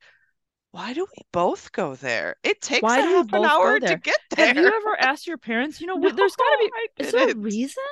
why 0.73 0.95
do 0.95 1.03
we 1.03 1.23
both 1.33 1.71
go 1.73 1.95
there? 1.95 2.37
It 2.43 2.63
takes 2.63 2.83
Why 2.83 2.99
a 2.99 3.03
half 3.03 3.33
an 3.33 3.45
hour 3.45 3.79
to 3.79 3.97
get 3.97 4.19
there. 4.31 4.47
Have 4.47 4.57
you 4.57 4.67
ever 4.67 4.97
asked 4.99 5.27
your 5.27 5.37
parents, 5.37 5.81
you 5.81 5.87
know, 5.87 5.97
what 5.97 6.17
there's 6.17 6.35
gotta 6.35 6.71
be 6.99 7.05
is 7.05 7.13
there 7.13 7.29
a 7.29 7.37
reason? 7.37 7.85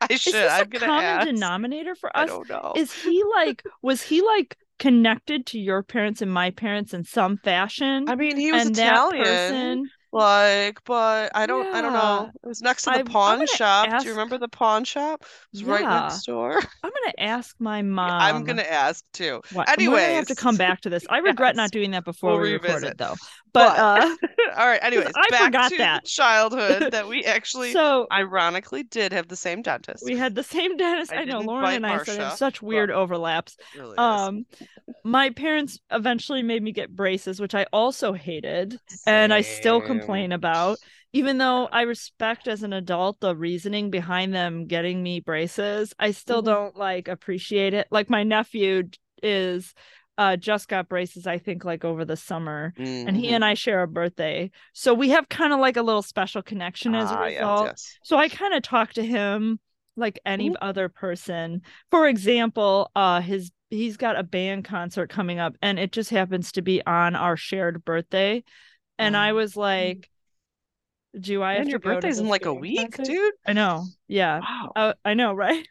I 0.00 0.14
should. 0.16 0.34
Is 0.34 0.40
this 0.40 0.52
I'm 0.52 0.62
a 0.62 0.78
common 0.78 1.04
ask. 1.04 1.26
denominator 1.28 1.94
for 1.94 2.08
us? 2.16 2.22
I 2.24 2.26
don't 2.26 2.48
know. 2.48 2.72
Is 2.74 2.90
he 2.90 3.22
like 3.36 3.62
was 3.82 4.00
he 4.00 4.22
like 4.22 4.56
connected 4.78 5.46
to 5.46 5.60
your 5.60 5.82
parents 5.82 6.22
and 6.22 6.32
my 6.32 6.50
parents 6.50 6.94
in 6.94 7.04
some 7.04 7.36
fashion? 7.36 8.08
I 8.08 8.14
mean, 8.14 8.38
he 8.38 8.50
was 8.50 8.66
and 8.66 8.76
that 8.76 8.94
Italian. 8.94 9.24
person 9.24 9.90
Like, 10.12 10.78
but 10.84 11.32
I 11.34 11.46
don't 11.46 11.74
I 11.74 11.80
don't 11.80 11.94
know. 11.94 12.30
It 12.44 12.46
was 12.46 12.60
next 12.60 12.82
to 12.84 12.90
the 12.90 12.98
I'm 12.98 13.06
pawn 13.06 13.46
shop. 13.46 13.88
Do 14.00 14.04
you 14.04 14.10
remember 14.12 14.36
the 14.36 14.48
pawn 14.48 14.84
shop? 14.84 15.22
It 15.22 15.28
was 15.52 15.64
right 15.64 15.80
Yeah. 15.80 16.00
next 16.00 16.26
door. 16.26 16.52
I'm 16.82 16.90
gonna 16.90 17.14
ask 17.18 17.56
my 17.58 17.80
mom. 17.80 18.10
I'm 18.10 18.44
gonna 18.44 18.60
ask 18.62 19.04
too. 19.14 19.40
What, 19.54 19.68
we're 19.78 19.86
gonna 19.86 20.00
have 20.14 20.26
to 20.26 20.34
come 20.34 20.56
back 20.56 20.82
to 20.82 20.90
this. 20.90 21.04
I 21.08 21.18
regret 21.32 21.52
Yes. 21.52 21.56
not 21.56 21.70
doing 21.70 21.92
that 21.92 22.04
before 22.04 22.32
We'll 22.32 22.40
we 22.42 22.52
revisit. 22.52 22.74
recorded, 22.74 22.98
though. 22.98 23.14
But, 23.54 23.76
But- 23.76 23.78
uh, 23.78 24.16
All 24.58 24.66
right, 24.66 24.82
anyways, 24.82 25.12
I 25.16 25.30
back 25.30 25.44
forgot 25.44 25.70
to 25.70 25.78
that. 25.78 26.04
childhood 26.04 26.92
that 26.92 27.08
we 27.08 27.24
actually 27.24 27.72
so 27.72 28.06
ironically 28.12 28.82
did 28.82 29.12
have 29.12 29.28
the 29.28 29.36
same 29.36 29.62
dentist. 29.62 30.04
we 30.04 30.16
had 30.16 30.34
the 30.34 30.42
same 30.42 30.76
dentist. 30.76 31.10
I 31.12 31.22
I, 31.22 31.24
know 31.24 31.40
Lauren 31.40 31.74
and 31.76 31.86
I 31.86 32.02
said 32.02 32.18
have 32.20 32.34
such 32.34 32.60
weird 32.60 32.90
overlaps. 32.90 33.56
Really. 33.76 33.96
Um, 33.96 34.44
my 35.04 35.30
parents 35.30 35.78
eventually 35.90 36.42
made 36.42 36.62
me 36.62 36.72
get 36.72 36.94
braces, 36.94 37.40
which 37.40 37.54
I 37.54 37.64
also 37.72 38.12
hated, 38.12 38.78
and 39.06 39.32
I 39.32 39.40
still 39.42 39.80
Same. 39.80 39.86
Complain 40.06 40.32
about. 40.32 40.80
Even 41.12 41.38
though 41.38 41.66
I 41.66 41.82
respect 41.82 42.48
as 42.48 42.62
an 42.62 42.72
adult 42.72 43.20
the 43.20 43.36
reasoning 43.36 43.90
behind 43.90 44.34
them 44.34 44.66
getting 44.66 45.02
me 45.02 45.20
braces, 45.20 45.92
I 45.98 46.12
still 46.12 46.40
Mhm. 46.40 46.46
don't 46.46 46.76
like 46.76 47.08
appreciate 47.08 47.74
it. 47.74 47.88
Like 47.90 48.10
my 48.10 48.22
nephew 48.22 48.84
is 49.22 49.74
uh 50.18 50.36
just 50.36 50.68
got 50.68 50.88
braces, 50.88 51.26
I 51.26 51.38
think, 51.38 51.64
like 51.64 51.84
over 51.84 52.04
the 52.04 52.16
summer. 52.16 52.72
And 53.06 53.16
he 53.16 53.28
Mhm. 53.28 53.34
and 53.34 53.44
I 53.44 53.54
share 53.54 53.82
a 53.82 53.88
birthday. 53.88 54.50
So 54.72 54.94
we 54.94 55.10
have 55.10 55.28
kind 55.28 55.52
of 55.52 55.60
like 55.60 55.76
a 55.76 55.82
little 55.82 56.02
special 56.02 56.42
connection 56.42 56.94
as 56.94 57.10
a 57.10 57.16
Ah, 57.16 57.26
yes, 57.26 57.36
result. 57.40 57.62
yes. 57.62 57.98
So 58.02 58.16
I 58.18 58.28
kind 58.28 58.54
of 58.54 58.62
talk 58.62 58.92
to 58.94 59.04
him 59.04 59.58
like 59.96 60.18
any 60.24 60.50
Mhm. 60.50 60.56
other 60.62 60.88
person. 60.88 61.62
For 61.90 62.06
example, 62.08 62.90
uh 62.96 63.20
his 63.20 63.50
he's 63.70 63.96
got 63.96 64.18
a 64.18 64.22
band 64.22 64.64
concert 64.64 65.08
coming 65.08 65.38
up 65.38 65.54
and 65.62 65.78
it 65.78 65.92
just 65.92 66.10
happens 66.10 66.52
to 66.52 66.62
be 66.62 66.84
on 66.86 67.16
our 67.16 67.36
shared 67.36 67.84
birthday. 67.84 68.42
And 69.02 69.16
I 69.16 69.30
Oh. 69.30 69.34
was 69.34 69.56
like, 69.56 70.10
do 71.18 71.42
I 71.42 71.54
have 71.54 71.62
And 71.62 71.70
to 71.70 71.70
your 71.70 71.78
to 71.78 71.78
birthday's 71.78 72.18
in 72.18 72.28
like 72.28 72.46
a 72.46 72.54
week, 72.54 72.92
concert? 72.96 73.04
dude. 73.04 73.34
I 73.46 73.52
know. 73.52 73.86
Yeah. 74.08 74.40
Wow. 74.40 74.72
Uh, 74.76 74.94
I 75.04 75.14
know, 75.14 75.32
right? 75.34 75.66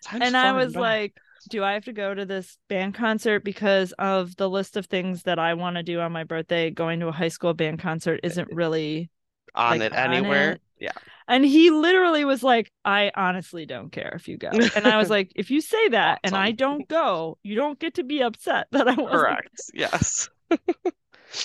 Time's 0.00 0.22
and 0.24 0.36
I 0.36 0.52
was 0.52 0.74
by. 0.74 0.80
like, 0.80 1.14
do 1.48 1.62
I 1.64 1.74
have 1.74 1.84
to 1.86 1.92
go 1.92 2.14
to 2.14 2.24
this 2.26 2.58
band 2.68 2.94
concert 2.94 3.44
because 3.44 3.92
of 3.98 4.36
the 4.36 4.48
list 4.48 4.76
of 4.76 4.86
things 4.86 5.24
that 5.24 5.38
I 5.38 5.54
want 5.54 5.76
to 5.76 5.82
do 5.82 6.00
on 6.00 6.12
my 6.12 6.24
birthday? 6.24 6.70
Going 6.70 7.00
to 7.00 7.08
a 7.08 7.12
high 7.12 7.28
school 7.28 7.54
band 7.54 7.80
concert 7.80 8.20
isn't 8.22 8.50
really 8.52 9.10
on 9.54 9.78
like, 9.78 9.82
it 9.82 9.92
on 9.94 10.12
anywhere. 10.14 10.52
it. 10.52 10.62
Yeah. 10.78 10.92
And 11.28 11.44
he 11.44 11.70
literally 11.70 12.24
was 12.24 12.42
like, 12.42 12.70
I 12.84 13.10
honestly 13.14 13.66
don't 13.66 13.90
care 13.90 14.12
if 14.16 14.28
you 14.28 14.36
go. 14.36 14.68
And 14.74 14.86
I 14.86 14.98
was 14.98 15.10
like, 15.10 15.32
if 15.36 15.50
you 15.50 15.60
say 15.60 15.88
that 15.90 16.20
and 16.24 16.36
I 16.36 16.52
don't 16.52 16.86
go, 16.88 17.38
you 17.42 17.56
don't 17.56 17.78
get 17.78 17.94
to 17.94 18.04
be 18.04 18.22
upset 18.22 18.68
that 18.72 18.88
I 18.88 18.94
wasn't. 18.96 19.10
Correct. 19.10 19.60
Yes. 19.72 20.28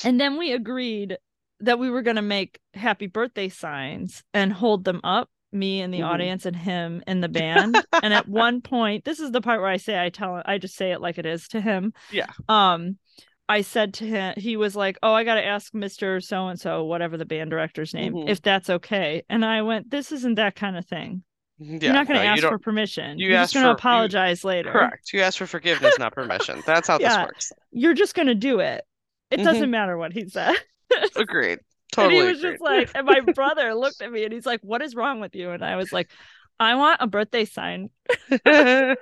And 0.04 0.19
then 0.19 0.38
we 0.38 0.52
agreed 0.54 1.17
that 1.62 1.80
we 1.80 1.89
were 1.89 2.02
going 2.02 2.15
to 2.15 2.21
make 2.21 2.60
happy 2.73 3.08
birthday 3.08 3.49
signs 3.49 4.23
and 4.34 4.54
hold 4.54 4.86
them 4.86 5.02
up, 5.04 5.30
me 5.52 5.82
in 5.82 5.91
the 5.91 5.99
Mhm. 6.02 6.06
audience 6.08 6.45
and 6.45 6.56
him 6.56 7.04
in 7.08 7.21
the 7.21 7.28
band. 7.30 7.75
and 8.04 8.13
at 8.13 8.28
one 8.28 8.62
point, 8.62 9.04
this 9.06 9.19
is 9.19 9.32
the 9.32 9.41
part 9.41 9.60
where 9.62 9.69
I 9.69 9.78
say, 9.78 10.02
I 10.02 10.10
tell 10.10 10.41
I 10.45 10.58
just 10.58 10.75
say 10.75 10.91
it 10.91 11.02
like 11.02 11.17
it 11.17 11.25
is 11.25 11.47
to 11.49 11.60
him. 11.62 11.93
Yeah. 12.12 12.28
Um, 12.47 12.97
I 13.49 13.62
said 13.62 13.95
to 13.95 14.06
him, 14.06 14.36
he 14.38 14.58
was 14.58 14.75
like, 14.75 14.97
Oh, 15.02 15.12
I 15.12 15.23
got 15.23 15.36
to 15.36 15.45
ask 15.45 15.73
Mr. 15.73 16.23
So 16.23 16.47
and 16.49 16.60
so, 16.60 16.86
whatever 16.86 17.17
the 17.17 17.25
band 17.25 17.49
director's 17.49 17.93
name, 17.95 18.13
Mhm. 18.13 18.30
if 18.30 18.41
that's 18.43 18.69
okay. 18.69 19.23
And 19.28 19.43
I 19.43 19.63
went, 19.63 19.89
This 19.89 20.12
isn't 20.12 20.36
that 20.36 20.56
kind 20.56 20.78
of 20.78 20.86
thing. 20.86 21.23
Yeah. 21.58 21.80
You're 21.82 21.93
not 21.93 22.08
going 22.08 22.19
to 22.19 22.25
no, 22.25 22.32
ask 22.32 22.43
for 22.43 22.58
permission. 22.60 23.17
you 23.19 23.28
You're 23.30 23.38
just 23.39 23.54
going 23.54 23.63
to 23.65 23.69
for- 23.69 23.71
you- 23.71 23.73
apologize 23.73 24.45
later. 24.45 24.71
Correct. 24.71 25.12
You 25.12 25.21
ask 25.21 25.38
for 25.39 25.47
forgiveness, 25.47 25.97
not 25.99 26.13
permission. 26.13 26.62
That's 26.65 26.88
how 26.88 26.99
Yeah. 27.02 27.17
this 27.17 27.25
works. 27.25 27.52
You're 27.71 27.95
just 27.95 28.13
going 28.15 28.28
to 28.28 28.36
do 28.36 28.60
it. 28.60 28.86
It 29.31 29.39
Mhm. 29.39 29.43
doesn't 29.43 29.71
matter 29.71 29.97
what 29.97 30.13
he 30.13 30.27
said. 30.29 30.55
Agreed. 31.15 31.59
Totally. 31.91 32.17
and 32.19 32.25
he 32.27 32.31
was 32.33 32.39
agreed. 32.39 32.51
just 32.53 32.61
like, 32.61 32.91
and 32.95 33.05
my 33.05 33.19
brother 33.33 33.73
looked 33.73 34.01
at 34.01 34.11
me 34.11 34.23
and 34.23 34.31
he's 34.33 34.45
like, 34.45 34.61
What 34.61 34.81
is 34.81 34.95
wrong 34.95 35.19
with 35.19 35.35
you? 35.35 35.51
And 35.51 35.63
I 35.63 35.75
was 35.75 35.91
like, 35.91 36.09
I 36.59 36.75
want 36.75 36.97
a 37.01 37.07
birthday 37.07 37.45
sign. 37.45 37.89
and 38.29 38.39
there 38.43 38.97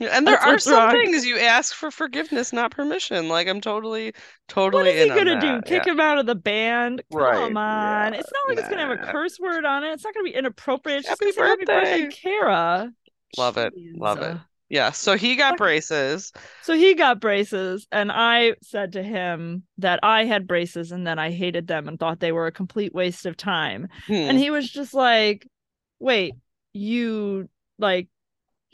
That's 0.00 0.46
are 0.46 0.58
some 0.58 0.74
wrong. 0.74 0.90
things 0.90 1.24
you 1.24 1.38
ask 1.38 1.74
for 1.74 1.90
forgiveness, 1.90 2.52
not 2.52 2.70
permission. 2.72 3.28
Like 3.28 3.46
I'm 3.48 3.60
totally, 3.60 4.12
totally. 4.48 4.82
What 4.84 4.92
is 4.92 5.02
he 5.04 5.08
gonna 5.08 5.40
do? 5.40 5.62
Kick 5.62 5.86
yeah. 5.86 5.92
him 5.92 6.00
out 6.00 6.18
of 6.18 6.26
the 6.26 6.34
band? 6.34 7.02
Right, 7.12 7.34
Come 7.36 7.56
on. 7.56 8.12
yeah, 8.12 8.18
It's 8.20 8.30
not 8.32 8.48
like 8.48 8.58
it's 8.58 8.68
gonna 8.68 8.86
have 8.86 8.98
a 9.08 9.12
curse 9.12 9.38
word 9.38 9.64
on 9.64 9.84
it. 9.84 9.92
It's 9.92 10.04
not 10.04 10.12
gonna 10.14 10.24
be 10.24 10.34
inappropriate. 10.34 11.00
It's 11.00 11.08
Happy 11.08 11.30
say 11.32 11.40
happy 11.40 11.64
birthday, 11.64 12.02
birthday. 12.02 12.08
Kara. 12.20 12.90
Love 13.38 13.56
it, 13.58 13.72
love 13.96 14.22
it. 14.22 14.36
Yeah. 14.68 14.90
So 14.90 15.16
he 15.16 15.36
got 15.36 15.56
braces. 15.56 16.32
So 16.60 16.74
he 16.74 16.94
got 16.94 17.20
braces, 17.20 17.86
and 17.92 18.10
I 18.10 18.54
said 18.62 18.92
to 18.94 19.02
him 19.02 19.62
that 19.78 20.00
I 20.02 20.24
had 20.24 20.46
braces 20.48 20.90
and 20.92 21.06
that 21.06 21.18
I 21.18 21.30
hated 21.30 21.66
them 21.68 21.86
and 21.88 21.98
thought 21.98 22.18
they 22.20 22.32
were 22.32 22.46
a 22.46 22.52
complete 22.52 22.92
waste 22.94 23.26
of 23.26 23.36
time. 23.36 23.88
Hmm. 24.06 24.14
And 24.28 24.38
he 24.38 24.50
was 24.50 24.68
just 24.70 24.92
like, 24.92 25.46
Wait, 26.00 26.38
you 26.72 27.48
like 27.78 28.08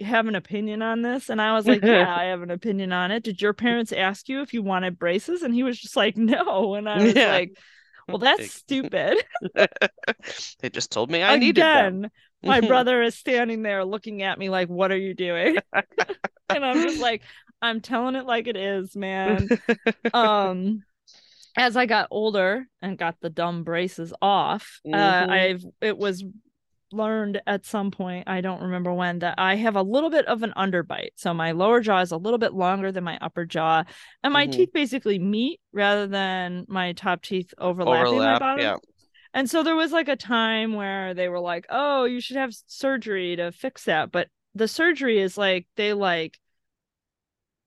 have 0.01 0.27
an 0.29 0.37
opinion 0.37 0.83
on 0.83 1.03
this? 1.03 1.31
And 1.31 1.41
I 1.43 1.55
was 1.55 1.67
like, 1.69 1.85
Yeah, 1.87 2.15
I 2.17 2.25
have 2.25 2.43
an 2.43 2.51
opinion 2.51 2.93
on 2.93 3.11
it. 3.11 3.25
Did 3.25 3.43
your 3.43 3.53
parents 3.55 3.93
ask 3.93 4.29
you 4.29 4.43
if 4.43 4.55
you 4.55 4.63
wanted 4.63 4.99
braces? 4.99 5.43
And 5.43 5.55
he 5.55 5.63
was 5.63 5.79
just 5.81 5.97
like, 5.97 6.17
No. 6.17 6.75
And 6.75 6.89
I 6.89 7.05
was 7.05 7.17
Yeah. 7.17 7.27
like, 7.27 7.53
Well, 8.11 8.19
that's 8.21 8.47
stupid. 8.53 9.19
they 10.61 10.71
just 10.71 10.91
told 10.91 11.11
me 11.11 11.23
I 11.23 11.37
needed 11.37 11.73
them. 11.73 12.09
My 12.45 12.61
brother 12.69 13.03
is 13.03 13.15
standing 13.15 13.63
there 13.63 13.85
looking 13.85 14.23
at 14.23 14.39
me 14.39 14.49
like, 14.49 14.69
What 14.69 14.91
are 14.93 14.97
you 14.97 15.15
doing? 15.15 15.59
and 16.49 16.65
I'm 16.65 16.83
just 16.83 16.99
like, 17.01 17.23
I'm 17.61 17.81
telling 17.81 18.17
it 18.17 18.27
like 18.27 18.47
it 18.47 18.57
is, 18.57 18.97
man. 18.97 19.49
um 20.15 20.83
as 21.57 21.77
I 21.77 21.85
got 21.87 22.09
older 22.11 22.67
and 22.81 22.97
got 22.97 23.17
the 23.21 23.29
dumb 23.31 23.63
braces 23.63 24.13
off, 24.23 24.81
uh, 24.87 24.97
Mhm. 24.97 25.31
I've 25.31 25.65
it 25.81 25.99
was 25.99 26.25
learned 26.91 27.41
at 27.47 27.65
some 27.65 27.91
point, 27.91 28.29
I 28.29 28.41
don't 28.43 28.63
remember 28.63 28.93
when, 28.93 29.21
that 29.21 29.35
I 29.39 29.57
have 29.57 29.77
a 29.77 29.83
little 29.83 30.11
bit 30.11 30.27
of 30.27 30.43
an 30.43 30.53
underbite. 30.57 31.11
So 31.17 31.33
my 31.33 31.53
lower 31.53 31.81
jaw 31.81 32.01
is 32.01 32.13
a 32.13 32.17
little 32.19 32.39
bit 32.39 32.53
longer 32.55 32.93
than 32.93 33.05
my 33.05 33.19
upper 33.21 33.45
jaw, 33.47 33.85
and 34.23 34.33
my 34.33 34.47
Mhm. 34.47 34.53
teeth 34.53 34.71
basically 34.75 35.19
meet 35.19 35.61
rather 35.73 36.07
than 36.07 36.65
my 36.69 36.93
top 36.93 37.23
teeth 37.23 37.53
overlapping 37.59 37.99
my 37.99 38.05
Overlap. 38.07 38.41
bottom. 38.41 38.61
Yeah. 38.61 38.77
And 39.35 39.49
so 39.51 39.63
there 39.63 39.77
was 39.77 39.93
like 39.93 40.09
a 40.09 40.17
time 40.17 40.75
where 40.75 41.15
they 41.15 41.29
were 41.29 41.41
like, 41.41 41.67
"Oh, 41.71 42.05
you 42.05 42.21
should 42.21 42.37
have 42.37 42.55
surgery 42.67 43.37
to 43.37 43.53
fix 43.53 43.85
that." 43.85 44.13
But 44.13 44.29
the 44.55 44.69
surgery 44.69 45.21
is 45.21 45.39
like 45.39 45.67
they 45.77 45.93
like 45.95 46.39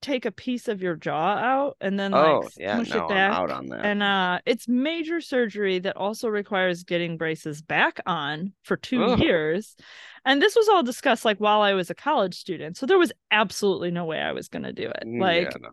take 0.01 0.25
a 0.25 0.31
piece 0.31 0.67
of 0.67 0.81
your 0.81 0.95
jaw 0.95 1.35
out 1.37 1.77
and 1.81 1.99
then 1.99 2.13
Oh, 2.13 2.17
like 2.17 2.53
yeah. 2.57 2.77
push 2.77 2.87
No, 2.87 2.95
it 2.95 3.07
I'm 3.07 3.07
back. 3.07 3.29
out 3.29 3.51
on 3.51 3.67
that. 3.69 3.91
And 3.91 4.01
uh 4.03 4.39
it's 4.45 4.67
major 4.67 5.21
surgery 5.21 5.79
that 5.79 5.97
also 5.97 6.27
requires 6.27 6.83
getting 6.83 7.17
braces 7.17 7.61
back 7.61 7.99
on 8.05 8.53
for 8.63 8.77
2 8.77 9.03
Ugh. 9.03 9.19
years. 9.19 9.75
And 10.23 10.41
this 10.41 10.55
was 10.55 10.67
all 10.69 10.83
discussed 10.83 11.25
like 11.25 11.37
while 11.39 11.61
I 11.61 11.73
was 11.73 11.89
a 11.89 11.95
college 11.95 12.35
student. 12.35 12.77
So 12.77 12.85
there 12.85 12.97
was 12.99 13.11
absolutely 13.31 13.91
no 13.91 14.05
way 14.05 14.19
I 14.19 14.31
was 14.31 14.47
going 14.47 14.63
to 14.63 14.73
do 14.73 14.89
it. 14.89 15.05
Mm, 15.05 15.19
Like 15.19 15.43
yeah, 15.43 15.57
no. 15.61 15.69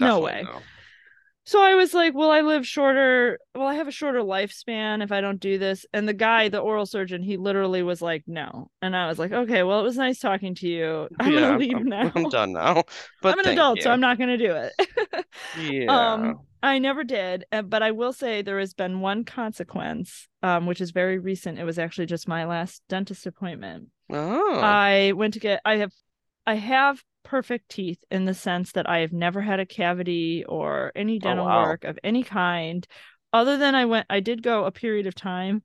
no 0.00 0.20
way. 0.20 0.42
no. 0.44 0.66
So 1.46 1.62
I 1.62 1.74
was 1.74 1.92
like, 1.92 2.14
well, 2.14 2.30
I 2.30 2.40
live 2.40 2.66
shorter. 2.66 3.38
Well, 3.54 3.66
I 3.66 3.74
have 3.74 3.86
a 3.86 3.92
shorter 3.92 4.20
lifespan 4.20 5.02
if 5.02 5.12
I 5.12 5.20
don't 5.20 5.40
do 5.40 5.58
this. 5.58 5.84
And 5.92 6.08
the 6.08 6.14
guy, 6.14 6.48
the 6.48 6.58
oral 6.58 6.86
surgeon, 6.86 7.22
he 7.22 7.36
literally 7.36 7.82
was 7.82 8.00
like, 8.00 8.24
no. 8.26 8.70
And 8.80 8.96
I 8.96 9.08
was 9.08 9.18
like, 9.18 9.32
okay, 9.32 9.62
well, 9.62 9.80
it 9.80 9.82
was 9.82 9.98
nice 9.98 10.20
talking 10.20 10.54
to 10.56 10.68
you. 10.68 11.08
I'm 11.20 11.32
yeah, 11.32 11.40
gonna 11.40 11.58
leave 11.58 11.76
I'm, 11.76 11.84
now. 11.84 12.12
I'm 12.14 12.28
done 12.30 12.52
now. 12.52 12.84
But 13.22 13.34
I'm 13.34 13.40
an 13.40 13.52
adult, 13.52 13.82
so. 13.82 13.90
I'm 13.90 14.00
not 14.00 14.18
gonna 14.18 14.38
do 14.38 14.52
it. 14.52 14.72
Yeah. 15.58 15.86
Um, 15.86 16.40
I 16.62 16.78
never 16.78 17.04
did, 17.04 17.44
uh, 17.52 17.62
but 17.62 17.82
I 17.82 17.90
will 17.90 18.12
say 18.12 18.40
there 18.40 18.60
has 18.60 18.72
been 18.72 19.00
one 19.00 19.24
consequence, 19.24 20.28
um, 20.42 20.66
which 20.66 20.80
is 20.80 20.92
very 20.92 21.18
recent. 21.18 21.58
It 21.58 21.64
was 21.64 21.78
actually 21.78 22.06
just 22.06 22.28
my 22.28 22.44
last 22.44 22.82
dentist 22.88 23.26
appointment. 23.26 23.88
oh. 24.10 24.60
I 24.60 25.12
went 25.12 25.34
to 25.34 25.40
get 25.40 25.60
I 25.64 25.76
have 25.76 25.92
I 26.46 26.54
have 26.54 27.02
perfect 27.34 27.68
teeth 27.68 27.98
in 28.12 28.26
the 28.26 28.34
sense 28.34 28.72
that 28.72 28.88
I 28.88 29.00
have 29.00 29.12
never 29.12 29.40
had 29.40 29.58
a 29.58 29.66
cavity 29.66 30.44
or 30.44 30.92
any 30.94 31.18
oh, 31.22 31.28
dental 31.28 31.44
Oh, 31.44 31.46
wow. 31.46 31.64
work 31.66 31.84
of 31.84 31.98
any 32.04 32.22
kind 32.22 32.86
other 33.32 33.56
than 33.58 33.74
I 33.74 33.86
went 33.86 34.06
I 34.08 34.20
did 34.20 34.42
go 34.42 34.64
a 34.64 34.70
period 34.70 35.06
of 35.08 35.14
time 35.16 35.64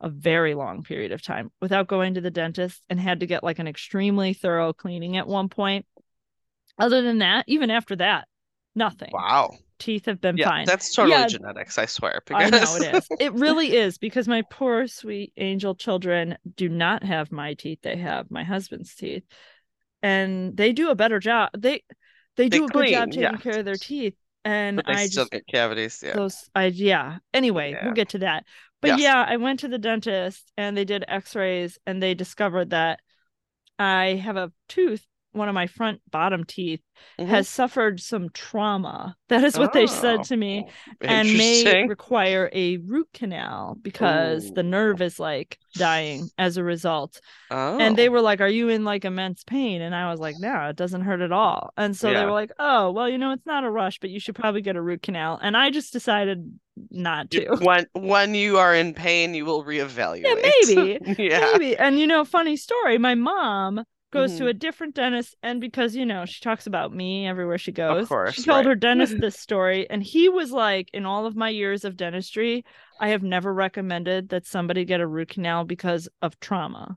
a 0.00 0.08
very 0.08 0.54
long 0.54 0.82
period 0.82 1.12
of 1.12 1.20
time 1.22 1.52
without 1.60 1.88
going 1.88 2.14
to 2.14 2.22
the 2.22 2.30
dentist 2.30 2.82
and 2.88 2.98
had 2.98 3.20
to 3.20 3.26
get 3.26 3.44
like 3.44 3.58
an 3.58 3.68
extremely 3.68 4.32
thorough 4.32 4.72
cleaning 4.72 5.18
at 5.18 5.26
one 5.28 5.50
point 5.50 5.84
other 6.78 7.02
than 7.02 7.18
that 7.18 7.44
even 7.48 7.70
after 7.70 7.96
that 7.96 8.26
nothing 8.74 9.12
wow. 9.12 9.50
teeth 9.78 10.06
have 10.06 10.20
been 10.20 10.38
Yeah, 10.38 10.50
fine 10.50 10.64
that's 10.64 10.94
totally 10.94 11.24
Yeah, 11.24 11.26
genetics, 11.26 11.78
I 11.78 11.86
swear. 11.86 12.22
I 12.32 12.50
know 12.50 12.76
it 12.76 12.82
is. 12.84 13.10
It 13.18 13.32
really 13.34 13.74
is 13.76 13.98
because 13.98 14.28
my 14.28 14.42
poor 14.42 14.86
sweet 14.86 15.32
angel 15.36 15.74
children 15.74 16.38
do 16.56 16.68
not 16.68 17.02
have 17.02 17.32
my 17.32 17.54
teeth. 17.54 17.80
They 17.82 17.96
have 17.96 18.30
my 18.30 18.44
husband's 18.44 18.94
teeth. 18.94 19.24
And 20.02 20.56
they 20.56 20.72
do 20.72 20.90
a 20.90 20.94
better 20.94 21.18
job. 21.18 21.50
They 21.56 21.82
they 22.36 22.48
do 22.48 22.64
a 22.64 22.68
good 22.68 22.88
job 22.88 23.10
taking 23.10 23.22
yeah. 23.22 23.36
care 23.36 23.58
of 23.58 23.64
their 23.64 23.76
teeth. 23.76 24.16
And 24.44 24.76
but 24.76 24.86
they 24.86 24.92
I 24.92 25.06
still 25.06 25.24
just 25.24 25.32
get 25.32 25.46
cavities. 25.46 26.02
Yeah. 26.02 26.14
those 26.14 26.48
I 26.54 26.66
yeah. 26.66 27.18
Anyway, 27.34 27.72
Yeah. 27.72 27.84
we'll 27.84 27.94
get 27.94 28.10
to 28.10 28.18
that. 28.20 28.44
But 28.80 28.98
yeah, 28.98 29.22
I 29.28 29.36
went 29.36 29.60
to 29.60 29.68
the 29.68 29.78
dentist 29.78 30.50
and 30.56 30.74
they 30.74 30.86
did 30.86 31.04
x-rays 31.06 31.78
and 31.86 32.02
they 32.02 32.14
discovered 32.14 32.70
that 32.70 33.00
I 33.78 34.14
have 34.14 34.36
a 34.36 34.52
tooth 34.68 35.06
one 35.32 35.48
of 35.48 35.54
my 35.54 35.66
front 35.66 36.00
bottom 36.10 36.44
teeth 36.44 36.80
Mhm. 37.18 37.26
has 37.28 37.48
suffered 37.48 38.00
some 38.00 38.28
trauma. 38.30 39.16
That 39.28 39.44
is 39.44 39.58
what 39.58 39.72
they 39.72 39.84
Oh, 39.84 39.86
said 39.86 40.24
to 40.24 40.36
me 40.36 40.68
and 41.00 41.28
may 41.36 41.86
require 41.86 42.50
a 42.52 42.78
root 42.78 43.08
canal 43.14 43.76
because 43.80 44.50
the 44.50 44.62
nerve 44.62 45.00
is 45.00 45.18
like 45.20 45.58
dying 45.74 46.28
as 46.36 46.56
a 46.56 46.64
result. 46.64 47.20
Oh. 47.50 47.78
And 47.78 47.96
they 47.96 48.08
were 48.08 48.20
like, 48.20 48.40
Are 48.40 48.48
you 48.48 48.68
in 48.68 48.84
like 48.84 49.04
immense 49.04 49.44
pain? 49.44 49.80
And 49.82 49.94
I 49.94 50.10
was 50.10 50.20
like, 50.20 50.36
No, 50.38 50.68
it 50.68 50.76
doesn't 50.76 51.02
hurt 51.02 51.20
at 51.20 51.32
all. 51.32 51.72
And 51.76 51.96
so 51.96 52.12
they 52.12 52.24
were 52.24 52.32
like, 52.32 52.50
Oh, 52.58 52.90
well, 52.90 53.08
you 53.08 53.16
know, 53.18 53.30
it's 53.32 53.46
not 53.46 53.64
a 53.64 53.70
rush, 53.70 53.98
but 54.00 54.10
you 54.10 54.20
should 54.20 54.34
probably 54.34 54.62
get 54.62 54.76
a 54.76 54.82
root 54.82 55.02
canal. 55.02 55.38
And 55.40 55.56
I 55.56 55.70
just 55.70 55.92
decided 55.92 56.58
not 56.90 57.30
to. 57.30 57.56
when 57.62 57.86
when 57.94 58.34
you 58.34 58.58
are 58.58 58.74
in 58.74 58.94
pain, 58.94 59.34
you 59.34 59.44
will 59.44 59.64
reevaluate. 59.64 60.24
Yeah, 60.24 60.34
maybe. 60.74 60.98
yeah. 61.22 61.50
Maybe. 61.52 61.76
And 61.76 61.98
you 61.98 62.06
know, 62.06 62.24
funny 62.24 62.56
story, 62.56 62.98
my 62.98 63.14
mom 63.14 63.84
goes 64.10 64.34
to 64.36 64.46
Mhm. 64.46 64.48
a 64.48 64.54
different 64.54 64.94
dentist 64.94 65.34
and 65.42 65.60
because 65.60 65.94
you 65.96 66.04
know 66.06 66.24
she 66.24 66.40
talks 66.40 66.66
about 66.66 66.92
me 66.94 67.26
everywhere 67.26 67.58
she 67.58 67.72
goes 67.72 68.08
course, 68.08 68.34
she 68.34 68.42
told 68.42 68.66
right. 68.66 68.66
her 68.66 68.74
dentist 68.74 69.18
this 69.20 69.36
story 69.38 69.88
and 69.90 70.02
he 70.02 70.28
was 70.28 70.50
like 70.52 70.88
in 70.92 71.06
all 71.06 71.26
of 71.26 71.36
my 71.36 71.48
years 71.48 71.84
of 71.84 71.96
dentistry 71.96 72.64
i 72.98 73.08
have 73.08 73.22
never 73.22 73.52
recommended 73.52 74.28
that 74.30 74.46
somebody 74.46 74.84
get 74.84 75.00
a 75.00 75.06
root 75.06 75.28
canal 75.30 75.64
because 75.64 76.08
of 76.22 76.38
trauma 76.40 76.96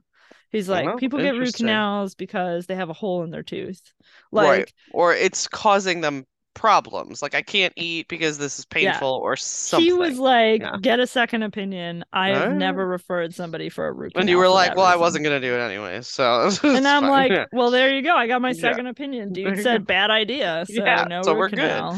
he's 0.50 0.68
like 0.68 0.86
Oh, 0.86 0.96
people 0.96 1.18
get 1.20 1.36
root 1.36 1.54
canals 1.54 2.14
because 2.14 2.66
they 2.66 2.74
have 2.74 2.90
a 2.90 2.94
hole 2.94 3.22
in 3.24 3.30
their 3.30 3.42
tooth 3.42 3.92
like 4.32 4.46
right. 4.48 4.72
Or 4.90 5.14
it's 5.14 5.48
causing 5.48 6.00
them 6.00 6.24
problems. 6.54 7.22
Like 7.22 7.34
I 7.34 7.42
can't 7.42 7.72
eat 7.76 8.08
because 8.08 8.38
this 8.38 8.58
is 8.58 8.66
Yeah. 8.76 9.00
painful 9.00 9.20
or 9.22 9.36
something. 9.36 9.84
he 9.84 9.92
was 9.92 10.18
like 10.18 10.62
Yeah. 10.62 10.76
get 10.80 11.00
a 11.00 11.06
second 11.06 11.42
opinion 11.42 12.04
i 12.12 12.30
have 12.30 12.48
never 12.48 12.86
referred 12.86 13.34
somebody 13.34 13.68
for 13.68 13.86
a 13.88 13.92
root 13.92 14.14
canal 14.14 14.22
and 14.22 14.28
you 14.28 14.38
were 14.38 14.48
like, 14.48 14.74
that 14.74 14.76
"Well, 14.76 14.86
I 14.86 14.96
wasn't 14.96 15.24
gonna 15.24 15.40
do 15.40 15.54
it 15.54 15.60
anyway." 15.60 16.00
So 16.02 16.50
and 16.72 16.86
I'm 16.86 17.06
fine. 17.06 17.10
like, 17.10 17.30
Yeah. 17.30 17.44
well, 17.52 17.70
there 17.70 17.94
you 17.94 18.02
go. 18.02 18.14
I 18.16 18.26
got 18.26 18.42
my 18.42 18.52
Yeah. 18.52 18.54
second 18.54 18.86
opinion. 18.86 19.32
Dude 19.32 19.56
you 19.56 19.56
said 19.56 19.86
go. 19.86 19.86
bad 19.86 20.10
idea, 20.10 20.64
so 20.68 20.84
Yeah, 20.84 21.04
no 21.04 21.24
so 21.24 21.32
root 21.32 21.38
we're 21.38 21.48
good. 21.50 21.90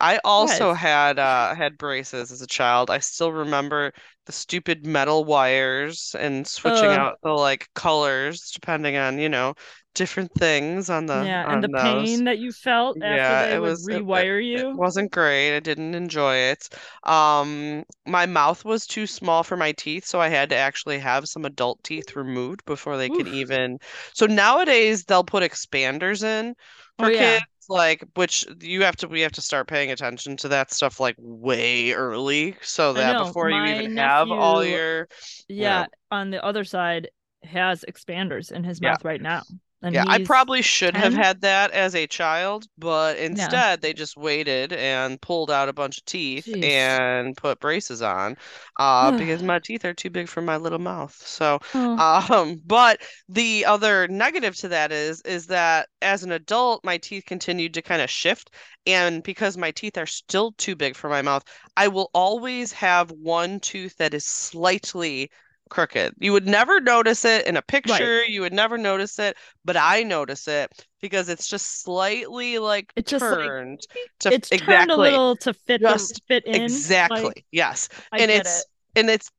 I 0.00 0.18
also 0.24 0.72
Yes. 0.72 0.74
had 0.74 1.18
uh 1.18 1.54
had 1.54 1.78
braces 1.78 2.32
as 2.32 2.42
a 2.42 2.46
child. 2.46 2.90
I 2.90 2.98
still 2.98 3.32
remember 3.32 3.92
the 4.26 4.32
stupid 4.32 4.86
metal 4.86 5.24
wires 5.24 6.14
and 6.18 6.46
switching 6.46 6.92
Ugh. 6.92 6.98
out 6.98 7.18
the 7.22 7.30
like 7.32 7.68
colors 7.74 8.50
depending 8.52 8.96
on, 8.96 9.18
you 9.18 9.28
know, 9.28 9.54
different 9.94 10.32
things 10.34 10.90
on 10.90 11.06
the 11.06 11.12
yeah, 11.12 11.44
on 11.44 11.60
and 11.60 11.62
the 11.62 11.68
those. 11.72 12.22
pain 12.22 12.24
that 12.24 12.38
you 12.38 12.52
felt 12.52 12.98
after 13.00 13.36
Yeah, 13.36 13.36
they 13.36 13.54
it 13.54 13.60
would 13.60 13.62
was 13.62 13.88
it- 13.90 14.06
it- 14.12 14.26
rewire 14.26 14.44
It 14.52 14.66
you. 14.66 14.76
wasn't 14.76 15.12
great. 15.12 15.56
I 15.56 15.60
didn't 15.60 15.94
enjoy 15.96 16.36
it. 16.36 16.68
Um, 17.04 17.84
my 18.06 18.26
mouth 18.26 18.64
was 18.64 18.86
too 18.86 19.06
small 19.06 19.42
for 19.44 19.56
my 19.56 19.72
teeth, 19.72 20.04
so 20.06 20.20
I 20.20 20.28
had 20.28 20.50
to 20.50 20.56
actually 20.56 20.98
have 21.00 21.28
some 21.28 21.44
adult 21.44 21.82
teeth 21.84 22.16
removed 22.16 22.64
before 22.66 22.96
they 22.96 23.10
could 23.10 23.28
even. 23.28 23.78
So 24.14 24.26
nowadays 24.26 25.04
they'll 25.04 25.24
put 25.24 25.42
expanders 25.42 26.22
in 26.24 26.54
Oh, 26.98 27.06
for 27.06 27.10
yeah. 27.10 27.38
kids, 27.38 27.44
like 27.68 28.04
which 28.14 28.46
you 28.60 28.84
have 28.84 28.96
to 28.98 29.08
we 29.08 29.22
have 29.22 29.32
to 29.32 29.42
start 29.42 29.68
paying 29.68 29.90
attention 29.90 30.36
to 30.38 30.48
that 30.48 30.72
stuff 30.72 31.00
like 31.00 31.16
way 31.18 31.92
early, 31.92 32.56
so 32.62 32.94
that 32.94 33.16
know, 33.16 33.18
before 33.18 33.50
you 33.50 33.64
my 33.64 33.66
even 33.66 33.90
have 33.96 34.30
all 34.30 34.64
your 34.64 35.08
Yeah, 35.48 35.86
on 36.10 36.30
the 36.30 36.42
other 36.44 36.64
side 36.64 37.08
has 37.42 37.84
expanders 37.88 38.50
in 38.52 38.64
his 38.64 38.80
Yeah. 38.80 38.96
mouth 38.96 39.04
right 39.04 39.20
now. 39.20 39.44
And 39.84 39.94
Yeah, 39.94 40.04
I 40.08 40.18
probably 40.18 40.62
should 40.62 40.96
have 40.96 41.12
had 41.14 41.42
that 41.42 41.70
as 41.70 41.94
a 41.94 42.06
child, 42.06 42.66
but 42.78 43.18
instead 43.18 43.82
they 43.82 43.92
just 43.92 44.16
waited 44.16 44.72
and 44.72 45.20
pulled 45.20 45.50
out 45.50 45.68
a 45.68 45.72
bunch 45.74 45.98
of 45.98 46.04
teeth 46.06 46.46
Jeez. 46.46 46.62
and 46.62 47.36
put 47.36 47.60
braces 47.60 48.00
on, 48.02 48.36
uh, 48.78 49.12
because 49.12 49.42
my 49.42 49.58
teeth 49.60 49.84
are 49.84 49.92
too 49.94 50.10
big 50.10 50.28
for 50.28 50.40
my 50.40 50.56
little 50.56 50.78
mouth. 50.78 51.14
So, 51.14 51.60
Oh, 51.74 52.04
um, 52.30 52.60
but 52.64 53.02
the 53.28 53.66
other 53.66 54.08
negative 54.08 54.56
to 54.56 54.68
that 54.68 54.90
is 54.90 55.20
is 55.22 55.46
that 55.48 55.88
as 56.02 56.22
an 56.24 56.32
adult, 56.32 56.82
my 56.84 56.98
teeth 56.98 57.24
continued 57.26 57.74
to 57.74 57.82
kind 57.82 58.00
of 58.02 58.10
shift, 58.10 58.50
and 58.86 59.22
because 59.22 59.56
my 59.56 59.70
teeth 59.70 59.98
are 59.98 60.06
still 60.06 60.52
too 60.52 60.74
big 60.76 60.96
for 60.96 61.08
my 61.10 61.22
mouth, 61.22 61.44
I 61.76 61.88
will 61.88 62.10
always 62.14 62.72
have 62.72 63.10
one 63.12 63.60
tooth 63.60 63.96
that 63.98 64.14
is 64.14 64.24
slightly 64.26 65.30
crooked. 65.70 66.14
You 66.18 66.32
would 66.32 66.46
never 66.46 66.80
notice 66.80 67.24
it 67.24 67.46
in 67.46 67.56
a 67.56 67.62
picture, 67.62 68.22
you 68.24 68.40
would 68.42 68.52
never 68.52 68.76
notice 68.78 69.18
it, 69.18 69.36
but 69.64 69.76
I 69.76 70.02
notice 70.02 70.46
it 70.48 70.70
because 71.00 71.28
it's 71.28 71.46
just 71.48 71.82
slightly 71.82 72.58
like 72.58 72.92
It's 72.96 73.10
just 73.10 73.24
like- 73.24 73.38
turned 73.46 73.80
to 74.20 74.32
it's 74.32 74.48
turned 74.50 74.90
a 74.90 74.96
little 74.96 75.36
to 75.36 75.52
fit 75.54 75.80
the, 75.82 75.88
Just 75.88 76.22
fit 76.28 76.44
in. 76.46 76.62
exactly. 76.62 77.22
Like, 77.24 77.44
yes. 77.52 77.88
I 78.12 78.18
and 78.18 78.30
it's 78.30 78.60
it. 78.60 78.66
and 79.00 79.10
it's 79.10 79.30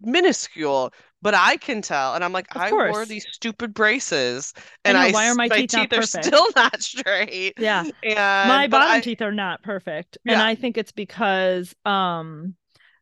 minuscule, 0.00 0.92
but 1.22 1.34
I 1.34 1.56
can 1.56 1.82
tell. 1.82 2.14
And 2.14 2.24
I'm 2.24 2.32
like, 2.32 2.54
Of 2.54 2.60
I 2.62 2.70
wore 2.72 3.04
these 3.04 3.26
stupid 3.32 3.74
braces, 3.74 4.52
I 4.56 4.60
and 4.90 4.94
know, 4.96 5.00
I, 5.02 5.10
why 5.12 5.26
are 5.26 5.30
s- 5.30 5.36
my 5.36 5.48
teeth 5.48 5.72
not 5.74 5.92
are 5.94 6.02
still 6.02 6.46
not 6.56 6.82
straight. 6.82 7.54
Yeah. 7.58 7.84
And 8.02 8.48
my 8.48 8.66
bottom 8.68 8.96
I- 8.96 9.00
teeth 9.00 9.22
are 9.22 9.32
not 9.32 9.62
perfect 9.62 10.18
and 10.26 10.40
i 10.40 10.54
think 10.54 10.76
it's 10.78 10.92
because 10.92 11.74
um 11.84 12.54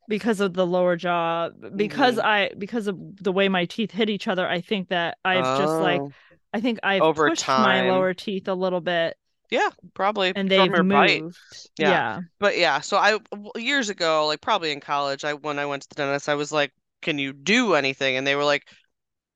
because 0.09 0.40
of 0.40 0.55
the 0.55 0.66
lower 0.66 0.97
jaw 0.97 1.51
because 1.77 2.19
Mm-hmm. 2.19 2.21
i 2.21 2.51
because 2.59 2.87
of 2.87 2.97
the 3.23 3.33
way 3.33 3.49
my 3.49 3.64
teeth 3.66 3.90
hit 3.90 4.11
each 4.11 4.29
other 4.29 4.49
i 4.49 4.61
think 4.61 4.88
that 4.88 5.19
i've 5.25 5.53
just 5.53 5.81
like 5.81 6.05
Oh, 6.05 6.14
i 6.55 6.61
think 6.61 6.79
i've 6.83 7.07
Over 7.07 7.31
pushed 7.31 7.57
my 7.57 7.83
lower 7.83 8.14
teeth 8.14 8.49
a 8.49 8.55
little 8.55 8.81
bit 8.81 9.16
yeah, 9.51 9.71
probably 9.95 10.35
and 10.35 10.51
they've 10.51 10.75
your 10.75 10.85
bite. 10.85 11.27
Yeah. 11.79 12.01
yeah 12.01 12.21
But 12.38 12.59
yeah, 12.59 12.81
so 12.81 12.97
i 12.97 13.19
years 13.57 13.88
ago, 13.88 14.27
like 14.27 14.40
probably 14.40 14.73
in 14.73 14.81
college, 14.81 15.25
I 15.25 15.35
when 15.35 15.59
I 15.59 15.66
went 15.66 15.83
to 15.85 15.88
the 15.88 15.95
dentist, 15.97 16.29
I 16.29 16.35
was 16.35 16.53
like, 16.53 16.73
"Can 17.03 17.19
you 17.19 17.33
do 17.33 17.75
anything?" 17.75 18.16
And 18.16 18.27
they 18.27 18.35
were 18.37 18.45
like, 18.45 18.69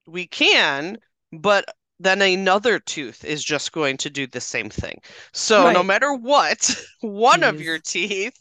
"We 0.06 0.26
can, 0.28 0.98
but 1.33 1.66
then 2.00 2.22
another 2.22 2.80
tooth 2.80 3.24
is 3.24 3.44
just 3.44 3.72
going 3.72 3.98
to 3.98 4.11
do 4.11 4.26
the 4.26 4.40
same 4.42 4.70
thing. 4.70 5.00
So 5.33 5.68
no 5.70 5.83
matter 5.85 6.14
what, 6.14 6.74
one 7.02 7.42
of 7.44 7.61
your 7.61 7.78
teeth 7.80 8.37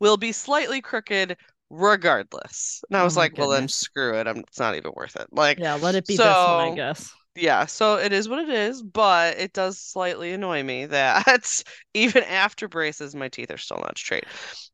will 0.00 0.16
be 0.18 0.32
slightly 0.32 0.80
crooked 0.82 1.36
regardless." 1.72 2.84
And 2.90 2.96
I 2.98 3.02
Oh 3.02 3.04
was 3.04 3.16
my 3.16 3.18
like, 3.18 3.38
"Well, 3.38 3.50
then 3.50 3.68
screw 3.68 4.18
it. 4.20 4.28
I'm, 4.28 4.38
it's 4.38 4.60
not 4.60 4.76
even 4.76 4.92
worth 4.96 5.16
it." 5.16 5.28
Like, 5.32 5.58
yeah 5.58 5.74
let 5.74 5.94
it 5.94 6.06
be 6.06 6.16
this 6.18 6.46
one 6.46 6.60
i 6.60 6.70
guess 6.70 7.12
yeah, 7.34 7.64
so 7.64 7.96
it 7.96 8.12
is 8.12 8.28
what 8.28 8.40
it 8.40 8.50
is, 8.50 8.82
but 8.82 9.38
it 9.38 9.54
does 9.54 9.78
slightly 9.78 10.32
annoy 10.32 10.62
me 10.62 10.84
that 10.86 11.62
even 11.94 12.22
after 12.24 12.68
braces, 12.68 13.14
my 13.14 13.28
teeth 13.28 13.50
are 13.50 13.56
still 13.58 13.78
not 13.78 13.96
straight. 13.96 14.24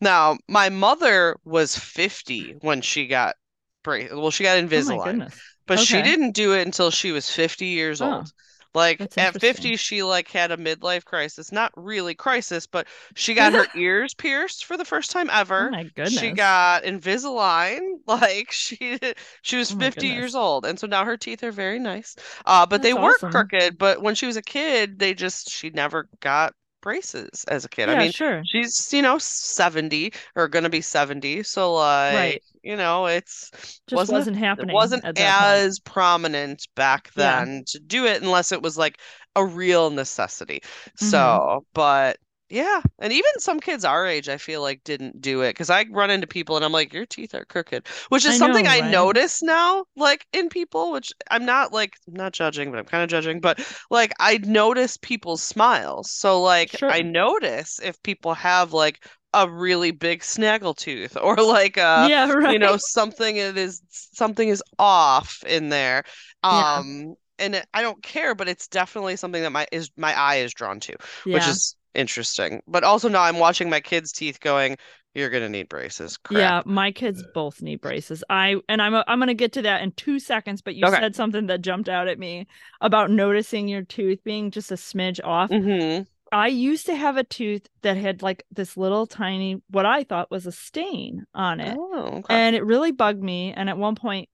Now, 0.01 0.39
my 0.49 0.69
mother 0.69 1.37
was 1.45 1.79
50 1.79 2.57
when 2.61 2.81
she 2.83 3.07
got 3.07 3.37
braces. 3.85 4.17
Well, 4.17 4.33
she 4.33 4.43
got 4.43 4.59
oh 4.75 4.83
my 4.83 4.99
Invisalign, 4.99 4.99
goodness 4.99 5.43
but 5.67 5.79
she 5.79 6.03
didn't 6.03 6.33
do 6.33 6.53
it 6.55 6.67
until 6.67 6.91
she 6.91 7.13
was 7.13 7.31
50 7.31 7.67
years 7.67 8.01
Oh, 8.01 8.03
old. 8.03 8.33
Like 8.79 9.01
that's 9.01 9.17
at 9.17 9.37
50, 9.39 9.77
she 9.77 10.03
like 10.03 10.29
had 10.31 10.51
a 10.53 10.57
midlife 10.57 11.05
crisis. 11.05 11.53
Not 11.53 11.73
really 11.77 12.15
crisis, 12.15 12.67
but 12.67 12.87
she 13.15 13.35
got 13.35 13.53
her 13.53 13.67
ears 13.75 14.15
pierced 14.15 14.65
for 14.65 14.77
the 14.77 14.85
first 14.85 15.11
time 15.11 15.29
oh 15.59 15.65
ever. 15.65 15.69
my 15.69 15.85
goodness 15.85 16.15
She 16.19 16.33
got 16.33 16.85
Invisalign, 16.85 17.81
like 18.07 18.51
she 18.53 18.99
she 19.43 19.57
was 19.57 19.71
Oh 19.71 19.73
50 19.73 20.09
goodness. 20.09 20.09
years 20.09 20.35
old, 20.35 20.65
and 20.67 20.79
so 20.79 20.87
now 20.87 21.05
her 21.05 21.17
teeth 21.17 21.43
are 21.43 21.53
very 21.53 21.79
nice. 21.79 22.17
Uh, 22.47 22.67
but 22.67 22.83
they 22.83 22.95
were 22.95 23.19
awesome. 23.23 23.31
crooked. 23.31 23.79
But 23.79 24.03
when 24.03 24.15
she 24.15 24.27
was 24.27 24.37
a 24.37 24.43
kid, 24.43 24.99
they 24.99 25.15
just 25.15 25.51
she 25.51 25.71
never 25.71 26.09
got 26.21 26.55
braces 26.81 27.45
as 27.49 27.65
a 27.65 27.69
kid. 27.69 27.89
yeah 27.89 27.95
I 27.95 27.97
mean, 27.97 28.13
sure 28.13 28.43
she's 28.45 28.93
you 28.93 29.03
know 29.03 29.19
70 29.19 30.13
or 30.37 30.49
gonna 30.49 30.71
be 30.71 30.81
70, 30.81 31.43
so 31.43 31.75
like 31.75 32.15
Right. 32.15 32.43
you 32.63 32.77
know 32.77 33.07
it's 33.07 33.51
just 33.89 34.09
wasn't 34.11 34.13
wasn't, 34.13 34.37
it 34.37 34.41
happening 34.41 34.75
wasn't 34.75 35.05
at 35.05 35.17
that 35.17 35.35
point. 35.35 35.63
as 35.65 35.79
prominent 35.81 36.67
back 36.75 37.11
Yeah. 37.15 37.47
then 37.47 37.65
to 37.69 37.79
do 37.81 38.07
it 38.07 38.23
unless 38.23 38.53
it 38.53 38.63
was 38.63 38.77
like 38.79 38.99
a 39.37 39.45
real 39.45 39.91
necessity. 39.91 40.61
Mm-hmm. 41.01 41.07
So, 41.07 41.65
but 41.75 42.19
yeah, 42.51 42.81
and 42.99 43.13
even 43.13 43.31
some 43.39 43.61
kids 43.61 43.85
our 43.85 44.07
age, 44.07 44.29
I 44.29 44.39
feel 44.39 44.63
like 44.63 44.83
didn't 44.83 45.21
do 45.21 45.43
it 45.43 45.51
because 45.51 45.69
I 45.69 45.85
run 45.91 46.11
into 46.11 46.27
people 46.27 46.57
and 46.57 46.65
I'm 46.65 46.73
like, 46.73 46.95
your 46.95 47.05
teeth 47.05 47.35
are 47.35 47.45
crooked, 47.45 47.87
which 48.09 48.25
is 48.25 48.35
I 48.35 48.39
something 48.39 48.67
know, 48.67 48.67
I 48.67 48.81
notice 48.81 49.43
now, 49.43 49.85
like 49.97 50.27
in 50.33 50.49
people, 50.49 50.93
which 50.93 51.13
I'm 51.31 51.45
not 51.45 51.73
like 51.75 51.95
I'm 52.09 52.15
not 52.15 52.33
judging, 52.33 52.71
but 52.71 52.79
I'm 52.79 52.87
kind 52.87 53.03
of 53.05 53.11
judging. 53.11 53.41
But 53.41 53.61
like 53.91 54.13
I 54.19 54.39
notice 54.39 54.97
people's 54.97 55.43
smiles, 55.43 56.11
so 56.11 56.41
like 56.41 56.83
I 56.89 57.03
notice 57.03 57.81
if 57.83 58.03
people 58.03 58.33
have 58.35 58.73
like 58.73 59.05
a 59.35 59.49
really 59.51 59.91
big 59.91 60.25
snaggle 60.25 60.73
tooth 60.73 61.17
or 61.21 61.37
like 61.37 61.77
a 61.77 62.11
yeah 62.11 62.31
right 62.33 62.57
you 62.59 62.59
know 62.59 62.77
something 62.79 63.37
it 63.37 63.59
is 63.59 63.83
something 63.91 64.49
is 64.49 64.63
off 64.79 65.43
in 65.47 65.69
there 65.69 66.03
Yeah. 66.51 66.65
um 66.73 67.15
and 67.39 67.55
it, 67.55 67.67
I 67.75 67.83
don't 67.83 68.03
care 68.03 68.35
but 68.35 68.49
it's 68.49 68.69
definitely 68.69 69.17
something 69.17 69.43
that 69.43 69.51
my 69.53 69.67
is 69.73 69.91
my 69.97 70.19
eye 70.19 70.37
is 70.37 70.55
drawn 70.55 70.81
to 70.81 70.97
which 71.31 71.47
is 71.47 71.77
interesting 71.99 72.63
but 72.69 72.85
also 72.85 73.09
now 73.09 73.23
I'm 73.23 73.39
watching 73.39 73.71
my 73.71 73.81
kids 73.81 74.13
teeth 74.13 74.41
going 74.41 74.77
you're 75.15 75.31
gonna 75.31 75.49
need 75.49 75.69
braces 75.69 76.17
crap 76.19 76.23
Yeah, 76.31 76.63
my 76.67 76.93
kids 76.93 77.23
both 77.23 77.63
need 77.63 77.81
braces. 77.81 78.23
I 78.29 78.57
and 78.69 78.83
I'm 78.83 78.95
I'm 78.95 79.19
gonna 79.19 79.33
get 79.35 79.53
to 79.55 79.63
that 79.63 79.83
in 79.83 79.93
two 79.93 80.19
seconds. 80.19 80.61
But 80.61 80.75
you 80.75 80.87
Okay. 80.87 81.01
said 81.01 81.15
something 81.17 81.47
that 81.47 81.63
jumped 81.63 81.89
out 81.89 82.07
at 82.09 82.19
me 82.19 82.47
about 82.83 83.11
noticing 83.11 83.67
your 83.69 83.83
tooth 83.83 84.23
being 84.25 84.51
just 84.51 84.71
a 84.71 84.75
smidge 84.75 85.21
off. 85.25 85.51
hmm 85.51 86.07
I 86.33 86.49
used 86.49 86.87
to 86.87 86.97
have 86.97 87.17
a 87.19 87.25
tooth 87.25 87.69
that 87.83 87.97
had 87.99 88.23
like 88.23 88.45
this 88.53 88.77
little 88.77 89.07
tiny, 89.07 89.63
what 89.71 89.87
I 89.87 90.05
thought 90.05 90.31
was 90.31 90.47
a 90.47 90.53
stain 90.53 91.27
on 91.35 91.61
it, 91.61 91.81
oh 91.81 92.19
okay 92.19 92.41
and 92.41 92.57
it 92.57 92.65
really 92.65 92.93
bugged 92.93 93.23
me. 93.23 93.53
And 93.55 93.71
at 93.71 93.79
one 93.79 93.97
point, 93.97 94.29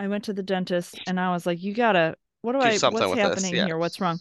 I 0.00 0.08
went 0.08 0.24
to 0.24 0.34
the 0.34 0.42
dentist 0.44 1.00
and 1.06 1.20
I 1.20 1.32
was 1.32 1.46
like, 1.46 1.62
"You 1.62 1.74
gotta, 1.74 2.16
what 2.42 2.52
do 2.54 2.60
Do 2.60 2.68
I? 2.68 2.80
What's 2.88 3.12
happening 3.12 3.56
yeah. 3.56 3.60
here? 3.60 3.78
What's 3.78 4.00
wrong?" 4.00 4.20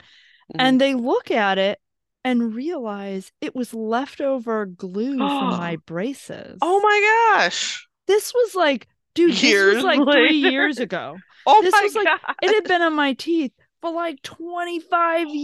and 0.60 0.80
they 0.82 0.94
look 0.96 1.32
at 1.32 1.58
it 1.58 1.80
and 2.28 2.54
realize 2.54 3.32
it 3.42 3.56
was 3.56 3.74
leftover 3.74 4.66
glue 4.66 5.18
from 5.18 5.50
my 5.50 5.76
oh 5.80 5.84
braces. 5.86 6.58
Oh 6.62 6.80
my 6.82 7.38
gosh. 7.40 7.88
This 8.08 8.34
was 8.34 8.56
like, 8.56 8.88
dude, 9.16 9.32
this 9.32 9.44
Years 9.44 9.76
was 9.76 9.84
like 9.84 10.02
three 10.02 10.36
years 10.38 10.80
ago. 10.88 11.18
Oh 11.46 11.62
This 11.62 11.72
my 11.72 11.82
was 11.84 11.96
like- 11.96 12.06
god. 12.06 12.36
It 12.42 12.54
had 12.54 12.64
been 12.66 12.82
on 12.82 12.94
my 12.94 13.14
teeth 13.14 13.54
for 13.82 13.92
like 13.92 14.22
25 14.24 15.28
Holy 15.28 15.38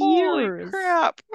years. 0.43 0.69
crap. 0.69 1.22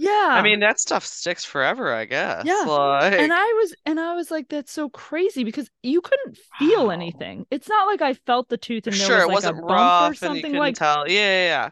Yeah. 0.00 0.28
I 0.30 0.42
mean, 0.42 0.60
that 0.60 0.78
stuff 0.78 1.04
sticks 1.04 1.44
forever, 1.44 1.92
I 1.92 2.04
guess. 2.04 2.44
Yeah. 2.46 2.62
Like, 2.68 3.14
and 3.14 3.32
I 3.32 3.42
was 3.60 3.74
and 3.84 3.98
I 3.98 4.14
was 4.14 4.30
like, 4.30 4.48
that's 4.48 4.70
so 4.70 4.88
crazy 4.90 5.42
because 5.42 5.68
you 5.82 6.00
couldn't 6.00 6.38
feel 6.60 6.84
Wow. 6.86 6.90
anything. 6.90 7.46
It's 7.50 7.68
not 7.68 7.88
like 7.88 8.00
I 8.00 8.14
felt 8.14 8.48
the 8.48 8.56
tooth 8.56 8.86
and 8.86 8.94
there 8.94 9.06
sure, 9.06 9.26
was 9.26 9.44
it 9.44 9.54
wasn't 9.54 9.58
a 9.58 9.62
bump 9.62 9.70
rough 9.70 10.02
or 10.22 10.26
and 10.26 10.36
you 10.36 10.42
something 10.42 10.42
couldn't 10.52 10.58
like 10.58 10.76
tell. 10.76 11.08
Yeah, 11.08 11.14
yeah, 11.14 11.44
yeah. 11.46 11.70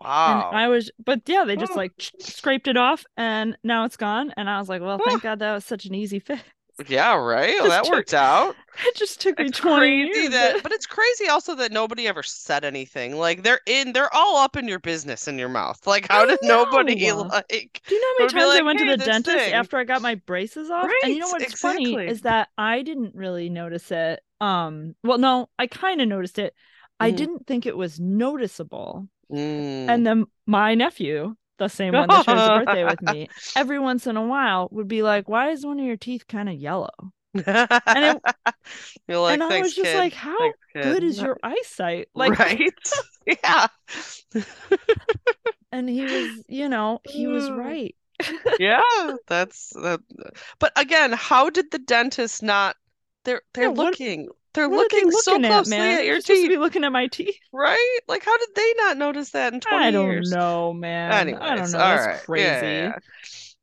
Wow. 0.00 0.48
And 0.50 0.58
I 0.58 0.68
was, 0.68 0.90
but 1.04 1.22
yeah, 1.26 1.44
they 1.44 1.56
just 1.56 1.72
Oh. 1.72 1.76
like 1.76 1.92
scraped 2.20 2.68
it 2.68 2.76
off 2.76 3.04
and 3.16 3.56
now 3.64 3.84
it's 3.84 3.96
gone. 3.96 4.32
And 4.36 4.48
I 4.48 4.58
was 4.60 4.68
like, 4.68 4.80
well, 4.80 4.98
Oh. 5.00 5.04
thank 5.04 5.22
God 5.22 5.38
that 5.40 5.54
was 5.54 5.64
such 5.64 5.86
an 5.86 5.94
easy 5.94 6.18
fix. 6.20 6.42
yeah, 6.86 7.16
right. 7.16 7.54
Well, 7.60 7.70
that 7.70 7.84
took- 7.84 7.92
worked 7.94 8.14
out. 8.14 8.54
It 8.86 8.94
just 8.94 9.20
took 9.20 9.36
me 9.40 9.46
It's 9.46 9.58
20 9.58 9.76
crazy 10.04 10.20
years. 10.20 10.30
that, 10.30 10.62
but 10.62 10.70
it's 10.70 10.86
crazy 10.86 11.26
also 11.26 11.56
that 11.56 11.72
nobody 11.72 12.06
ever 12.06 12.22
said 12.22 12.64
anything. 12.64 13.16
Like 13.16 13.42
they're 13.42 13.58
in, 13.66 13.92
they're 13.92 14.14
all 14.14 14.36
up 14.36 14.56
in 14.56 14.68
your 14.68 14.78
business 14.78 15.26
in 15.26 15.36
your 15.36 15.48
mouth. 15.48 15.84
Like 15.84 16.06
how 16.08 16.22
I 16.22 16.26
did 16.26 16.38
nobody 16.44 17.10
like? 17.12 17.82
Do 17.88 17.94
you 17.96 18.00
know 18.00 18.06
how 18.06 18.24
many 18.26 18.32
times 18.32 18.60
I 18.60 18.62
went 18.62 18.78
"Hey, 18.78 18.86
to 18.86 18.96
the 18.96 19.04
dentist 19.04 19.36
thing." 19.36 19.52
after 19.52 19.78
I 19.78 19.82
got 19.84 20.00
my 20.00 20.14
braces 20.14 20.70
off? 20.70 20.88
And 21.02 21.12
you 21.12 21.18
know 21.18 21.26
Right, 21.32 21.40
what's 21.40 21.60
funny 21.60 21.94
is 21.96 22.20
that 22.20 22.50
I 22.56 22.82
didn't 22.82 23.16
really 23.16 23.48
notice 23.50 23.90
it. 23.90 24.20
Um, 24.40 24.94
well, 25.02 25.18
no, 25.18 25.48
I 25.58 25.66
kind 25.66 26.00
of 26.00 26.06
noticed 26.06 26.38
it. 26.38 26.54
I 27.00 27.10
Mhm. 27.10 27.16
didn't 27.16 27.46
think 27.48 27.66
it 27.66 27.76
was 27.76 27.98
noticeable. 27.98 29.08
Mm. 29.32 29.88
And 29.88 30.06
then 30.06 30.24
my 30.46 30.74
nephew, 30.74 31.34
the 31.58 31.68
same 31.68 31.92
one 31.94 32.08
that 32.08 32.24
shares 32.24 32.40
a 32.40 32.64
birthday 32.64 32.84
with 32.84 33.02
me, 33.02 33.28
every 33.56 33.78
once 33.78 34.06
in 34.06 34.16
a 34.16 34.24
while 34.26 34.68
would 34.70 34.88
be 34.88 35.02
like, 35.02 35.28
"Why 35.28 35.50
is 35.50 35.66
one 35.66 35.78
of 35.80 35.84
your 35.86 35.96
teeth 35.96 36.26
kind 36.26 36.48
of 36.48 36.54
yellow?" 36.54 36.90
and 37.34 38.20
You're 39.08 39.18
like, 39.20 39.34
and 39.34 39.42
I 39.42 39.60
was 39.60 39.74
just 39.74 39.90
kid. 39.90 39.98
like, 39.98 40.14
"How 40.14 40.36
Thanks, 40.38 40.58
good 40.74 41.04
is 41.04 41.20
your 41.20 41.38
eyesight?" 41.42 42.08
Like, 42.14 42.38
right? 42.38 42.72
yeah. 43.26 43.66
and 45.72 45.88
he 45.88 46.02
was, 46.02 46.44
you 46.48 46.68
know, 46.68 47.00
he 47.04 47.26
was 47.26 47.48
Mm. 47.50 47.56
right. 47.58 47.94
Yeah, 48.58 48.80
that's 49.28 49.70
that. 49.74 50.00
But 50.58 50.72
again, 50.76 51.12
how 51.12 51.50
did 51.50 51.70
the 51.70 51.78
dentist 51.78 52.42
not? 52.42 52.76
They're 53.24 53.42
they're 53.54 53.64
Yeah, 53.64 53.68
what- 53.70 53.86
looking. 53.90 54.28
They're 54.54 54.68
What 54.68 54.86
are 54.86 54.88
they 54.90 55.04
looking 55.04 55.12
so 55.12 55.32
looking 55.32 55.44
at, 55.44 55.64
closely 55.64 55.76
man? 55.78 55.98
at 55.98 56.04
your 56.04 56.14
You're 56.14 56.20
supposed 56.20 56.42
to 56.42 56.48
teeth, 56.48 56.48
be 56.48 56.56
looking 56.58 56.84
at 56.84 56.92
my 56.92 57.06
teeth. 57.08 57.36
right? 57.52 57.98
Like, 58.08 58.24
how 58.24 58.36
did 58.38 58.48
they 58.54 58.74
not 58.78 58.96
notice 58.96 59.30
that 59.30 59.52
in 59.54 59.60
20 59.60 59.76
years? 59.76 59.88
I 59.88 59.90
don't 59.90 60.06
years? 60.10 60.30
know, 60.30 60.72
man. 60.72 61.12
I 61.12 61.54
don't 61.56 61.72
know. 61.72 61.78
That's 61.78 62.06
right. 62.06 62.22
crazy. 62.24 62.44
Yeah, 62.46 62.62
yeah, 62.62 62.92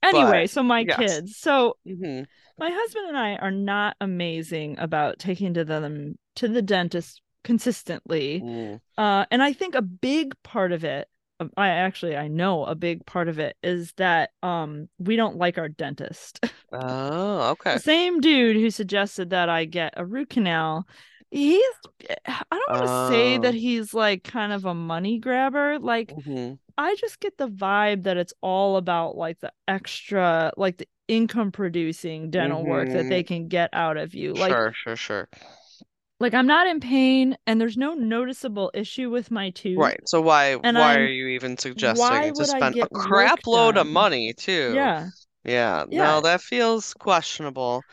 Anyway, 0.04 0.44
But, 0.44 0.50
so 0.52 0.64
my 0.64 0.80
yes. 0.82 0.98
kids. 0.98 1.38
So 1.38 1.78
yeah. 1.84 1.96
Mhm. 1.96 2.26
my 2.58 2.70
husband 2.72 3.08
and 3.10 3.18
I 3.18 3.36
are 3.38 3.52
not 3.52 3.96
amazing 4.00 4.78
about 4.80 5.20
taking 5.20 5.54
to 5.56 5.66
them 5.66 6.18
to 6.36 6.48
the 6.48 6.62
dentist 6.62 7.22
consistently. 7.44 8.42
Mm. 8.44 8.80
Uh, 8.98 9.26
and 9.32 9.42
I 9.44 9.54
think 9.54 9.76
a 9.76 9.82
big 9.82 10.36
part 10.44 10.72
of 10.72 10.84
it, 10.84 11.08
I 11.58 11.68
actually 11.68 12.16
I 12.16 12.28
know 12.30 12.64
a 12.66 12.76
big 12.76 13.06
part 13.06 13.28
of 13.28 13.40
it 13.40 13.58
is 13.62 13.92
that 13.98 14.30
um 14.42 14.88
we 15.00 15.16
don't 15.16 15.38
like 15.38 15.58
our 15.58 15.70
dentist. 15.70 16.40
Oh, 16.72 17.52
okay. 17.52 17.76
the 17.76 17.80
same 17.80 18.20
dude 18.20 18.58
who 18.58 18.70
suggested 18.70 19.30
that 19.30 19.48
I 19.48 19.64
get 19.66 19.94
a 19.96 20.06
root 20.06 20.30
canal. 20.30 20.86
He's 21.32 21.64
I 22.28 22.44
don't 22.52 22.70
want 22.70 22.84
to 22.84 23.08
say 23.16 23.38
Oh. 23.38 23.42
that 23.44 23.54
he's 23.54 23.94
like 23.94 24.24
kind 24.24 24.52
of 24.52 24.66
a 24.66 24.74
money 24.74 25.20
grabber. 25.20 25.80
Like 25.80 26.14
Mhm. 26.14 26.58
I 26.78 26.96
just 26.96 27.22
get 27.22 27.38
the 27.38 27.48
vibe 27.48 28.04
that 28.04 28.18
it's 28.18 28.34
all 28.42 28.76
about 28.76 29.16
like 29.16 29.40
the 29.40 29.54
extra, 29.68 30.52
like 30.58 30.78
the 30.78 30.88
income 31.08 31.52
producing 31.52 32.30
dental 32.32 32.66
work 32.66 32.90
that 32.90 33.06
Mhm. 33.06 33.10
they 33.10 33.24
can 33.24 33.48
get 33.48 33.70
out 33.72 33.96
of 33.96 34.14
you. 34.14 34.34
Like, 34.34 34.52
Sure, 34.52 34.74
sure, 34.74 34.96
sure. 34.98 35.30
Like 36.20 36.34
I'm 36.34 36.48
not 36.48 36.68
in 36.68 36.80
pain 36.80 37.38
and 37.46 37.60
there's 37.60 37.78
no 37.78 37.94
noticeable 37.94 38.72
issue 38.74 39.10
with 39.10 39.32
my 39.32 39.50
tooth. 39.52 39.78
Right. 39.78 40.00
So 40.06 40.22
why 40.22 40.58
And 40.64 40.78
why 40.78 40.92
I'm- 40.92 41.00
are 41.00 41.06
you 41.06 41.28
even 41.28 41.58
suggesting 41.58 42.34
to 42.34 42.46
spend 42.46 42.78
a 42.78 42.88
crap 42.90 43.46
load 43.46 43.78
of 43.78 43.88
money 43.88 44.34
too? 44.34 44.72
Yeah. 44.74 45.08
Yeah, 45.44 45.86
Yeah. 45.90 46.04
no, 46.06 46.22
that 46.22 46.42
feels 46.42 46.94
questionable. 46.96 47.84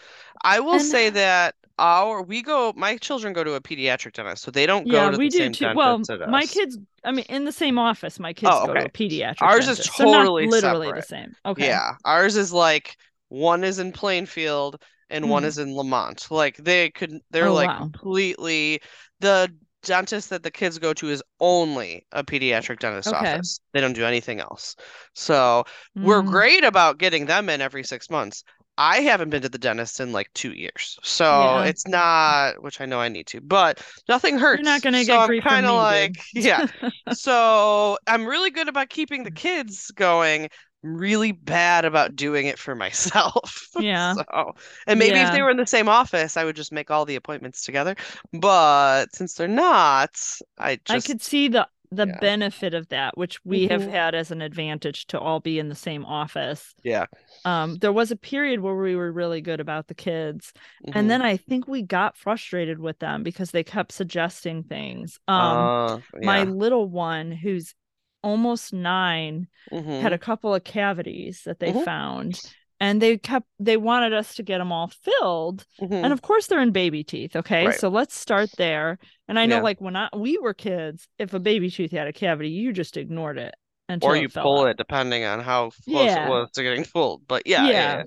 I 0.42 0.60
will 0.60 0.74
And- 0.74 0.82
say 0.82 1.10
that 1.10 1.54
our 1.78 2.22
we 2.22 2.42
go 2.42 2.72
my 2.76 2.96
children 2.98 3.32
go 3.32 3.42
to 3.42 3.54
a 3.54 3.60
pediatric 3.60 4.12
dentist, 4.12 4.42
so 4.44 4.50
they 4.50 4.66
don't 4.66 4.88
go 4.88 4.96
Yeah, 4.96 5.10
to 5.10 5.16
we 5.18 5.28
the 5.28 5.38
do 5.38 5.50
too. 5.50 5.72
Well, 5.74 6.00
my 6.28 6.46
kids, 6.46 6.78
I 7.02 7.12
mean, 7.12 7.24
in 7.28 7.44
the 7.44 7.52
same 7.52 7.78
office, 7.78 8.20
my 8.20 8.32
kids 8.32 8.52
Oh, 8.54 8.66
go 8.66 8.74
to 8.74 8.84
a 8.84 8.88
pediatric 8.88 9.42
Ours 9.42 9.68
is 9.68 9.78
dentist. 9.78 9.96
So 9.96 10.04
not 10.04 10.18
totally 10.18 10.46
literally 10.46 10.92
the 10.92 11.02
same. 11.02 11.34
Okay. 11.44 11.66
Yeah, 11.66 11.92
ours 12.04 12.36
is 12.36 12.52
like 12.52 12.96
one 13.28 13.64
is 13.64 13.78
in 13.78 13.92
Plainfield 13.92 14.82
and 15.12 15.28
one 15.30 15.44
Mm. 15.44 15.46
is 15.46 15.58
in 15.58 15.74
Lemont. 15.74 16.30
Like 16.30 16.56
they 16.58 16.90
could 16.90 17.20
they're 17.30 17.50
Oh, 17.50 17.52
like 17.52 17.74
wow. 17.74 17.92
completely 17.92 18.80
the 19.20 19.54
dentist 19.82 20.30
that 20.30 20.42
the 20.42 20.50
kids 20.50 20.78
go 20.78 20.94
to 20.94 21.08
is 21.10 21.22
only 21.40 22.06
a 22.12 22.24
pediatric 22.24 22.78
dentist 22.80 23.12
Okay. 23.12 23.12
office. 23.12 23.60
They 23.72 23.80
don't 23.80 23.94
do 23.94 24.04
anything 24.04 24.40
else. 24.40 24.76
So 25.14 25.64
we're 26.00 26.22
Mm. 26.22 26.22
great 26.22 26.64
about 26.64 26.98
getting 26.98 27.26
them 27.26 27.48
in 27.48 27.60
every 27.60 27.84
six 27.84 28.10
months. 28.10 28.44
I 28.78 29.00
haven't 29.00 29.30
been 29.30 29.42
to 29.42 29.48
the 29.50 29.58
dentist 29.58 30.00
in 30.00 30.12
like 30.12 30.30
two 30.34 30.52
years, 30.52 30.98
so 31.02 31.58
Yeah. 31.58 31.60
it's 31.60 31.86
not, 31.86 32.62
which 32.62 32.80
I 32.80 32.86
know 32.86 33.00
I 33.00 33.08
need 33.08 33.26
to, 33.28 33.40
but 33.40 33.80
nothing 34.08 34.38
hurts. 34.38 34.62
You're 34.62 34.62
not 34.64 34.82
gonna 34.82 35.04
So 35.04 35.18
get 35.18 35.20
I'm 35.20 35.34
grief 35.34 35.44
kind 35.44 35.66
of 35.66 35.74
dude. 35.74 35.74
like, 35.74 36.16
yeah. 36.34 36.62
So 37.08 37.98
I'm 38.06 38.24
really 38.26 38.50
good 38.50 38.68
about 38.68 38.88
keeping 38.88 39.24
the 39.24 39.30
kids 39.30 39.90
going. 39.90 40.48
Really 40.82 41.30
bad 41.32 41.84
about 41.84 42.16
doing 42.16 42.46
it 42.46 42.58
for 42.58 42.74
myself. 42.74 43.68
Yeah. 43.78 44.14
So, 44.14 44.54
and 44.86 44.98
maybe 44.98 45.20
if 45.20 45.30
they 45.32 45.42
were 45.42 45.50
in 45.50 45.56
the 45.56 45.66
same 45.66 45.88
office, 45.88 46.36
I 46.36 46.44
would 46.44 46.56
just 46.56 46.72
make 46.72 46.90
all 46.90 47.04
the 47.04 47.16
appointments 47.16 47.64
together. 47.64 47.96
But 48.32 49.14
since 49.14 49.34
they're 49.34 49.48
not, 49.48 50.10
I 50.58 50.78
I 50.88 51.00
could 51.00 51.22
see 51.22 51.48
the 51.48 51.68
the 51.90 52.06
yeah. 52.06 52.18
benefit 52.20 52.72
of 52.74 52.88
that, 52.88 53.18
which 53.18 53.38
we 53.44 53.66
have 53.68 53.82
Mhm. 53.82 53.90
had 53.90 54.14
as 54.14 54.30
an 54.30 54.40
advantage 54.40 55.06
to 55.08 55.20
all 55.20 55.40
be 55.40 55.58
in 55.58 55.68
the 55.68 55.74
same 55.74 56.04
office. 56.06 56.74
yeah. 56.82 57.06
Um, 57.44 57.78
there 57.78 57.92
was 57.92 58.10
a 58.10 58.16
period 58.16 58.60
where 58.60 58.76
we 58.76 58.96
were 58.96 59.12
really 59.12 59.40
good 59.42 59.60
about 59.60 59.88
the 59.88 59.94
kids, 59.94 60.52
Mhm. 60.86 60.92
and 60.94 61.10
then 61.10 61.22
I 61.22 61.36
think 61.36 61.66
we 61.68 61.82
got 61.82 62.16
frustrated 62.16 62.78
with 62.78 62.98
them 63.00 63.22
because 63.24 63.50
they 63.50 63.64
kept 63.64 63.92
suggesting 63.92 64.62
things. 64.64 65.18
Um, 65.28 65.72
Uh, 65.88 65.98
my 66.14 66.44
little 66.44 66.88
one, 66.88 67.30
who's 67.32 67.74
almost 68.22 68.72
nine, 68.72 69.48
Mhm. 69.72 70.00
had 70.00 70.12
a 70.12 70.18
couple 70.18 70.54
of 70.54 70.64
cavities 70.64 71.42
that 71.44 71.58
they 71.60 71.72
Mhm. 71.72 71.84
found, 71.84 72.40
and 72.80 73.00
they 73.02 73.18
kept 73.18 73.46
they 73.58 73.76
wanted 73.76 74.12
us 74.12 74.34
to 74.36 74.42
get 74.42 74.58
them 74.58 74.72
all 74.72 74.88
filled. 74.88 75.64
Mhm. 75.80 76.04
And 76.04 76.12
of 76.12 76.22
course 76.22 76.46
they're 76.46 76.60
in 76.62 76.72
baby 76.72 77.04
teeth, 77.04 77.36
okay? 77.36 77.66
Right. 77.66 77.78
So 77.78 77.88
let's 77.88 78.14
start 78.16 78.50
there. 78.58 78.98
And 79.28 79.38
I 79.38 79.46
know 79.46 79.56
Yeah. 79.56 79.62
like 79.62 79.80
when 79.80 79.96
I 79.96 80.08
we 80.16 80.38
were 80.38 80.54
kids, 80.54 81.06
if 81.18 81.32
a 81.34 81.40
baby 81.40 81.70
tooth 81.70 81.90
had 81.92 82.06
a 82.08 82.12
cavity, 82.12 82.50
you 82.50 82.72
just 82.72 82.96
ignored 82.96 83.38
it 83.38 83.54
until 83.88 84.10
or 84.10 84.16
you 84.16 84.28
fell 84.28 84.42
pull 84.44 84.60
out. 84.62 84.68
it 84.70 84.76
depending 84.78 85.24
on 85.24 85.40
how 85.40 85.70
close 85.70 86.06
Yeah. 86.06 86.26
it 86.26 86.30
was 86.30 86.50
to 86.52 86.62
getting 86.62 86.84
pulled. 86.84 87.26
But 87.28 87.46
yeah, 87.46 87.68
yeah. 87.68 88.02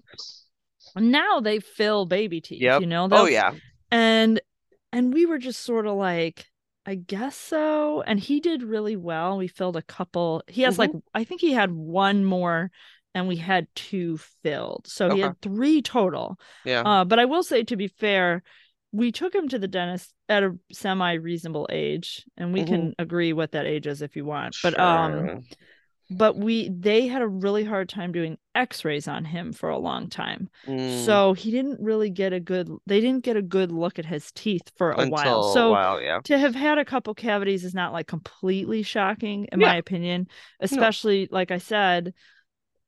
Now 0.96 1.40
they 1.42 1.60
fill 1.60 2.06
baby 2.06 2.42
teeth, 2.42 2.62
Yep. 2.62 2.82
you 2.82 2.88
know? 2.88 3.08
Oh 3.12 3.28
yeah. 3.28 3.54
And 3.92 4.40
and 4.92 5.14
we 5.14 5.26
were 5.26 5.38
just 5.38 5.62
sort 5.62 5.88
of 5.88 5.96
like 5.96 6.46
I 6.86 6.96
guess 6.96 7.36
so. 7.36 8.02
And 8.02 8.20
he 8.20 8.40
did 8.40 8.62
really 8.62 8.96
well. 8.96 9.38
We 9.38 9.48
filled 9.48 9.76
a 9.76 9.82
couple. 9.82 10.44
He 10.48 10.62
has 10.64 10.78
like 10.78 10.92
Mm-hmm. 10.92 11.00
I 11.14 11.24
think 11.24 11.42
he 11.42 11.52
had 11.54 11.72
one 11.72 12.24
more 12.24 12.70
and 13.14 13.28
we 13.28 13.38
had 13.38 13.68
two 13.76 14.18
filled. 14.44 14.88
So 14.88 15.10
he 15.10 15.22
had 15.22 15.42
three 15.42 15.82
total. 15.82 16.38
Yeah. 16.64 16.82
Uh, 16.82 17.06
but 17.06 17.18
I 17.18 17.26
will 17.26 17.44
say, 17.44 17.64
to 17.64 17.76
be 17.76 17.88
fair, 17.88 18.44
we 18.92 19.12
took 19.12 19.34
him 19.34 19.48
to 19.50 19.58
the 19.60 19.68
dentist 19.68 20.14
at 20.30 20.44
a 20.44 20.58
semi 20.72 21.14
reasonable 21.14 21.68
age, 21.72 22.24
and 22.38 22.54
we 22.54 22.62
Mhm. 22.62 22.68
can 22.68 22.94
agree 23.00 23.34
what 23.34 23.52
that 23.54 23.66
age 23.66 23.88
is 23.88 24.02
if 24.02 24.16
you 24.16 24.26
want. 24.26 24.56
But 24.62 24.80
um, 24.80 25.12
Sure. 25.12 25.42
But 26.10 26.38
we 26.38 26.70
they 26.70 27.08
had 27.08 27.22
a 27.22 27.28
really 27.28 27.64
hard 27.64 27.90
time 27.90 28.12
doing 28.12 28.38
X-rays 28.54 29.08
on 29.08 29.26
him 29.26 29.54
for 29.54 29.70
a 29.70 29.78
long 29.78 30.10
time, 30.10 30.50
Mm, 30.68 31.06
so 31.06 31.34
he 31.34 31.52
didn't 31.52 31.80
really 31.82 32.10
get 32.10 32.34
a 32.34 32.40
good. 32.40 32.70
They 32.86 33.02
didn't 33.02 33.24
get 33.24 33.38
a 33.38 33.42
good 33.42 33.72
look 33.72 34.00
at 34.00 34.06
his 34.06 34.32
teeth 34.32 34.72
for 34.78 34.92
a 34.92 34.98
until 35.02 35.08
while. 35.08 35.44
a 35.44 35.44
So 35.44 35.70
while, 35.70 36.02
yeah. 36.02 36.22
to 36.26 36.38
have 36.38 36.56
had 36.56 36.78
a 36.78 36.86
couple 36.86 37.14
cavities 37.16 37.64
is 37.64 37.74
not 37.74 37.94
like 37.94 38.08
completely 38.08 38.84
shocking 38.84 39.48
in 39.52 39.60
Yeah. 39.60 39.68
my 39.70 39.76
opinion, 39.78 40.28
especially 40.60 41.28
like 41.32 41.52
I 41.52 41.58
said. 41.60 42.14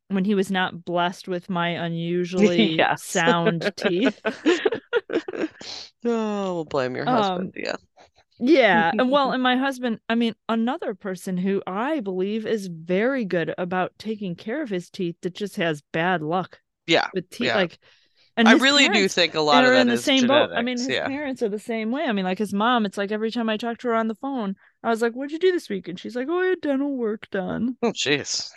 When 0.09 0.25
he 0.25 0.35
was 0.35 0.51
not 0.51 0.85
blessed 0.85 1.27
with 1.27 1.49
my 1.49 1.69
unusually 1.85 2.81
sound 2.97 3.71
teeth. 3.75 4.21
Oh, 6.05 6.53
we'll 6.55 6.65
blame 6.65 6.95
your 6.95 7.05
Um, 7.05 7.13
husband. 7.15 7.53
Yeah. 7.55 7.75
Yeah. 8.39 8.91
And 8.97 9.09
well, 9.09 9.31
and 9.33 9.41
my 9.41 9.55
husband, 9.57 9.99
I 10.09 10.15
mean, 10.15 10.35
another 10.49 10.93
person 10.93 11.37
who 11.37 11.61
I 11.65 11.99
believe 12.01 12.45
is 12.45 12.67
very 12.67 13.25
good 13.25 13.53
about 13.57 13.93
taking 13.97 14.35
care 14.35 14.61
of 14.61 14.69
his 14.69 14.89
teeth 14.89 15.15
that 15.21 15.33
just 15.35 15.55
has 15.57 15.81
bad 15.91 16.21
luck 16.21 16.59
Yeah. 16.85 17.07
with 17.13 17.29
teeth. 17.29 17.47
yeah. 17.47 17.55
Like 17.55 17.79
And 18.35 18.47
I 18.47 18.53
really 18.53 18.87
do 18.89 19.07
think 19.07 19.33
a 19.35 19.41
lot 19.41 19.63
of 19.63 19.71
are 19.71 19.73
that 19.73 19.81
in 19.81 19.87
the 19.87 19.97
same 19.97 20.27
boat. 20.27 20.51
I 20.53 20.61
mean, 20.61 20.77
his 20.77 20.87
yeah. 20.87 21.07
parents 21.07 21.41
are 21.41 21.49
the 21.49 21.57
same 21.59 21.91
way. 21.91 22.03
I 22.03 22.11
mean, 22.11 22.25
like 22.25 22.37
his 22.37 22.53
mom, 22.53 22.85
it's 22.85 22.97
like 22.97 23.11
every 23.11 23.31
time 23.31 23.49
I 23.49 23.57
talk 23.57 23.79
to 23.79 23.87
her 23.87 23.95
on 23.95 24.07
the 24.07 24.15
phone, 24.15 24.55
I 24.83 24.89
was 24.89 25.01
like, 25.01 25.13
What'd 25.13 25.31
you 25.31 25.39
do 25.39 25.51
this 25.51 25.69
week? 25.69 25.87
And 25.87 25.99
she's 25.99 26.15
like, 26.15 26.27
Oh, 26.29 26.39
I 26.39 26.47
had 26.47 26.61
dental 26.61 26.95
work 26.95 27.29
done. 27.31 27.77
Oh, 27.81 27.91
jeez. 27.91 28.49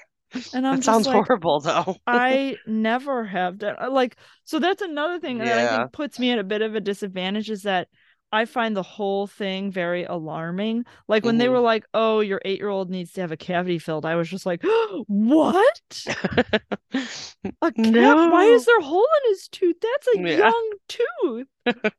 And 0.53 0.67
I'm 0.67 0.77
That 0.77 0.85
sounds 0.85 1.07
like, 1.07 1.15
horrible, 1.27 1.61
though. 1.61 1.97
I 2.07 2.57
never 2.67 3.25
have 3.25 3.59
done 3.59 3.77
like 3.93 4.17
so 4.45 4.59
that's 4.61 4.83
another 4.83 5.19
thing 5.19 5.39
that 5.39 5.59
I 5.59 5.67
think 5.79 5.93
puts 5.93 6.19
me 6.21 6.31
at 6.31 6.39
a 6.39 6.45
bit 6.45 6.63
of 6.63 6.75
a 6.75 6.81
disadvantage 6.81 7.51
is 7.51 7.63
that 7.65 7.89
I 8.33 8.45
find 8.45 8.77
the 8.77 8.83
whole 8.83 9.27
thing 9.27 9.71
very 9.71 10.05
alarming. 10.05 10.85
Like 11.09 11.25
when 11.25 11.39
they 11.39 11.49
were 11.49 11.57
mm-hmm. 11.57 11.65
like, 11.65 11.85
"Oh, 11.95 12.21
your 12.21 12.41
8-year-old 12.45 12.91
needs 12.91 13.13
to 13.15 13.21
have 13.23 13.33
a 13.33 13.37
cavity 13.37 13.79
filled." 13.79 14.07
I 14.07 14.15
was 14.17 14.29
just 14.29 14.47
like, 14.47 14.63
"What? 15.07 16.05
A 17.63 17.71
cav- 17.73 18.31
Why 18.31 18.45
is 18.45 18.67
there 18.67 18.79
a 18.79 18.83
hole 18.83 19.07
in 19.25 19.31
his 19.33 19.49
tooth? 19.49 19.77
That's 19.81 20.09
a 20.17 20.21
Yeah. 20.21 20.39
young 20.39 20.71
tooth." 20.89 21.49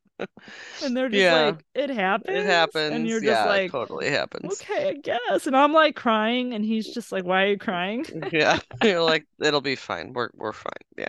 and 0.81 0.95
they're 0.95 1.09
just 1.09 1.19
Yeah. 1.23 1.33
like, 1.33 1.63
"It 1.73 1.89
happens." 1.89 2.37
It 2.37 2.45
happens. 2.45 2.91
And 2.91 3.07
you're 3.07 3.21
yeah, 3.21 3.43
just 3.43 3.45
like, 3.45 3.71
totally 3.71 4.09
happens. 4.09 4.61
"Okay, 4.61 4.89
I 4.89 4.93
guess." 4.93 5.47
And 5.47 5.55
I'm 5.55 5.73
like 5.73 5.95
crying 5.95 6.53
and 6.53 6.65
he's 6.65 6.89
just 6.93 7.11
like, 7.11 7.25
"Why 7.25 7.43
are 7.43 7.47
you 7.47 7.57
crying?" 7.57 8.05
Yeah. 8.31 8.59
You're 8.83 9.03
like, 9.03 9.25
it'll 9.41 9.61
be 9.61 9.75
fine. 9.75 10.13
We're 10.13 10.29
we're 10.35 10.53
fine. 10.53 10.71
Yeah. 10.97 11.07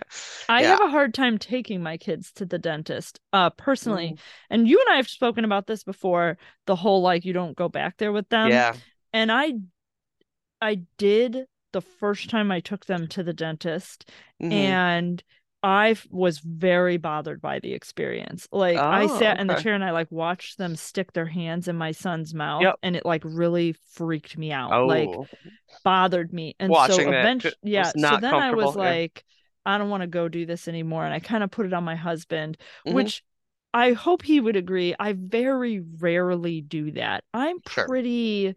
I 0.49 0.61
Yeah. 0.61 0.67
have 0.67 0.81
a 0.81 0.89
hard 0.89 1.13
time 1.13 1.37
taking 1.37 1.81
my 1.81 1.97
kids 1.97 2.31
to 2.33 2.45
the 2.45 2.59
dentist, 2.59 3.19
uh, 3.33 3.49
personally. 3.51 4.13
Mm. 4.13 4.19
And 4.49 4.67
you 4.67 4.79
and 4.79 4.93
I 4.93 4.97
have 4.97 5.09
spoken 5.09 5.45
about 5.45 5.67
this 5.67 5.83
before, 5.83 6.37
the 6.65 6.75
whole 6.75 7.01
like 7.01 7.25
you 7.25 7.33
don't 7.33 7.55
go 7.57 7.69
back 7.69 7.97
there 7.97 8.11
with 8.11 8.29
them. 8.29 8.49
Yeah. 8.49 8.75
And 9.13 9.31
I 9.31 9.53
I 10.61 10.81
did 10.97 11.47
the 11.73 11.81
first 11.81 12.29
time 12.29 12.51
I 12.51 12.59
took 12.59 12.85
them 12.85 13.07
to 13.09 13.23
the 13.23 13.33
dentist 13.33 14.09
Mhm. 14.41 14.51
and 14.51 15.23
I 15.63 15.95
was 16.09 16.39
very 16.39 16.97
bothered 16.97 17.41
by 17.41 17.59
the 17.59 17.73
experience. 17.73 18.47
Like 18.51 18.77
I 18.77 19.03
Oh, 19.03 19.19
sat 19.19 19.39
in 19.39 19.47
the 19.47 19.55
chair 19.55 19.73
and 19.73 19.83
I 19.83 19.91
like 19.91 20.11
watched 20.11 20.57
them 20.57 20.75
stick 20.75 21.13
their 21.13 21.25
hands 21.25 21.67
in 21.69 21.77
my 21.77 21.91
son's 21.93 22.33
mouth 22.33 22.61
Yep. 22.63 22.75
and 22.83 22.95
it 22.97 23.05
like 23.05 23.23
really 23.25 23.73
freaked 23.93 24.37
me 24.37 24.51
out. 24.51 24.87
Like 24.87 25.07
Oh, 25.09 25.25
bothered 25.83 26.33
me. 26.33 26.55
And 26.59 26.69
so 26.69 26.73
Watching 26.73 27.11
that 27.11 27.19
eventually, 27.21 27.53
yeah. 27.63 27.91
So 27.95 28.17
then 28.17 28.33
I 28.33 28.51
was 28.51 28.75
yeah. 28.75 28.81
like, 28.81 29.23
I 29.65 29.77
don't 29.77 29.89
want 29.89 30.01
to 30.01 30.07
go 30.07 30.27
do 30.27 30.45
this 30.45 30.67
anymore. 30.67 31.05
And 31.05 31.13
I 31.13 31.19
kind 31.19 31.43
of 31.43 31.51
put 31.51 31.65
it 31.65 31.73
on 31.73 31.83
my 31.85 31.95
husband, 31.95 32.57
Mhm. 32.85 32.93
which 32.93 33.23
I 33.73 33.93
hope 33.93 34.21
he 34.21 34.39
would 34.39 34.55
agree. 34.55 34.93
I 34.99 35.13
very 35.13 35.79
rarely 35.79 36.61
do 36.61 36.91
that. 36.91 37.23
I'm 37.33 37.57
Sure. 37.69 37.87
pretty 37.87 38.55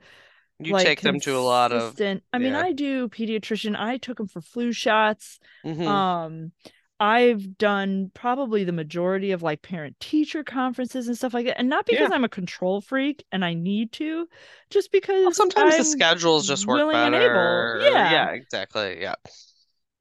you 0.59 0.73
like 0.73 0.87
take 0.87 1.01
them 1.03 1.21
to 1.21 1.37
a 1.37 1.41
lot 1.41 1.73
of. 1.73 2.01
I 2.01 2.39
mean, 2.39 2.53
yeah. 2.53 2.61
I 2.61 2.73
do 2.73 3.09
pediatrician. 3.09 3.77
I 3.79 3.99
took 3.99 4.19
them 4.19 4.27
for 4.27 4.41
flu 4.41 4.73
shots. 4.73 5.39
Mhm. 5.65 5.87
Um, 5.87 6.53
I've 6.99 7.59
done 7.59 8.11
probably 8.15 8.65
the 8.65 8.73
majority 8.73 9.33
of 9.33 9.43
like 9.43 9.63
parent 9.63 9.99
teacher 10.01 10.43
conferences 10.43 11.09
and 11.09 11.17
stuff 11.17 11.35
like 11.35 11.47
that. 11.47 11.59
And 11.59 11.69
not 11.69 11.87
because 11.87 12.11
I'm 12.11 12.25
a 12.25 12.29
control 12.29 12.81
freak 12.81 13.25
and 13.33 13.45
I 13.45 13.55
need 13.55 13.93
to, 13.93 14.29
just 14.71 14.91
because 14.93 15.25
Well, 15.25 15.35
sometimes 15.35 15.77
the 15.77 15.85
I'm 15.85 15.85
schedules 15.85 16.47
just 16.47 16.67
work 16.67 16.85
willing 16.85 17.03
and 17.03 17.15
able. 17.15 17.71
better. 17.73 17.79
Yeah. 17.79 18.07
Yeah, 18.07 18.31
exactly. 18.31 19.01
Yeah. 19.01 19.17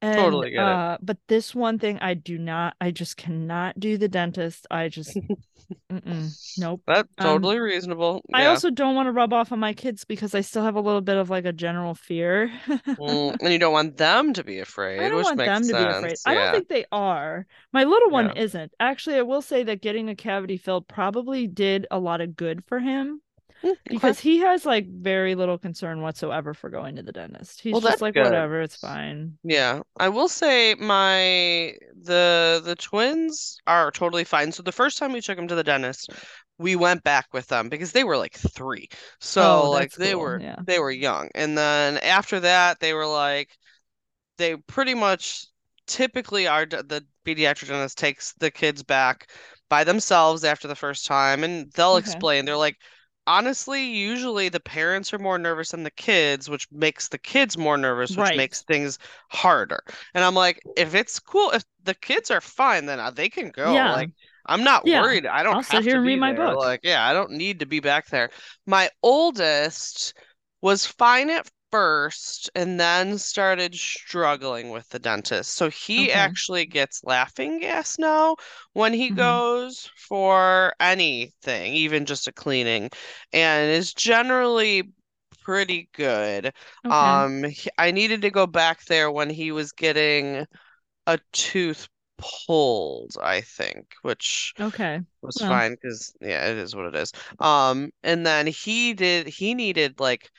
And, 0.02 0.14
Totally 0.18 0.50
get 0.50 0.58
it. 0.60 0.62
uh, 0.62 0.98
but 1.00 1.16
this 1.26 1.54
one 1.54 1.78
thing 1.78 1.98
I 2.00 2.14
do 2.14 2.36
not, 2.38 2.76
I 2.80 2.90
just 2.90 3.16
cannot 3.16 3.80
do 3.80 3.96
the 3.96 4.08
dentist. 4.08 4.66
I 4.70 4.88
just, 4.88 5.16
nope. 6.58 6.82
That's 6.86 7.08
Um, 7.18 7.24
totally 7.26 7.58
reasonable. 7.58 8.22
I 8.34 8.46
also 8.46 8.70
don't 8.70 8.94
want 8.94 9.06
to 9.06 9.12
rub 9.12 9.32
off 9.32 9.52
on 9.52 9.58
my 9.58 9.72
kids 9.72 10.04
because 10.04 10.34
I 10.34 10.42
still 10.42 10.62
have 10.64 10.74
a 10.76 10.80
little 10.80 11.00
bit 11.00 11.16
of 11.16 11.30
like 11.30 11.46
a 11.46 11.52
general 11.52 11.94
fear. 11.94 12.52
Mm, 12.68 13.36
and 13.40 13.52
you 13.52 13.58
don't 13.58 13.72
want 13.72 13.96
them 13.96 14.32
to 14.34 14.44
be 14.44 14.58
afraid, 14.58 15.00
I 15.00 15.08
don't 15.08 15.16
which 15.18 15.24
want 15.24 15.38
makes 15.38 15.48
them 15.48 15.62
to 15.68 15.74
be 15.74 15.82
afraid. 15.82 16.10
sense. 16.10 16.22
I 16.26 16.34
don't 16.34 16.52
think 16.52 16.68
they 16.68 16.84
are. 16.92 17.46
My 17.72 17.84
little 17.84 18.10
one 18.10 18.26
Yeah. 18.26 18.42
isn't. 18.42 18.72
Actually, 18.78 19.16
I 19.16 19.22
will 19.22 19.42
say 19.42 19.62
that 19.64 19.80
getting 19.80 20.08
a 20.10 20.14
cavity 20.14 20.58
filled 20.58 20.88
probably 20.88 21.46
did 21.46 21.86
a 21.90 21.98
lot 21.98 22.20
of 22.20 22.36
good 22.36 22.64
for 22.66 22.80
him 22.80 23.22
Mm, 23.64 23.76
okay. 23.90 24.12
because 24.12 24.20
he 24.20 24.38
has 24.38 24.64
like 24.66 24.88
very 24.88 25.34
little 25.34 25.58
concern 25.58 26.02
whatsoever 26.02 26.54
for 26.54 26.70
going 26.70 26.96
to 26.96 27.02
the 27.02 27.12
dentist. 27.12 27.60
He's 27.60 27.80
Well, 27.80 27.80
just 27.80 28.00
like, 28.00 28.14
good. 28.14 28.16
whatever, 28.16 28.60
it's 28.62 28.76
fine. 28.76 29.38
Yeah, 29.44 29.82
I 29.98 30.08
will 30.08 30.28
say 30.28 30.74
my 30.74 31.74
the 31.94 32.60
the 32.64 32.74
twins 32.76 33.58
are 33.66 33.90
totally 33.92 34.24
fine. 34.24 34.50
So 34.52 34.62
the 34.62 34.72
first 34.72 34.98
time 34.98 35.12
we 35.12 35.20
took 35.20 35.36
them 35.36 35.46
to 35.48 35.54
the 35.54 35.62
dentist, 35.64 36.10
we 36.58 36.74
went 36.76 37.04
back 37.04 37.26
with 37.32 37.46
them 37.46 37.68
because 37.68 37.92
they 37.92 38.02
were 38.04 38.16
like 38.16 38.34
three. 38.34 38.88
So 39.20 39.68
Oh, 39.68 39.68
like 39.70 39.92
they 39.94 40.14
cool, 40.14 40.16
were 40.16 40.42
yeah. 40.42 40.64
they 40.66 40.80
were 40.80 40.90
young. 40.90 41.30
And 41.34 41.56
then 41.56 41.98
after 41.98 42.40
that, 42.40 42.80
they 42.80 42.92
were 42.92 43.06
like 43.06 43.50
they 44.38 44.56
pretty 44.56 44.94
much 44.94 45.46
typically 45.86 46.46
our 46.46 46.66
the 46.66 47.04
pediatric 47.24 47.68
dentist 47.68 47.98
takes 47.98 48.32
the 48.34 48.50
kids 48.50 48.82
back 48.82 49.30
by 49.68 49.84
themselves 49.84 50.44
after 50.44 50.68
the 50.68 50.74
first 50.76 51.06
time 51.06 51.44
and 51.44 51.70
they'll 51.72 51.96
Okay. 51.96 51.96
explain. 51.96 52.44
They're 52.44 52.56
like 52.56 52.76
Honestly, 53.28 53.84
usually 53.84 54.48
the 54.48 54.60
parents 54.60 55.12
are 55.12 55.18
more 55.18 55.38
nervous 55.38 55.70
than 55.72 55.82
the 55.82 55.90
kids, 55.90 56.48
which 56.48 56.70
makes 56.70 57.08
the 57.08 57.18
kids 57.18 57.58
more 57.58 57.76
nervous, 57.76 58.16
which 58.16 58.32
Right. 58.32 58.34
makes 58.34 58.62
things 58.62 58.98
harder. 59.30 59.80
And 60.14 60.22
I'm 60.24 60.34
like, 60.34 60.62
if 60.76 60.94
it's 60.94 61.18
cool, 61.18 61.50
if 61.50 61.64
the 61.82 61.94
kids 61.94 62.30
are 62.30 62.40
fine, 62.40 62.86
then 62.86 63.00
uh, 63.00 63.10
they 63.10 63.28
can 63.28 63.50
go. 63.50 63.84
Yeah. 63.84 63.88
Like, 63.88 64.10
I'm 64.46 64.62
not 64.64 64.86
Yeah. 64.86 64.88
worried. 64.88 65.26
I 65.26 65.42
don't 65.42 65.58
I'll 65.58 65.64
sit 65.64 65.82
have 65.82 65.84
here 65.84 66.00
to 66.00 66.00
read 66.00 66.18
my 66.20 66.32
there. 66.32 66.34
book. 66.34 66.60
Like, 66.60 66.80
yeah, 66.84 67.04
I 67.08 67.12
don't 67.12 67.32
need 67.32 67.60
to 67.60 67.66
be 67.66 67.80
back 67.80 68.06
there. 68.08 68.30
My 68.66 68.90
oldest 69.02 70.14
was 70.60 70.86
fine 70.86 71.28
at 71.30 71.50
first 71.76 72.50
and 72.54 72.80
then 72.80 73.18
started 73.18 73.74
struggling 73.74 74.70
with 74.70 74.88
the 74.90 74.98
dentist. 74.98 75.52
So 75.54 75.68
he 75.70 76.10
Okay. 76.10 76.12
actually 76.12 76.66
gets 76.66 77.04
laughing 77.04 77.60
gas 77.60 77.98
now 77.98 78.36
when 78.72 78.92
he 78.94 79.10
Mhm. 79.10 79.42
goes 79.50 79.90
for 80.08 80.72
anything, 80.80 81.74
even 81.74 82.06
just 82.06 82.28
a 82.28 82.32
cleaning, 82.32 82.90
and 83.32 83.70
is 83.70 83.92
generally 83.94 84.92
pretty 85.44 85.88
good. 85.92 86.52
Okay. 86.84 87.26
Um, 87.28 87.44
he- 87.44 87.70
I 87.78 87.90
needed 87.90 88.22
to 88.22 88.30
go 88.30 88.46
back 88.46 88.84
there 88.86 89.10
when 89.10 89.30
he 89.30 89.52
was 89.52 89.72
getting 89.72 90.46
a 91.06 91.18
tooth 91.32 91.88
pulled, 92.18 93.16
I 93.22 93.42
think, 93.42 93.94
which 94.02 94.54
okay. 94.60 95.00
was 95.22 95.40
Well. 95.40 95.42
fine 95.42 95.72
because 95.72 96.12
yeah, 96.20 96.48
it 96.50 96.58
is 96.58 96.74
what 96.76 96.86
it 96.86 96.94
is. 96.96 97.12
Um, 97.40 97.90
and 98.02 98.26
then 98.26 98.46
he 98.46 98.94
did 98.94 99.26
he 99.26 99.54
needed 99.54 100.00
like 100.00 100.30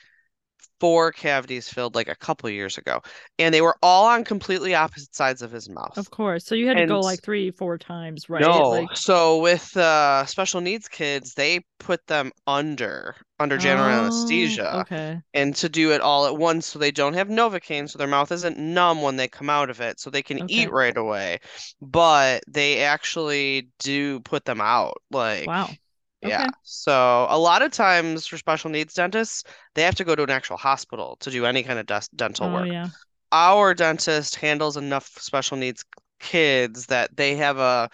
four 0.80 1.11
cavities 1.11 1.69
filled 1.69 1.95
like 1.95 2.07
a 2.09 2.15
couple 2.15 2.49
years 2.49 2.78
ago, 2.78 3.01
and 3.39 3.53
they 3.53 3.61
were 3.61 3.78
all 3.84 4.05
on 4.07 4.23
completely 4.23 4.75
opposite 4.75 5.15
sides 5.15 5.41
of 5.41 5.51
his 5.51 5.69
mouth. 5.69 5.97
Of 5.97 6.11
course. 6.11 6.45
So 6.45 6.55
you 6.55 6.67
had 6.69 6.78
to 6.78 6.84
go 6.84 7.01
like 7.01 7.21
three, 7.21 7.51
four 7.51 7.78
times, 7.78 8.30
right? 8.30 8.65
No, 8.65 8.69
Like, 8.69 8.95
so 8.95 9.39
with 9.39 9.75
uh 9.78 10.25
special 10.25 10.61
needs 10.61 10.88
kids, 10.88 11.34
they 11.34 11.61
put 11.80 12.05
them 12.07 12.32
under 12.45 13.15
under 13.39 13.57
general 13.57 13.89
Oh, 13.89 13.89
anesthesia 13.89 14.86
Okay. 14.86 15.21
and 15.34 15.55
to 15.57 15.67
do 15.69 15.91
it 15.91 16.01
all 16.01 16.25
at 16.28 16.38
once 16.38 16.67
so 16.67 16.80
they 16.80 16.91
don't 16.91 17.13
have 17.15 17.28
Novocaine, 17.30 17.89
so 17.89 17.97
their 17.97 18.07
mouth 18.07 18.32
isn't 18.32 18.57
numb 18.57 19.01
when 19.01 19.17
they 19.17 19.28
come 19.28 19.49
out 19.49 19.69
of 19.69 19.82
it, 19.82 19.99
so 19.99 20.09
they 20.09 20.23
can 20.23 20.39
Okay. 20.39 20.47
eat 20.47 20.71
right 20.71 20.95
away. 20.97 21.39
But 21.82 22.43
they 22.47 22.84
actually 22.84 23.69
do 23.80 24.19
put 24.21 24.45
them 24.45 24.61
out. 24.61 25.01
Like 25.11 25.53
Wow. 25.55 25.80
Yeah. 26.22 26.45
Okay. 26.45 26.51
So 26.63 27.28
a 27.30 27.38
lot 27.38 27.61
of 27.61 27.72
times 27.72 28.26
for 28.28 28.38
special 28.38 28.70
needs 28.70 28.93
dentists, 28.93 29.43
they 29.76 29.84
have 29.84 29.95
to 29.95 30.03
go 30.03 30.15
to 30.15 30.24
an 30.24 30.30
actual 30.30 30.57
hospital 30.57 31.15
to 31.22 31.30
do 31.32 31.45
any 31.45 31.63
kind 31.63 31.80
of 31.80 31.86
des- 31.86 32.09
dental 32.15 32.49
Oh 32.49 32.51
work. 32.51 32.70
yeah. 32.70 32.89
Our 33.32 33.74
dentist 33.74 34.36
handles 34.38 34.78
enough 34.78 35.07
special 35.20 35.57
needs 35.57 35.86
kids 36.20 36.88
that 36.88 37.15
they 37.18 37.36
have 37.38 37.57
a 37.59 37.89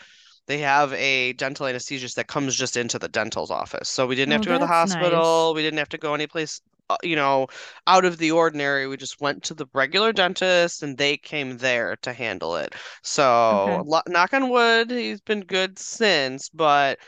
they 0.48 0.60
have 0.60 0.94
a 0.94 1.34
dental 1.34 1.68
anesthesiologist 1.68 2.16
that 2.16 2.28
comes 2.28 2.56
just 2.56 2.78
into 2.78 3.00
the 3.00 3.10
dental's 3.10 3.52
office. 3.52 3.90
So 3.90 4.08
we 4.08 4.16
didn't 4.16 4.34
have 4.34 4.42
Oh, 4.42 4.44
to 4.44 4.50
go 4.50 4.56
to 4.56 4.60
the 4.60 4.68
hospital. 4.68 5.54
We 5.56 5.62
didn't 5.64 5.80
have 5.80 5.90
to 5.90 5.98
go 5.98 6.14
anyplace, 6.16 6.62
uh, 6.90 6.98
you 7.04 7.16
know, 7.16 7.48
out 7.88 8.06
of 8.06 8.18
the 8.18 8.32
ordinary. 8.32 8.88
We 8.88 8.98
just 8.98 9.22
went 9.22 9.44
to 9.46 9.54
the 9.56 9.68
regular 9.74 10.14
dentist 10.14 10.84
and 10.84 10.98
they 10.98 11.18
came 11.18 11.58
there 11.58 11.96
to 12.04 12.14
handle 12.14 12.58
it. 12.58 12.76
So, 13.04 13.24
Okay. 13.52 13.84
knock 14.08 14.34
on 14.34 14.50
wood, 14.50 14.92
he's 14.92 15.22
been 15.22 15.42
good 15.42 15.80
since, 15.80 16.50
but 16.50 17.00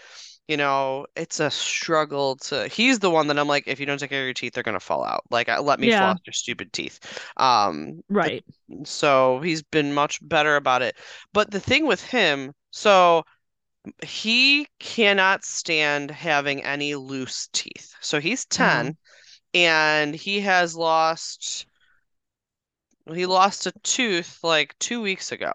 you 0.47 0.57
know, 0.57 1.05
it's 1.15 1.39
a 1.39 1.49
struggle 1.51 2.35
to. 2.37 2.67
He's 2.67 2.99
the 2.99 3.09
one 3.11 3.27
that 3.27 3.39
I'm 3.39 3.47
like, 3.47 3.63
if 3.67 3.79
you 3.79 3.85
don't 3.85 3.99
take 3.99 4.11
care 4.11 4.21
of 4.21 4.25
your 4.27 4.33
teeth, 4.33 4.53
they're 4.53 4.63
gonna 4.63 4.79
fall 4.79 5.03
out. 5.03 5.23
Like, 5.31 5.47
let 5.47 5.79
me 5.79 5.89
Yeah. 5.89 5.91
floss 5.91 6.17
your 6.25 6.33
stupid 6.33 6.71
teeth. 6.73 6.99
Um, 7.37 8.01
Right. 8.09 8.43
so 8.85 9.39
he's 9.41 9.63
been 9.63 9.93
much 9.93 10.19
better 10.27 10.55
about 10.55 10.81
it. 10.81 10.97
But 11.33 11.51
the 11.51 11.59
thing 11.59 11.85
with 11.87 12.03
him, 12.03 12.53
so 12.71 13.23
he 14.05 14.67
cannot 14.79 15.45
stand 15.45 16.11
having 16.11 16.63
any 16.63 16.95
loose 16.95 17.49
teeth. 17.53 17.93
So 18.01 18.19
he's 18.21 18.45
10 18.45 18.97
and 19.53 20.15
he 20.15 20.41
has 20.41 20.75
lost 20.75 21.67
he 23.13 23.25
lost 23.25 23.65
a 23.67 23.71
tooth 23.83 24.39
like 24.43 24.77
two 24.79 25.01
weeks 25.01 25.31
ago. 25.31 25.51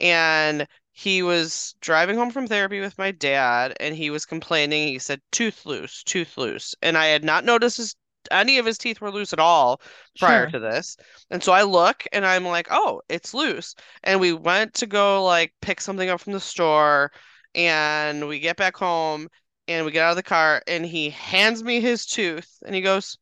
And 0.00 0.66
he 0.92 1.22
was 1.22 1.74
driving 1.80 2.16
home 2.16 2.30
from 2.30 2.46
therapy 2.46 2.80
with 2.80 2.98
my 2.98 3.10
dad 3.10 3.74
and 3.80 3.94
he 3.96 4.10
was 4.10 4.26
complaining. 4.26 4.88
He 4.88 4.98
said, 4.98 5.20
tooth 5.32 5.64
loose, 5.66 6.02
tooth 6.04 6.36
loose. 6.36 6.74
And 6.82 6.96
I 6.98 7.06
had 7.06 7.24
not 7.24 7.44
noticed 7.44 7.78
his 7.78 7.96
any 8.30 8.58
of 8.58 8.66
his 8.66 8.78
teeth 8.78 9.00
were 9.00 9.10
loose 9.10 9.32
at 9.32 9.40
all 9.40 9.80
prior 10.20 10.46
Sure. 10.46 10.50
to 10.50 10.58
this. 10.60 10.96
And 11.30 11.42
so 11.42 11.52
I 11.52 11.62
look 11.64 12.04
and 12.12 12.24
I'm 12.24 12.44
like, 12.44 12.68
oh, 12.70 13.02
it's 13.08 13.34
loose. 13.34 13.74
And 14.04 14.20
we 14.20 14.32
went 14.32 14.74
to 14.74 14.86
go 14.86 15.24
like 15.24 15.52
pick 15.60 15.80
something 15.80 16.08
up 16.08 16.20
from 16.20 16.32
the 16.32 16.40
store 16.40 17.10
and 17.54 18.28
we 18.28 18.38
get 18.38 18.56
back 18.56 18.76
home 18.76 19.28
and 19.68 19.84
we 19.84 19.92
get 19.92 20.04
out 20.04 20.10
of 20.10 20.16
the 20.16 20.22
car 20.22 20.62
and 20.68 20.84
he 20.86 21.10
hands 21.10 21.62
me 21.64 21.80
his 21.80 22.06
tooth 22.06 22.58
and 22.64 22.74
he 22.74 22.80
goes, 22.80 23.18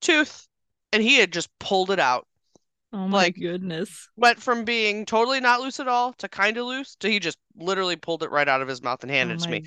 tooth. 0.00 0.46
And 0.92 1.02
he 1.02 1.18
had 1.18 1.32
just 1.32 1.50
pulled 1.58 1.90
it 1.90 1.98
out. 2.00 2.26
Oh 2.94 3.08
my 3.08 3.18
Like- 3.24 3.34
goodness. 3.36 4.08
Went 4.16 4.40
from 4.40 4.64
being 4.64 5.04
totally 5.04 5.40
not 5.40 5.60
loose 5.60 5.80
at 5.80 5.88
all 5.88 6.12
to 6.14 6.28
kind 6.28 6.56
of 6.56 6.66
loose 6.66 6.94
to 7.00 7.10
he 7.10 7.18
just 7.18 7.38
literally 7.56 7.96
pulled 7.96 8.22
it 8.22 8.30
right 8.30 8.48
out 8.48 8.62
of 8.62 8.68
his 8.68 8.82
mouth 8.82 9.02
and 9.02 9.10
handed 9.10 9.34
oh 9.34 9.42
it 9.42 9.44
to 9.44 9.50
me. 9.50 9.64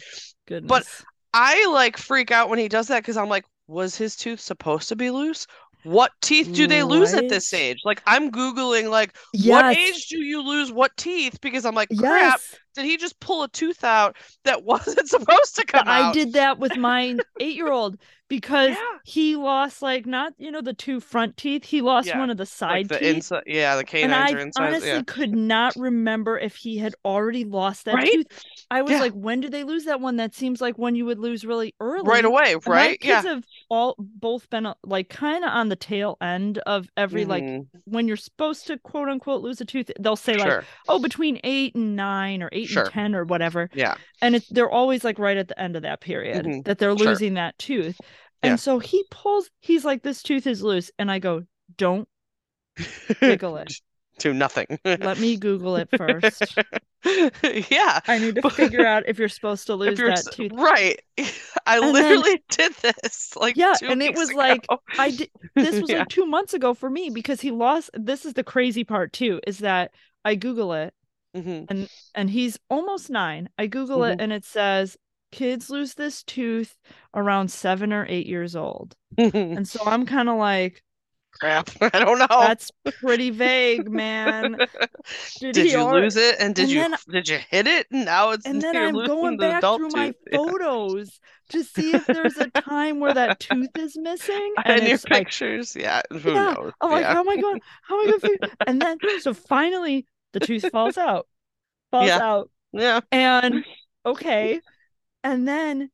Goodness. 0.48 0.70
But 0.70 0.88
I 1.34 1.70
like 1.74 1.98
freak 1.98 2.32
out 2.32 2.50
when 2.50 2.58
he 2.58 2.70
does 2.70 2.88
that 2.88 3.02
because 3.04 3.18
I'm 3.18 3.28
like, 3.30 3.44
was 3.68 3.98
his 3.98 4.16
tooth 4.16 4.40
supposed 4.40 4.88
to 4.90 4.96
be 4.96 5.12
loose? 5.12 5.46
What 5.84 6.12
teeth 6.22 6.54
do 6.54 6.68
they 6.68 6.84
lose 6.84 7.14
at 7.14 7.30
this 7.30 7.54
age? 7.54 7.80
Like 7.86 8.02
I'm 8.08 8.32
Googling 8.32 8.90
like 8.90 9.16
what 9.46 9.78
age 9.78 10.08
do 10.08 10.18
you 10.18 10.42
lose 10.42 10.72
what 10.72 10.96
teeth? 10.98 11.40
Because 11.42 11.66
I'm 11.66 11.76
like, 11.76 11.90
crap, 11.98 12.40
Yes. 12.40 12.56
did 12.76 12.86
he 12.86 12.98
just 12.98 13.20
pull 13.20 13.44
a 13.44 13.50
tooth 13.50 13.84
out 13.84 14.16
that 14.44 14.64
wasn't 14.66 15.08
supposed 15.08 15.56
to 15.58 15.66
come 15.66 15.88
I 15.88 16.02
out? 16.04 16.14
did 16.14 16.34
that 16.34 16.60
with 16.60 16.76
my 16.78 17.18
eight-year-old 17.40 17.98
because 18.30 18.72
Yeah. 18.72 18.98
he 19.04 19.36
lost 19.36 19.82
like 19.82 20.06
not 20.06 20.34
you 20.38 20.52
know 20.52 20.62
the 20.62 20.74
two 20.74 21.00
front 21.00 21.38
teeth. 21.38 21.64
He 21.66 21.82
lost 21.82 22.08
Yeah, 22.08 22.20
one 22.20 22.30
of 22.30 22.38
the 22.38 22.48
like 22.70 22.88
side 22.88 22.90
the 22.90 23.00
teeth. 23.00 23.16
inside, 23.16 23.44
yeah, 23.46 23.76
the 23.76 23.86
and 24.02 24.12
canines 24.12 24.14
I 24.14 24.34
are 24.34 24.40
inside. 24.40 24.68
honestly 24.68 24.90
yeah. 24.90 25.02
could 25.08 25.34
not 25.34 25.76
remember 25.76 26.38
if 26.38 26.56
he 26.56 26.78
had 26.78 26.96
already 27.06 27.46
lost 27.46 27.86
that 27.86 27.96
Right? 27.96 28.12
tooth. 28.12 28.28
I 28.70 28.82
was 28.82 29.00
like, 29.00 29.14
when 29.14 29.40
did 29.40 29.52
they 29.54 29.64
lose 29.64 29.86
that 29.86 30.02
one? 30.02 30.18
That 30.18 30.36
seems 30.36 30.60
like 30.60 30.78
one 30.78 30.96
you 30.96 31.06
would 31.06 31.20
lose 31.20 31.46
really 31.46 31.74
early. 31.80 32.04
Right 32.10 32.26
away, 32.26 32.54
And 32.54 32.66
my 32.66 32.74
right? 32.76 32.98
Yeah. 33.02 33.22
kids 33.22 33.28
have 33.28 33.44
all 33.70 33.96
both 33.98 34.50
been 34.50 34.66
uh, 34.66 34.74
like 34.84 35.10
kind 35.10 35.44
of 35.46 35.52
on 35.52 35.70
the 35.70 35.76
tail 35.78 36.18
end 36.22 36.58
of 36.60 36.88
every 36.98 37.24
like 37.26 37.44
Mhm, 37.44 37.68
when 37.86 38.08
you're 38.08 38.18
supposed 38.18 38.68
to 38.68 38.78
quote 38.80 39.08
unquote 39.08 39.42
lose 39.42 39.62
a 39.62 39.66
tooth. 39.66 39.90
They'll 40.00 40.16
say 40.18 40.36
like, 40.38 40.48
Sure. 40.52 40.64
oh, 40.90 41.00
between 41.00 41.40
eight 41.46 41.76
and 41.76 41.96
nine 41.96 42.44
or 42.44 42.50
eight 42.52 42.68
Sure. 42.68 42.84
and 42.84 42.92
ten 42.92 43.16
or 43.16 43.24
whatever. 43.24 43.70
Yeah. 43.74 43.96
And 44.22 44.36
it's 44.36 44.48
they're 44.50 44.70
always 44.70 45.04
like 45.04 45.18
right 45.20 45.38
at 45.38 45.48
the 45.48 45.60
end 45.60 45.76
of 45.78 45.84
that 45.84 46.02
period 46.02 46.46
Mhm, 46.46 46.66
that 46.66 46.78
they're 46.80 46.98
sure. 46.98 47.08
losing 47.08 47.36
that 47.36 47.58
tooth. 47.58 48.00
And 48.44 48.52
Yeah. 48.52 48.56
so 48.58 48.80
he 48.80 49.04
pulls, 49.12 49.50
he's 49.60 49.84
like, 49.86 50.04
this 50.04 50.22
tooth 50.24 50.46
is 50.48 50.62
loose. 50.62 50.92
And 51.00 51.10
I 51.12 51.20
go, 51.20 51.44
don't 51.78 52.08
wiggle 53.22 53.58
it. 53.64 53.74
to 54.20 54.34
nothing. 54.34 54.80
Let 54.86 55.20
me 55.20 55.38
Google 55.38 55.76
it 55.78 55.90
first. 55.96 56.56
yeah. 57.72 58.00
I 58.08 58.20
need 58.20 58.36
to 58.36 58.50
figure 58.50 58.86
out 58.86 59.04
if 59.08 59.20
you're 59.20 59.30
supposed 59.30 59.68
to 59.68 59.76
lose 59.76 59.98
that 60.00 60.24
tooth. 60.34 60.52
right. 60.54 61.00
I 61.66 61.78
And 61.78 61.84
then- 61.84 61.94
literally 61.94 62.44
did 62.50 62.74
this 62.76 63.36
like 63.36 63.56
Yeah, 63.58 63.74
two 63.80 63.88
and 63.88 64.02
it 64.02 64.16
was 64.16 64.34
like. 64.34 64.66
I 64.98 65.12
did 65.12 65.30
this 65.56 65.80
was 65.82 65.90
Yeah. 65.90 66.00
like 66.00 66.10
two 66.10 66.26
months 66.26 66.54
ago 66.54 66.74
for 66.74 66.90
me 66.90 67.10
because 67.10 67.42
he 67.42 67.52
lost 67.52 67.90
this 67.94 68.26
is 68.26 68.34
the 68.34 68.44
crazy 68.44 68.84
part 68.84 69.14
too, 69.14 69.40
is 69.48 69.60
that 69.60 69.92
I 70.26 70.36
Google 70.36 70.74
it 70.74 70.94
Mhm. 71.36 71.90
and 72.16 72.30
he's 72.30 72.58
almost 72.70 73.10
nine. 73.10 73.50
I 73.58 73.68
Google 73.68 74.04
it 74.04 74.20
and 74.22 74.32
it 74.34 74.46
says 74.46 74.98
kids 75.38 75.70
lose 75.70 75.94
this 75.94 76.24
tooth 76.24 76.76
around 77.14 77.50
seven 77.52 77.94
or 77.94 78.06
eight 78.10 78.28
years 78.28 78.56
old. 78.56 78.96
And 79.18 79.68
so 79.68 79.80
I'm 79.86 80.06
kind 80.06 80.30
of 80.30 80.38
like, 80.38 80.84
Crap. 81.40 81.70
I 81.82 81.90
don't 82.04 82.18
know. 82.18 82.26
that's 82.30 82.72
pretty 83.00 83.30
vague, 83.30 83.88
man. 83.92 84.58
Did, 85.40 85.54
Did 85.54 85.72
you 85.72 85.78
alre- 85.78 86.02
lose 86.02 86.16
it? 86.16 86.36
And 86.40 86.56
did 86.56 86.64
and 86.64 86.72
you 86.72 86.80
then- 86.82 86.96
did 87.10 87.30
you 87.30 87.38
hit 87.52 87.68
it? 87.68 87.86
And 87.92 88.06
now 88.06 88.32
it's 88.32 88.46
And 88.48 88.60
then 88.62 88.76
I'm 88.76 88.94
going 89.06 89.38
back 89.38 89.62
through 89.62 89.90
my 89.94 90.08
tooth. 90.08 90.16
Yeah. 90.32 90.38
photos 90.38 91.20
to 91.50 91.64
see 91.64 91.92
if 91.94 92.06
there's 92.08 92.38
a 92.38 92.50
time 92.50 93.00
where 93.00 93.14
that 93.14 93.40
tooth 93.40 93.70
is 93.78 93.96
missing. 93.98 94.54
And 94.66 94.82
your 94.84 94.96
it's 94.96 95.04
like, 95.06 95.26
pictures, 95.26 95.76
yeah. 95.76 96.02
Who 96.12 96.32
Yeah, 96.34 96.54
knows? 96.56 96.74
I'm 96.82 96.90
like, 96.90 97.02
yeah. 97.04 97.14
how 97.14 97.20
am 97.22 97.30
I 97.30 97.38
going? 97.38 97.62
How 97.84 98.02
am 98.02 98.08
I 98.08 98.12
going 98.18 98.38
to? 98.40 98.50
And 98.66 98.82
then, 98.82 98.98
so 99.20 99.34
finally, 99.36 100.08
the 100.34 100.40
tooth 100.40 100.66
falls 100.72 100.98
out, 100.98 101.28
falls 101.92 102.08
Yeah. 102.08 102.18
out, 102.18 102.50
yeah. 102.74 103.00
and 103.12 103.64
okay, 104.06 104.60
and 105.32 105.48
then 105.48 105.90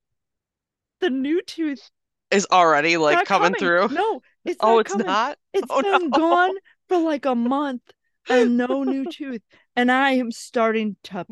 the 0.99 1.09
new 1.09 1.41
tooth 1.41 1.89
Is 2.31 2.47
already 2.51 2.97
like 2.97 3.15
not 3.17 3.25
coming, 3.25 3.53
through. 3.55 3.89
No, 3.89 4.21
it's 4.45 4.57
oh, 4.59 4.75
not 4.75 4.79
it's 4.79 4.91
coming. 4.91 5.05
not. 5.07 5.37
It's 5.53 5.67
Oh, 5.69 5.81
been 5.81 6.09
no. 6.09 6.17
gone 6.19 6.55
for 6.89 6.97
like 6.99 7.25
a 7.25 7.35
month 7.35 7.81
and 8.29 8.57
no 8.57 8.83
new 8.83 9.05
tooth, 9.05 9.41
and 9.75 9.91
I 9.91 10.11
am 10.11 10.31
starting 10.31 10.95
to 11.05 11.25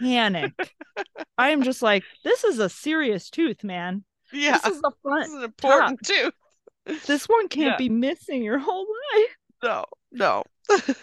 panic. 0.00 0.52
I 1.38 1.50
am 1.50 1.62
just 1.62 1.82
like, 1.82 2.04
this 2.24 2.44
is 2.44 2.58
a 2.58 2.68
serious 2.68 3.30
tooth, 3.30 3.64
man. 3.64 4.04
Yeah. 4.32 4.58
This 4.58 4.76
is 4.76 4.80
the 4.82 4.90
This 4.90 4.98
front. 5.02 5.32
is 5.38 5.44
important 5.44 6.00
too. 6.04 6.30
This 7.06 7.28
one 7.28 7.48
can't 7.48 7.66
Yeah. 7.72 7.76
be 7.78 7.88
missing 7.88 8.42
your 8.42 8.58
whole 8.58 8.86
life. 9.14 9.36
No, 9.62 9.84
no. 10.12 10.42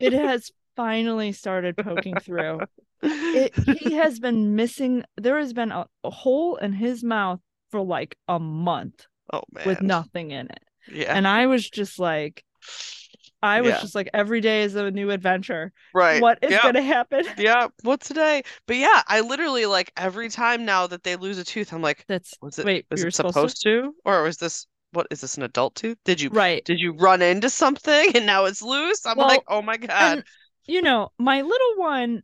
It 0.00 0.12
has 0.12 0.50
finally 0.76 1.32
started 1.32 1.76
poking 1.76 2.18
through. 2.18 2.60
it, 3.02 3.54
he 3.80 3.94
has 3.94 4.18
been 4.20 4.54
missing 4.56 5.04
there 5.16 5.38
has 5.38 5.52
been 5.52 5.72
a, 5.72 5.86
a 6.04 6.10
hole 6.10 6.56
in 6.56 6.72
his 6.72 7.02
mouth 7.04 7.40
for 7.70 7.80
like 7.80 8.16
a 8.28 8.38
month 8.38 9.06
oh 9.32 9.42
man. 9.52 9.66
with 9.66 9.82
nothing 9.82 10.30
in 10.30 10.46
it 10.46 10.62
Yeah. 10.90 11.14
and 11.16 11.26
i 11.28 11.46
was 11.46 11.68
just 11.68 11.98
like 11.98 12.42
i 13.42 13.60
was 13.60 13.70
Yeah. 13.70 13.80
just 13.80 13.94
like 13.94 14.08
every 14.12 14.40
day 14.40 14.62
is 14.62 14.74
a 14.74 14.90
new 14.90 15.10
adventure 15.10 15.72
right. 15.94 16.20
what 16.20 16.38
is 16.42 16.50
yeah. 16.50 16.62
going 16.62 16.74
to 16.74 16.82
happen 16.82 17.24
Yeah. 17.38 17.68
What's 17.82 18.08
today? 18.08 18.42
But 18.66 18.76
yeah, 18.76 19.02
I 19.06 19.20
literally 19.20 19.66
like 19.66 19.92
every 19.96 20.28
time 20.28 20.64
now 20.64 20.86
that 20.88 21.04
they 21.04 21.14
lose 21.16 21.38
a 21.38 21.44
tooth, 21.44 21.72
I'm 21.72 21.82
like, 21.82 22.04
that's 22.08 22.34
was 22.42 22.58
it 22.58 22.66
wait 22.66 22.86
was 22.90 23.04
it 23.04 23.14
supposed, 23.14 23.62
to? 23.62 23.94
Or 24.04 24.22
was 24.24 24.38
this 24.38 24.66
what 24.92 25.06
is 25.10 25.20
this 25.20 25.36
an 25.36 25.44
adult 25.44 25.74
tooth? 25.76 25.98
Did 26.04 26.20
you 26.20 26.30
right 26.30 26.64
did 26.64 26.80
you 26.80 26.94
run 26.98 27.22
into 27.22 27.48
something 27.50 28.16
and 28.16 28.26
now 28.26 28.46
it's 28.46 28.62
loose? 28.62 29.06
I'm 29.06 29.16
Well, 29.18 29.28
like, 29.28 29.42
oh 29.46 29.62
my 29.62 29.76
God. 29.76 29.90
and 29.90 30.24
you 30.66 30.82
know 30.82 31.10
my 31.18 31.42
little 31.42 31.74
one 31.76 32.22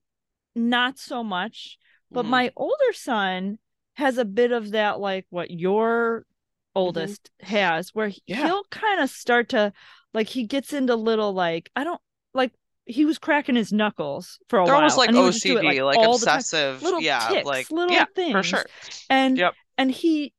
not 0.54 0.98
so 0.98 1.22
much 1.24 1.78
but 2.10 2.24
Mhm. 2.24 2.28
my 2.30 2.52
older 2.56 2.92
son 2.92 3.58
has 3.94 4.18
a 4.18 4.24
bit 4.24 4.52
of 4.52 4.70
that 4.72 5.00
like 5.00 5.26
what 5.30 5.50
your 5.50 6.24
oldest 6.74 7.30
has 7.40 7.90
where 7.94 8.08
he- 8.08 8.20
Mm-hmm. 8.28 8.40
Yeah. 8.40 8.46
he'll 8.46 8.64
kind 8.70 9.00
of 9.00 9.10
start 9.10 9.48
to 9.50 9.72
like 10.12 10.28
he 10.28 10.44
gets 10.44 10.72
into 10.72 10.96
little 10.96 11.32
like 11.32 11.70
i 11.76 11.84
don't 11.84 12.00
like 12.34 12.52
he 12.86 13.04
was 13.04 13.18
cracking 13.18 13.54
his 13.56 13.72
knuckles 13.72 14.38
for 14.48 14.58
a 14.58 14.64
They're 14.64 14.74
while 14.74 14.82
almost 14.82 14.98
like 14.98 15.08
and 15.08 15.16
he 15.16 15.22
would 15.22 15.32
just 15.32 15.44
do 15.44 15.56
OCD, 15.58 15.76
it, 15.78 15.84
like, 15.84 15.96
time. 15.96 16.10
obsessive. 16.10 16.82
little 16.82 17.00
yeah, 17.00 17.28
ticks, 17.28 17.46
like 17.46 17.70
little 17.70 17.94
yeah, 17.94 18.04
things 18.14 18.32
for 18.32 18.42
sure. 18.42 18.66
and 19.08 19.38
Yep. 19.38 19.54
and 19.78 19.90
he 19.90 20.32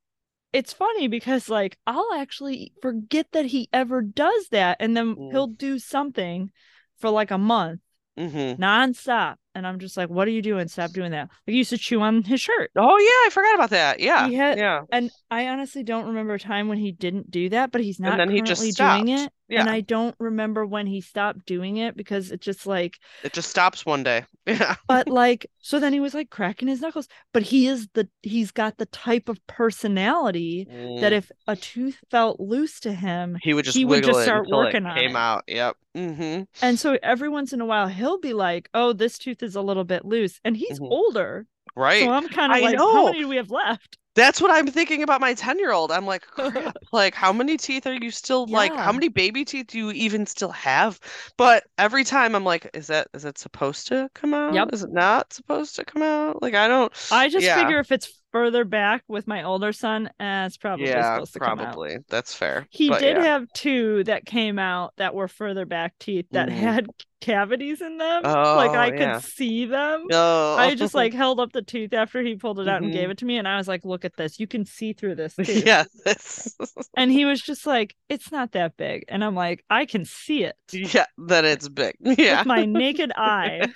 it's 0.53 0.71
funny 0.71 1.07
because 1.07 1.49
like 1.49 1.77
i'll 1.87 2.13
actually 2.13 2.71
forget 2.81 3.27
that 3.31 3.45
he 3.45 3.67
ever 3.73 4.01
does 4.01 4.47
that 4.49 4.77
and 4.79 4.95
then 4.95 5.15
Mm. 5.15 5.31
he'll 5.31 5.47
do 5.47 5.79
something 5.79 6.51
for 6.99 7.09
like 7.09 7.31
a 7.31 7.37
month 7.37 7.81
hmm 8.17 8.53
nonstop 8.61 9.35
and 9.55 9.65
i'm 9.65 9.79
just 9.79 9.97
like 9.97 10.09
what 10.09 10.27
are 10.27 10.31
you 10.31 10.41
doing 10.41 10.67
stop 10.67 10.91
doing 10.91 11.11
that 11.11 11.29
like 11.47 11.53
he 11.53 11.57
used 11.57 11.69
to 11.71 11.77
chew 11.77 12.01
on 12.01 12.21
his 12.23 12.39
shirt 12.41 12.69
Oh 12.75 12.97
yeah, 12.97 13.27
I 13.27 13.29
forgot 13.31 13.55
about 13.55 13.69
that. 13.71 13.99
Yeah. 13.99 14.27
Had- 14.29 14.57
yeah. 14.57 14.81
and 14.91 15.09
i 15.31 15.47
honestly 15.47 15.81
don't 15.83 16.05
remember 16.07 16.35
a 16.35 16.39
time 16.39 16.67
when 16.67 16.77
he 16.77 16.91
didn't 16.91 17.31
do 17.31 17.49
that 17.49 17.71
but 17.71 17.81
he's 17.81 17.99
not 17.99 18.19
And 18.19 18.29
then 18.29 18.35
he 18.35 18.41
just 18.41 18.61
currently 18.77 19.05
doing 19.13 19.19
it 19.19 19.31
Yeah. 19.47 19.61
and 19.61 19.69
i 19.69 19.81
don't 19.81 20.15
remember 20.19 20.65
when 20.65 20.85
he 20.87 21.01
stopped 21.01 21.45
doing 21.45 21.77
it 21.77 21.95
because 21.97 22.31
it 22.31 22.41
just 22.41 22.67
like 22.67 22.97
It 23.23 23.33
just 23.33 23.49
stops 23.49 23.85
one 23.85 24.03
day. 24.03 24.25
Yeah. 24.47 24.75
but 24.87 25.07
like 25.07 25.47
so 25.59 25.79
then 25.79 25.91
he 25.91 25.99
was 25.99 26.13
like 26.13 26.29
cracking 26.29 26.67
his 26.67 26.79
knuckles 26.79 27.07
but 27.33 27.41
he 27.41 27.65
is 27.65 27.87
the 27.95 28.07
he's 28.21 28.51
got 28.51 28.77
the 28.77 28.85
type 28.87 29.27
of 29.27 29.39
personality 29.47 30.65
that 31.01 31.11
Mm. 31.11 31.17
if 31.17 31.31
a 31.47 31.55
tooth 31.55 31.97
felt 32.11 32.39
loose 32.39 32.79
to 32.81 32.93
him 32.93 33.37
he 33.41 33.53
would 33.53 33.65
just 33.65 33.75
he 33.77 33.85
would 33.85 34.03
just 34.03 34.21
start 34.23 34.47
working 34.49 34.85
it 34.85 34.89
on 34.89 34.95
came 34.97 35.11
it. 35.11 35.15
out. 35.17 35.43
Yep. 35.47 35.75
Mm-hmm. 35.95 36.43
and 36.61 36.77
so 36.79 36.97
every 37.01 37.29
once 37.29 37.53
in 37.53 37.61
a 37.61 37.65
while 37.65 37.87
he'll 37.87 38.19
be 38.19 38.33
like 38.33 38.69
oh 38.73 38.91
this 38.93 39.17
tooth 39.17 39.41
is 39.45 39.55
a 39.55 39.61
little 39.61 39.83
bit 39.85 40.03
loose 40.05 40.39
and 40.43 40.57
he's 40.57 40.79
Mhm. 40.79 40.89
older 40.91 41.47
Right. 41.75 42.03
so 42.03 42.11
i'm 42.11 42.27
kind 42.29 42.51
of 42.53 42.61
like 42.61 42.77
know. 42.77 42.93
how 42.93 43.05
many 43.05 43.19
do 43.19 43.27
we 43.27 43.37
have 43.37 43.51
left 43.51 43.97
That's 44.15 44.39
what 44.41 44.49
I'm 44.51 44.67
thinking 44.67 45.03
about 45.03 45.19
my 45.21 45.33
10 45.33 45.59
year 45.59 45.71
old. 45.71 45.91
I'm 45.91 46.05
like, 46.05 46.25
like, 46.93 47.13
how 47.15 47.33
many 47.33 47.57
teeth 47.57 47.85
are 47.85 47.93
you 47.93 48.11
still 48.11 48.47
like, 48.47 48.75
how 48.77 48.91
many 48.93 49.09
baby 49.09 49.43
teeth 49.45 49.67
do 49.67 49.77
you 49.77 49.91
even 49.91 50.25
still 50.25 50.51
have? 50.51 50.99
But 51.37 51.65
every 51.77 52.03
time 52.05 52.33
I'm 52.35 52.45
like, 52.45 52.69
is 52.73 52.87
that 52.87 53.09
is 53.13 53.25
it 53.25 53.37
supposed 53.37 53.87
to 53.87 54.09
come 54.13 54.33
out? 54.33 54.61
Yep. 54.61 54.69
Is 54.71 54.83
it 54.83 54.91
not 54.91 55.33
supposed 55.33 55.75
to 55.75 55.85
come 55.85 56.01
out? 56.01 56.41
Like, 56.41 56.55
I 56.55 56.67
don't, 56.67 56.93
i 57.11 57.29
just 57.29 57.47
Yeah. 57.47 57.53
figure 57.53 57.79
if 57.79 57.91
it's 57.91 58.21
further 58.31 58.65
back 58.65 59.03
with 59.07 59.27
my 59.27 59.43
older 59.43 59.71
son 59.71 60.09
eh, 60.19 60.45
it's 60.45 60.57
probably 60.57 60.87
yeah, 60.87 61.03
supposed 61.03 61.33
to 61.33 61.39
come 61.39 61.59
out 61.59 61.79
probably. 61.79 61.97
That's 62.09 62.33
fair. 62.33 62.67
he 62.69 62.91
But 62.91 62.95
did 62.95 63.17
yeah. 63.17 63.25
have 63.25 63.51
two 63.53 64.03
that 64.05 64.25
came 64.25 64.59
out 64.59 64.93
that 64.97 65.15
were 65.15 65.27
further 65.27 65.65
back 65.65 65.93
teeth 65.99 66.27
that 66.33 66.49
Mhm. 66.49 66.51
had 66.51 66.87
cavities 67.21 67.81
in 67.81 67.97
them 67.97 68.23
Oh, 68.23 68.31
like 68.53 68.75
i 68.75 68.91
could 68.91 69.15
see 69.15 69.65
them 69.65 70.11
Oh. 70.11 70.57
I 70.57 70.75
just 70.75 70.95
like 70.95 71.13
held 71.13 71.39
up 71.41 71.51
the 71.53 71.61
tooth 71.63 71.93
after 71.93 72.21
he 72.23 72.35
pulled 72.37 72.59
it 72.61 72.67
out 72.69 72.81
and 72.83 72.89
Mhm. 72.89 72.93
gave 72.93 73.09
it 73.09 73.17
to 73.19 73.25
me, 73.25 73.37
and 73.37 73.47
I 73.47 73.57
was 73.57 73.67
like, 73.67 73.83
"Look 73.85 74.04
at 74.05 74.15
this! 74.17 74.39
You 74.39 74.47
can 74.47 74.65
see 74.65 74.93
through 74.93 75.15
this 75.15 75.35
tooth." 75.43 75.65
yeah, 75.65 75.83
this, 76.05 76.55
And 76.95 77.11
he 77.11 77.25
was 77.25 77.41
just 77.41 77.65
like, 77.65 77.95
"It's 78.09 78.31
not 78.31 78.53
that 78.53 78.77
big," 78.77 79.03
and 79.09 79.23
I'm 79.23 79.35
like, 79.35 79.65
"I 79.69 79.85
can 79.85 80.05
see 80.05 80.43
it 80.43 80.55
yeah, 80.71 81.05
that 81.27 81.43
it's 81.45 81.67
big. 81.67 81.95
Yeah. 82.17 82.39
with 82.39 82.47
my 82.47 82.65
naked 82.65 83.11
eye." 83.15 83.67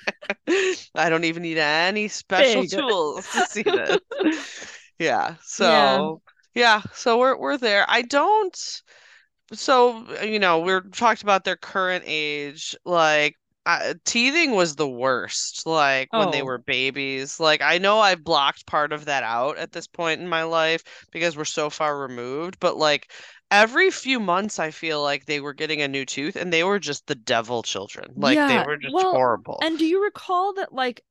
I 0.96 1.10
don't 1.10 1.26
even 1.26 1.44
need 1.44 1.58
any 1.58 2.08
special 2.08 2.62
Big. 2.62 2.72
tools 2.72 3.28
to 3.34 3.46
see 3.48 3.64
this. 3.64 4.00
Yeah. 4.98 5.36
So 5.44 6.22
yeah, 6.56 6.82
so 6.94 7.20
we're 7.20 7.38
we're 7.38 7.58
there. 7.58 7.86
I 7.88 8.04
don't 8.04 8.82
so 9.54 10.06
you 10.24 10.40
know, 10.40 10.60
we're 10.60 10.82
talked 10.82 11.24
about 11.24 11.44
their 11.44 11.56
current 11.56 12.04
age. 12.08 12.76
Like 12.86 13.36
uh, 13.78 13.94
teething 14.06 14.52
was 14.52 14.76
the 14.76 14.88
worst. 14.90 15.66
Like 15.66 16.10
when 16.16 16.32
they 16.32 16.42
Oh. 16.42 16.44
were 16.44 16.58
babies. 16.58 17.40
Like 17.40 17.62
I 17.62 17.78
know 17.78 18.00
I've 18.00 18.24
blocked 18.24 18.66
part 18.66 18.92
of 18.94 19.06
that 19.06 19.24
out 19.24 19.58
at 19.58 19.72
this 19.72 19.88
point 19.88 20.22
in 20.22 20.28
my 20.28 20.44
life 20.44 20.84
because 21.12 21.36
we're 21.38 21.46
so 21.46 21.70
far 21.70 21.98
removed. 22.00 22.60
But 22.60 22.78
like 22.78 23.12
every 23.52 23.92
few 23.92 24.20
months, 24.20 24.60
I 24.60 24.72
feel 24.72 25.02
like 25.04 25.26
they 25.26 25.40
were 25.42 25.54
getting 25.54 25.82
a 25.82 25.88
new 25.88 26.06
tooth, 26.06 26.36
and 26.36 26.52
they 26.54 26.64
were 26.64 26.80
just 26.80 27.08
the 27.08 27.16
devil 27.16 27.64
children. 27.64 28.14
Like 28.16 28.46
they 28.46 28.60
were 28.60 28.78
just 28.78 28.96
well, 28.96 29.12
horrible. 29.12 29.68
And 29.68 29.78
do 29.78 29.86
you 29.86 30.04
recall 30.04 30.54
that 30.54 30.74
like 30.74 31.04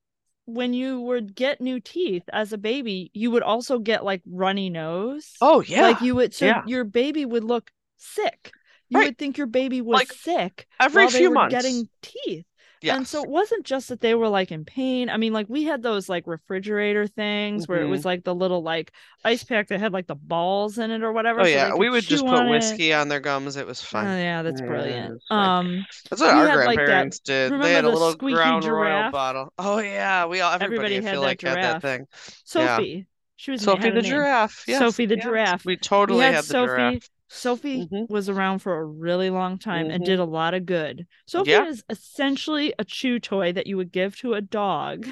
when 0.46 0.72
you 0.72 1.00
would 1.02 1.34
get 1.34 1.60
new 1.60 1.80
teeth 1.80 2.24
as 2.32 2.52
a 2.52 2.58
baby, 2.58 3.10
you 3.14 3.30
would 3.30 3.42
also 3.42 3.78
get 3.78 4.04
like 4.04 4.22
runny 4.26 4.70
nose? 4.70 5.38
Oh 5.40 5.60
yeah, 5.62 5.80
Like 5.82 6.00
you 6.00 6.14
would 6.16 6.34
so 6.34 6.46
yeah. 6.46 6.62
your 6.64 6.84
baby 6.84 7.24
would 7.24 7.44
look 7.44 7.72
sick. 7.98 8.54
You 8.90 8.98
Right. 8.98 9.06
would 9.08 9.18
think 9.18 9.36
your 9.38 9.46
baby 9.46 9.80
was 9.80 9.94
Like, 9.94 10.12
sick 10.12 10.66
every 10.80 11.08
few 11.08 11.30
months. 11.30 11.54
getting 11.54 11.88
teeth. 12.02 12.44
And 12.80 13.08
so 13.08 13.24
it 13.24 13.28
wasn't 13.28 13.66
just 13.66 13.88
that 13.88 14.00
they 14.00 14.14
were 14.14 14.28
like 14.28 14.52
in 14.52 14.64
pain. 14.64 15.10
I 15.10 15.16
mean, 15.16 15.32
like 15.32 15.46
we 15.48 15.64
had 15.64 15.82
those 15.82 16.08
like 16.08 16.28
refrigerator 16.28 17.08
things 17.08 17.66
where 17.66 17.80
it 17.82 17.86
was 17.86 18.04
like 18.04 18.22
the 18.22 18.32
little 18.34 18.62
like 18.62 18.92
ice 19.24 19.42
pack 19.42 19.66
that 19.68 19.80
had 19.80 19.92
like 19.92 20.06
the 20.06 20.14
balls 20.14 20.78
in 20.78 20.92
it 20.92 21.02
or 21.02 21.12
whatever. 21.12 21.40
Oh 21.40 21.44
so 21.44 21.48
yeah, 21.50 21.74
we 21.74 21.90
would 21.90 22.04
just 22.04 22.24
put 22.24 22.34
on 22.38 22.46
it. 22.46 22.50
whiskey 22.50 22.94
on 22.94 23.08
their 23.08 23.18
gums. 23.18 23.56
It 23.56 23.66
was 23.66 23.82
fun. 23.82 24.06
Oh 24.06 24.16
yeah, 24.16 24.42
that's 24.42 24.60
Yeah, 24.60 24.66
brilliant. 24.68 25.20
Um 25.28 25.84
That's 26.08 26.22
what 26.22 26.32
our 26.32 26.46
had, 26.46 26.54
like, 26.66 26.66
that- 26.66 26.74
grandparents 26.76 27.18
did. 27.18 27.50
They 27.60 27.72
had 27.72 27.84
a 27.84 27.88
the 27.88 27.94
little 27.94 28.12
squeaky 28.12 28.36
Crown 28.36 28.60
Royal 28.60 28.62
giraffe? 28.62 29.12
bottle. 29.12 29.52
Oh 29.58 29.78
yeah, 29.80 30.26
we 30.26 30.40
all 30.40 30.52
everybody, 30.52 30.94
Everybody 30.94 30.94
had 31.04 31.12
feel 31.14 31.20
that 31.22 31.26
like 31.26 31.40
had 31.42 31.56
that 31.56 31.82
thing. 31.82 32.06
Sophie. 32.44 33.06
She 33.34 33.50
was 33.50 33.60
Sophie 33.62 33.90
the 33.90 34.02
giraffe. 34.02 34.64
Yes, 34.68 34.78
Sophie 34.78 35.06
the 35.06 35.16
yes. 35.16 35.24
giraffe. 35.24 35.64
We 35.64 35.76
totally 35.76 36.18
we 36.20 36.24
had, 36.26 36.34
had 36.36 36.44
the 36.44 36.48
Sophie. 36.48 36.66
giraffe. 36.76 37.10
Sophie 37.28 37.86
Mhm. 37.90 38.08
was 38.08 38.28
around 38.28 38.60
for 38.60 38.78
a 38.78 38.84
really 38.84 39.30
long 39.30 39.58
time 39.58 39.90
and 39.90 40.02
Mhm. 40.02 40.06
did 40.06 40.18
a 40.18 40.24
lot 40.24 40.54
of 40.54 40.66
good. 40.66 41.06
Sophie 41.26 41.50
Yeah. 41.52 41.66
is 41.66 41.84
essentially 41.90 42.74
a 42.78 42.84
chew 42.84 43.18
toy 43.18 43.52
that 43.52 43.66
you 43.66 43.76
would 43.76 43.92
give 43.92 44.16
to 44.18 44.34
a 44.34 44.40
dog. 44.40 45.08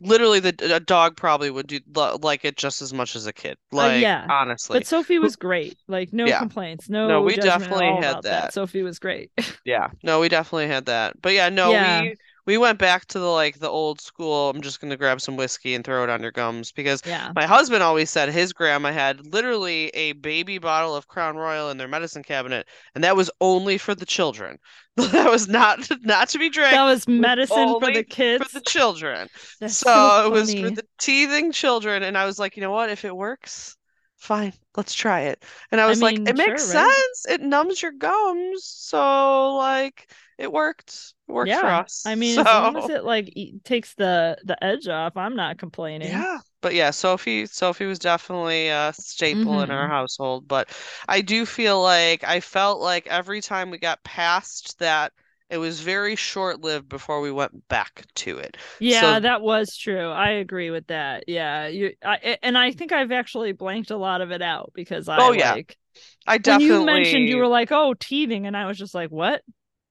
Literally, 0.00 0.40
the 0.40 0.74
a 0.74 0.80
dog 0.80 1.16
probably 1.16 1.50
would 1.50 1.66
do 1.68 1.78
like 1.94 2.44
it 2.44 2.56
just 2.56 2.82
as 2.82 2.92
much 2.92 3.14
as 3.14 3.26
a 3.26 3.32
kid. 3.32 3.56
Like 3.70 3.92
Uh, 3.92 3.96
yeah. 3.98 4.26
honestly, 4.28 4.78
But 4.78 4.86
Sophie 4.86 5.18
was 5.18 5.36
great. 5.36 5.76
Like 5.86 6.12
no 6.12 6.26
Yeah. 6.26 6.38
complaints. 6.40 6.88
No, 6.88 7.06
No, 7.06 7.20
we 7.22 7.36
definitely 7.36 7.86
had 7.86 7.98
about 7.98 8.22
that. 8.24 8.52
Sophie 8.54 8.82
was 8.82 8.98
great. 8.98 9.30
yeah. 9.64 9.88
No, 10.02 10.18
we 10.18 10.28
definitely 10.28 10.66
had 10.68 10.86
that. 10.86 11.20
But 11.22 11.34
yeah, 11.34 11.50
no, 11.50 11.70
Yeah. 11.70 12.02
we 12.02 12.16
we 12.46 12.58
went 12.58 12.78
back 12.78 13.06
to 13.06 13.18
the 13.18 13.26
like 13.26 13.58
the 13.58 13.68
old 13.68 14.00
school. 14.00 14.50
I'm 14.50 14.62
just 14.62 14.80
gonna 14.80 14.96
grab 14.96 15.20
some 15.20 15.36
whiskey 15.36 15.74
and 15.74 15.84
throw 15.84 16.02
it 16.04 16.10
on 16.10 16.22
your 16.22 16.32
gums 16.32 16.72
because 16.72 17.02
yeah. 17.06 17.32
My 17.34 17.46
husband 17.46 17.82
always 17.82 18.10
said 18.10 18.28
his 18.30 18.52
grandma 18.52 18.92
had 18.92 19.26
literally 19.32 19.88
a 19.88 20.12
baby 20.12 20.58
bottle 20.58 20.94
of 20.96 21.08
Crown 21.08 21.36
Royal 21.36 21.70
in 21.70 21.76
their 21.78 21.88
medicine 21.88 22.22
cabinet, 22.22 22.66
and 22.94 23.04
that 23.04 23.16
was 23.16 23.30
only 23.40 23.78
for 23.78 23.94
the 23.94 24.06
children. 24.06 24.58
That 24.96 25.30
was 25.30 25.48
not 25.48 25.88
not 26.02 26.28
to 26.30 26.38
be 26.38 26.50
drank 26.50 26.72
That 26.72 26.84
was 26.84 27.08
medicine 27.08 27.76
for 27.80 27.90
the 27.90 28.04
kids. 28.04 28.44
for 28.44 28.58
the 28.58 28.64
children. 28.68 29.28
So, 29.60 29.68
so 29.68 30.26
it 30.26 30.30
was 30.30 30.52
for 30.52 30.70
the 30.70 30.84
teething 30.98 31.50
children, 31.52 32.02
and 32.02 32.18
I 32.18 32.26
was 32.26 32.38
like, 32.38 32.56
you 32.56 32.62
know 32.62 32.72
what? 32.72 32.90
If 32.90 33.04
it 33.06 33.16
works, 33.16 33.76
fine, 34.22 34.52
let's 34.76 34.94
try 34.94 35.22
it. 35.22 35.44
And 35.70 35.80
I 35.80 35.86
was 35.86 36.02
like, 36.02 36.20
mean, 36.20 36.26
it 36.26 36.36
makes 36.36 36.62
right? 36.66 37.04
sense. 37.04 37.26
It 37.28 37.40
numbs 37.40 37.82
your 37.82 37.92
gums, 37.92 38.64
so 38.64 39.54
like 39.56 40.10
it 40.38 40.52
worked. 40.52 41.14
It 41.28 41.32
worked 41.32 41.54
for 41.54 41.70
us. 41.72 42.04
I 42.04 42.14
mean, 42.16 42.36
as 42.38 42.50
long 42.52 42.76
as 42.76 42.88
it 42.88 43.04
like 43.04 43.32
takes 43.64 43.94
the 43.94 44.38
the 44.44 44.62
edge 44.62 44.88
off, 44.88 45.16
I'm 45.16 45.36
not 45.36 45.58
complaining. 45.58 46.26
Yeah, 46.26 46.40
but 46.60 46.74
yeah, 46.74 46.90
Sophie 46.90 47.46
Sophie 47.46 47.86
was 47.86 47.98
definitely 47.98 48.68
a 48.68 48.92
staple 48.94 49.62
in 49.62 49.70
our 49.70 49.86
Mhm. 49.86 49.88
household. 49.88 50.48
But 50.48 50.68
I 51.08 51.20
do 51.20 51.46
feel 51.46 51.80
like 51.80 52.24
I 52.24 52.40
felt 52.40 52.80
like 52.80 53.06
every 53.06 53.40
time 53.40 53.70
we 53.70 53.78
got 53.78 54.02
past 54.02 54.78
that, 54.80 55.12
it 55.52 55.58
was 55.58 55.80
very 55.80 56.16
short-lived 56.16 56.88
before 56.88 57.20
we 57.20 57.30
went 57.30 57.68
back 57.68 58.04
to 58.16 58.38
it. 58.38 58.56
Yeah, 58.78 59.18
So- 59.18 59.20
that 59.20 59.42
was 59.42 59.76
true. 59.76 60.10
I 60.10 60.30
agree 60.30 60.70
with 60.70 60.88
that. 60.88 61.24
Yeah, 61.28 61.68
you 61.68 61.94
I, 62.04 62.38
and 62.42 62.58
I 62.58 62.72
think 62.72 62.92
I've 62.92 63.12
actually 63.12 63.52
blanked 63.52 63.90
a 63.90 63.96
lot 63.96 64.20
of 64.20 64.32
it 64.32 64.42
out 64.42 64.72
because 64.74 65.08
I 65.08 65.18
Oh, 65.18 65.32
yeah. 65.32 65.52
like 65.54 65.78
I 66.26 66.34
when 66.34 66.42
definitely 66.42 66.66
you 66.66 66.84
mentioned 66.84 67.28
you 67.28 67.36
were 67.38 67.46
like, 67.48 67.70
"Oh, 67.72 67.94
teething," 67.94 68.46
and 68.46 68.56
I 68.56 68.66
was 68.66 68.78
just 68.78 68.94
like, 68.94 69.10
"What?" 69.10 69.42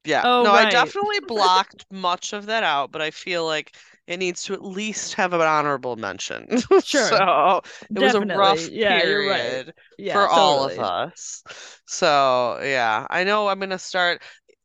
yeah. 0.03 0.25
Oh, 0.25 0.43
No, 0.43 0.51
I 0.51 0.65
definitely 0.65 1.19
blocked 1.21 1.85
much 1.91 2.33
of 2.33 2.47
that 2.47 2.63
out, 2.63 2.91
but 2.91 3.01
I 3.01 3.11
feel 3.11 3.45
like 3.45 3.75
it 4.07 4.17
needs 4.17 4.43
to 4.43 4.53
at 4.53 4.63
least 4.63 5.13
have 5.15 5.33
an 5.33 5.41
honorable 5.41 5.95
mention. 5.95 6.47
Sure. 6.83 7.07
So 7.09 7.61
it 7.95 7.99
was 7.99 8.15
a 8.15 8.19
Definitely. 8.19 8.35
rough 8.35 8.69
Yeah, 8.69 9.03
you're 9.03 9.25
right. 9.25 9.59
period. 9.59 9.73
Yeah, 9.97 10.13
for 10.13 10.27
all 10.27 10.65
of 10.65 10.79
us. 10.79 11.43
So, 11.85 12.59
yeah, 12.63 13.05
I 13.09 13.23
know 13.23 13.47
I'm 13.47 13.59
gonna 13.59 13.77
start 13.79 14.21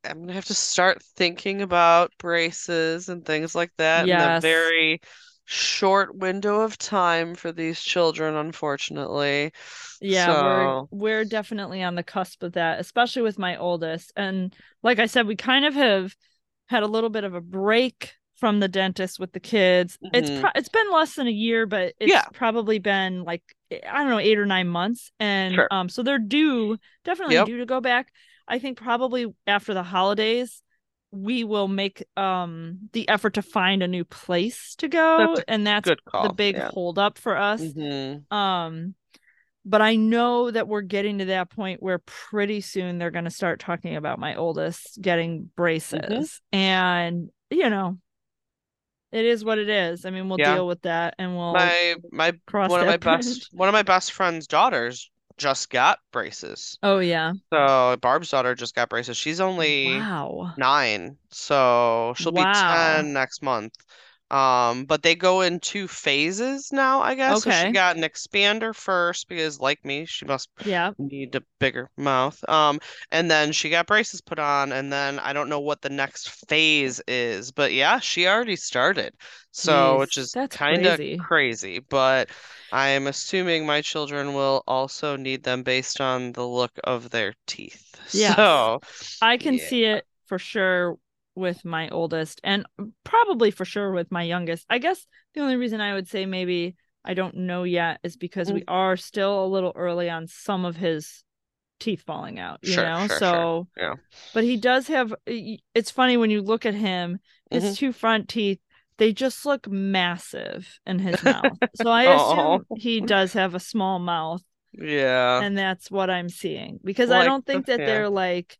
I'm 0.06 0.20
gonna 0.20 0.32
have 0.34 0.44
to 0.46 0.54
start 0.54 1.02
thinking 1.02 1.62
about 1.62 2.12
braces 2.18 3.08
and 3.08 3.24
things 3.24 3.54
like 3.54 3.72
that 3.76 4.10
in 4.10 4.20
a 4.20 4.30
very 4.30 5.00
short 5.44 6.16
window 6.16 6.60
of 6.62 6.78
time 6.78 7.34
for 7.34 7.52
these 7.52 7.80
children, 7.80 8.34
unfortunately. 8.34 9.52
Yeah, 10.00 10.32
So, 10.32 10.34
we're 10.34 10.72
we're 10.90 11.24
definitely 11.24 11.82
on 11.82 11.94
the 11.94 12.02
cusp 12.02 12.42
of 12.42 12.52
that, 12.52 12.80
especially 12.80 13.22
with 13.22 13.38
my 13.38 13.56
oldest. 13.56 14.12
And 14.16 14.54
like 14.82 14.98
I 14.98 15.06
said, 15.06 15.26
we 15.26 15.36
kind 15.36 15.64
of 15.64 15.74
have 15.74 16.14
had 16.68 16.82
a 16.82 16.86
little 16.86 17.10
bit 17.10 17.24
of 17.24 17.34
a 17.34 17.40
break 17.40 18.14
from 18.36 18.60
the 18.60 18.68
dentist 18.68 19.18
with 19.18 19.32
the 19.32 19.40
kids. 19.40 19.98
It's 20.12 20.30
Mhm. 20.30 20.30
pro- 20.30 20.50
it's 20.54 20.68
been 20.68 20.92
less 20.92 21.14
than 21.14 21.26
a 21.26 21.30
year, 21.30 21.64
but 21.66 21.94
it's 21.98 22.14
Yeah. 22.14 22.28
probably 22.32 22.78
been 22.78 23.24
like 23.24 23.42
I 23.72 23.98
don't 24.02 24.10
know, 24.10 24.18
8 24.18 24.38
or 24.38 24.46
9 24.46 24.68
months. 24.68 25.10
And 25.18 25.62
Sure. 25.62 25.70
um 25.70 25.88
so 25.88 26.02
they're 26.02 26.18
due, 26.18 26.76
definitely 27.04 27.38
Yep. 27.38 27.42
due 27.42 27.58
to 27.58 27.66
go 27.66 27.80
back. 27.80 28.12
I 28.48 28.58
think 28.58 28.78
probably 28.78 29.34
after 29.46 29.74
the 29.74 29.82
holidays 29.82 30.62
we 31.12 31.44
will 31.44 31.68
make 31.68 32.04
um 32.16 32.78
the 32.92 33.08
effort 33.08 33.34
to 33.34 33.42
find 33.42 33.82
a 33.82 33.88
new 33.88 34.04
place 34.04 34.74
to 34.76 34.88
go 34.88 35.34
That's 35.34 35.44
and 35.48 35.66
that's 35.66 35.88
the 36.22 36.28
big 36.30 36.56
Yeah. 36.56 36.70
hold 36.70 36.98
up 36.98 37.18
for 37.18 37.36
us. 37.36 37.60
Mhm. 37.62 38.24
Um, 38.30 38.94
but 39.64 39.82
I 39.82 39.96
know 39.96 40.50
that 40.50 40.68
we're 40.68 40.80
getting 40.82 41.18
to 41.18 41.24
that 41.26 41.50
point 41.50 41.82
where 41.82 41.98
pretty 41.98 42.60
soon 42.60 42.98
they're 42.98 43.10
going 43.10 43.24
to 43.24 43.30
start 43.30 43.60
talking 43.60 43.96
about 43.96 44.18
my 44.18 44.36
oldest 44.36 45.00
getting 45.00 45.50
braces. 45.56 46.40
And, 46.52 47.30
you 47.50 47.68
know, 47.70 47.98
it 49.12 49.24
is 49.24 49.44
what 49.44 49.58
it 49.58 49.68
is. 49.68 50.04
I 50.04 50.10
mean, 50.10 50.28
we'll 50.28 50.38
Yeah. 50.38 50.54
deal 50.54 50.66
with 50.66 50.82
that 50.82 51.14
and 51.18 51.36
we'll 51.36 51.52
My 51.54 51.96
my 52.12 52.32
cross 52.46 52.70
one 52.70 52.80
of 52.80 52.86
my 52.86 52.96
bridge. 53.02 53.24
best 53.26 53.48
one 53.52 53.68
of 53.68 53.72
my 53.72 53.82
best 53.82 54.12
friend's 54.12 54.46
daughters 54.46 55.10
just 55.38 55.70
got 55.70 55.98
braces. 56.12 56.78
Oh, 56.82 56.98
yeah. 56.98 57.34
So 57.52 57.96
Barb's 58.00 58.30
daughter 58.30 58.54
just 58.54 58.74
got 58.74 58.88
braces. 58.88 59.16
She's 59.16 59.40
only 59.40 60.10
Wow. 60.10 60.54
nine, 60.56 61.18
so 61.30 62.14
she'll 62.16 62.32
be 62.32 62.46
10 62.46 63.12
next 63.12 63.42
month. 63.42 63.74
Um, 64.30 64.84
but 64.86 65.02
they 65.02 65.14
go 65.14 65.40
in 65.42 65.60
two 65.60 65.86
phases 65.88 66.72
now, 66.72 67.00
I 67.00 67.14
guess. 67.14 67.40
So 67.40 67.50
Okay. 67.50 67.50
she 67.50 67.70
got 67.70 67.96
an 67.96 68.02
expander 68.02 68.74
first 68.74 69.28
because, 69.28 69.60
like 69.60 69.84
me, 69.84 70.04
she 70.06 70.24
must 70.24 70.48
Yeah. 70.60 70.92
need 70.98 71.34
a 71.34 71.42
bigger 71.60 71.90
mouth. 71.96 72.42
Um, 72.48 72.80
and 73.10 73.30
then 73.30 73.52
she 73.52 73.70
got 73.70 73.86
braces 73.86 74.20
put 74.20 74.38
on, 74.38 74.72
and 74.72 74.92
then 74.92 75.18
I 75.18 75.32
don't 75.32 75.48
know 75.48 75.60
what 75.60 75.82
the 75.82 75.90
next 75.90 76.30
phase 76.48 77.00
is, 77.06 77.52
but 77.52 77.72
yeah, 77.72 78.00
she 78.00 78.26
already 78.26 78.56
started. 78.56 79.14
So, 79.52 79.98
which 80.00 80.16
is 80.16 80.34
that's 80.34 80.56
kind 80.56 80.86
of 80.86 81.00
crazy. 81.00 81.18
crazy, 81.18 81.78
but 81.80 82.30
I 82.72 82.88
am 82.88 83.06
assuming 83.06 83.66
my 83.66 83.80
children 83.82 84.34
will 84.34 84.62
also 84.66 85.16
need 85.16 85.42
them 85.44 85.62
based 85.62 86.00
on 86.00 86.32
the 86.32 86.46
look 86.46 86.72
of 86.84 87.10
their 87.10 87.34
teeth. 87.46 87.82
Yeah. 88.12 88.36
So, 88.36 88.80
I 89.20 89.36
can 89.38 89.58
yeah. 89.58 89.60
see 89.60 89.84
it 89.84 90.06
for 90.26 90.38
sure 90.38 90.98
with 91.36 91.64
my 91.64 91.88
oldest 91.90 92.40
and 92.42 92.66
probably 93.04 93.50
for 93.50 93.64
sure 93.64 93.92
with 93.92 94.10
my 94.10 94.22
youngest. 94.22 94.64
I 94.70 94.78
guess 94.78 95.06
the 95.34 95.42
only 95.42 95.56
reason 95.56 95.80
I 95.80 95.94
would 95.94 96.08
say 96.08 96.26
maybe 96.26 96.76
I 97.04 97.14
don't 97.14 97.36
know 97.36 97.62
yet 97.62 98.00
is 98.02 98.16
because 98.16 98.48
Mm. 98.50 98.54
we 98.54 98.64
are 98.66 98.96
still 98.96 99.44
a 99.44 99.46
little 99.46 99.72
early 99.76 100.10
on 100.10 100.26
some 100.26 100.64
of 100.64 100.76
his 100.76 101.22
teeth 101.78 102.02
falling 102.02 102.38
out, 102.38 102.58
you 102.62 102.72
Sure, 102.72 102.84
know? 102.84 102.98
sure, 103.06 103.08
sure. 103.08 103.18
so, 103.18 103.68
Yeah. 103.76 103.94
but 104.34 104.44
he 104.44 104.56
does 104.56 104.88
have, 104.88 105.14
it's 105.26 105.90
funny 105.90 106.16
when 106.16 106.30
you 106.30 106.40
look 106.42 106.64
at 106.66 106.74
him, 106.74 107.18
his 107.50 107.62
Mhm. 107.64 107.76
two 107.76 107.92
front 107.92 108.28
teeth, 108.28 108.58
they 108.98 109.12
just 109.12 109.44
look 109.44 109.68
massive 109.68 110.80
in 110.86 110.98
his 110.98 111.22
mouth. 111.24 111.58
so 111.74 111.90
I 111.90 112.04
assume 112.04 112.64
he 112.78 113.00
does 113.02 113.34
have 113.34 113.54
a 113.54 113.60
small 113.60 113.98
mouth 113.98 114.42
Yeah. 114.72 115.42
and 115.42 115.56
that's 115.56 115.90
what 115.90 116.08
I'm 116.10 116.28
seeing 116.30 116.80
because 116.82 117.10
I 117.10 117.24
don't 117.24 117.44
think 117.44 117.66
that 117.66 117.78
yeah. 117.78 117.86
they're 117.86 118.08
like 118.08 118.58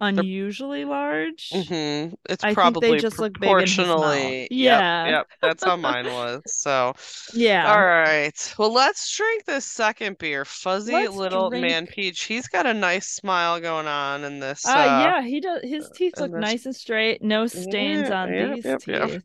unusually 0.00 0.84
large. 0.84 1.48
hmm 1.52 1.60
It's 1.62 1.72
I 1.72 2.08
think 2.36 2.40
they 2.42 2.54
probably 2.54 2.98
just 3.00 3.18
look 3.18 3.34
big 3.34 3.42
proportionally. 3.42 4.40
Yep, 4.42 4.48
Yeah. 4.50 5.06
Yep. 5.08 5.26
That's 5.40 5.64
how 5.64 5.76
mine 5.76 6.06
was. 6.06 6.42
So, 6.46 6.94
Yeah. 7.32 7.72
all 7.72 7.84
right. 7.84 8.54
Well, 8.58 8.72
let's 8.72 9.16
drink 9.16 9.44
this 9.44 9.64
second 9.64 10.18
beer. 10.18 10.44
Fuzzy 10.44 10.92
Let's 10.92 11.14
little 11.14 11.50
drink- 11.50 11.62
man 11.66 11.86
peach. 11.86 12.24
He's 12.24 12.48
got 12.48 12.66
a 12.66 12.74
nice 12.74 13.06
smile 13.08 13.60
going 13.60 13.86
on 13.86 14.24
in 14.24 14.40
this. 14.40 14.66
Uh, 14.66 14.70
Uh, 14.72 14.84
yeah, 14.84 15.22
he 15.22 15.40
does. 15.40 15.60
His 15.62 15.88
teeth 15.94 16.14
look 16.18 16.32
that's- 16.32 16.50
nice 16.50 16.66
and 16.66 16.76
straight. 16.76 17.22
No 17.22 17.46
stains 17.46 18.08
Yeah, 18.08 18.22
on 18.22 18.34
yep, 18.34 18.54
these 18.56 18.64
yep, 18.64 18.86
yep. 18.86 19.08
teeth. 19.10 19.22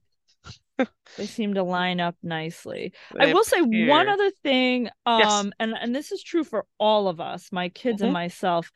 They 1.18 1.26
seem 1.26 1.56
to 1.56 1.64
line 1.64 2.00
up 2.00 2.16
nicely. 2.24 2.94
I 3.20 3.26
they 3.26 3.34
will 3.34 3.44
say 3.44 3.60
one 3.62 4.08
other 4.08 4.32
thing, 4.44 4.90
Yes. 5.06 5.30
um, 5.30 5.52
and 5.60 5.74
and 5.78 5.94
this 5.94 6.14
is 6.14 6.24
true 6.24 6.46
for 6.46 6.66
all 6.78 7.10
of 7.10 7.20
us, 7.20 7.52
my 7.52 7.68
kids 7.68 8.02
Mhm. 8.02 8.06
and 8.06 8.14
myself. 8.14 8.72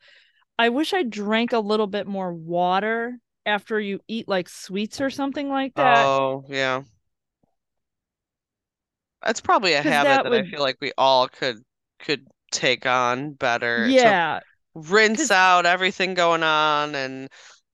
I 0.58 0.68
wish 0.68 0.92
I 0.94 1.02
drank 1.02 1.52
a 1.52 1.58
little 1.58 1.86
bit 1.86 2.06
more 2.06 2.32
water 2.32 3.18
after 3.46 3.78
you 3.80 4.00
eat 4.08 4.28
like 4.28 4.48
sweets 4.48 5.00
or 5.00 5.10
something 5.10 5.48
like 5.48 5.74
that. 5.76 6.06
Oh, 6.06 6.44
yeah. 6.48 6.82
That's 9.22 9.40
probably 9.40 9.72
a 9.74 9.82
habit 9.82 10.22
that 10.22 10.24
that 10.24 10.32
I 10.32 10.42
feel 10.42 10.60
like 10.60 10.76
we 10.80 10.92
all 10.98 11.28
could 11.28 11.62
could 11.98 12.26
take 12.52 12.86
on 12.86 13.32
better 13.32 13.92
to 13.92 13.92
yeah, 13.92 14.40
rinse 14.74 15.18
'cause- 15.18 15.30
out 15.30 15.66
everything 15.66 16.14
going 16.14 16.42
on 16.42 16.94
and 16.94 17.28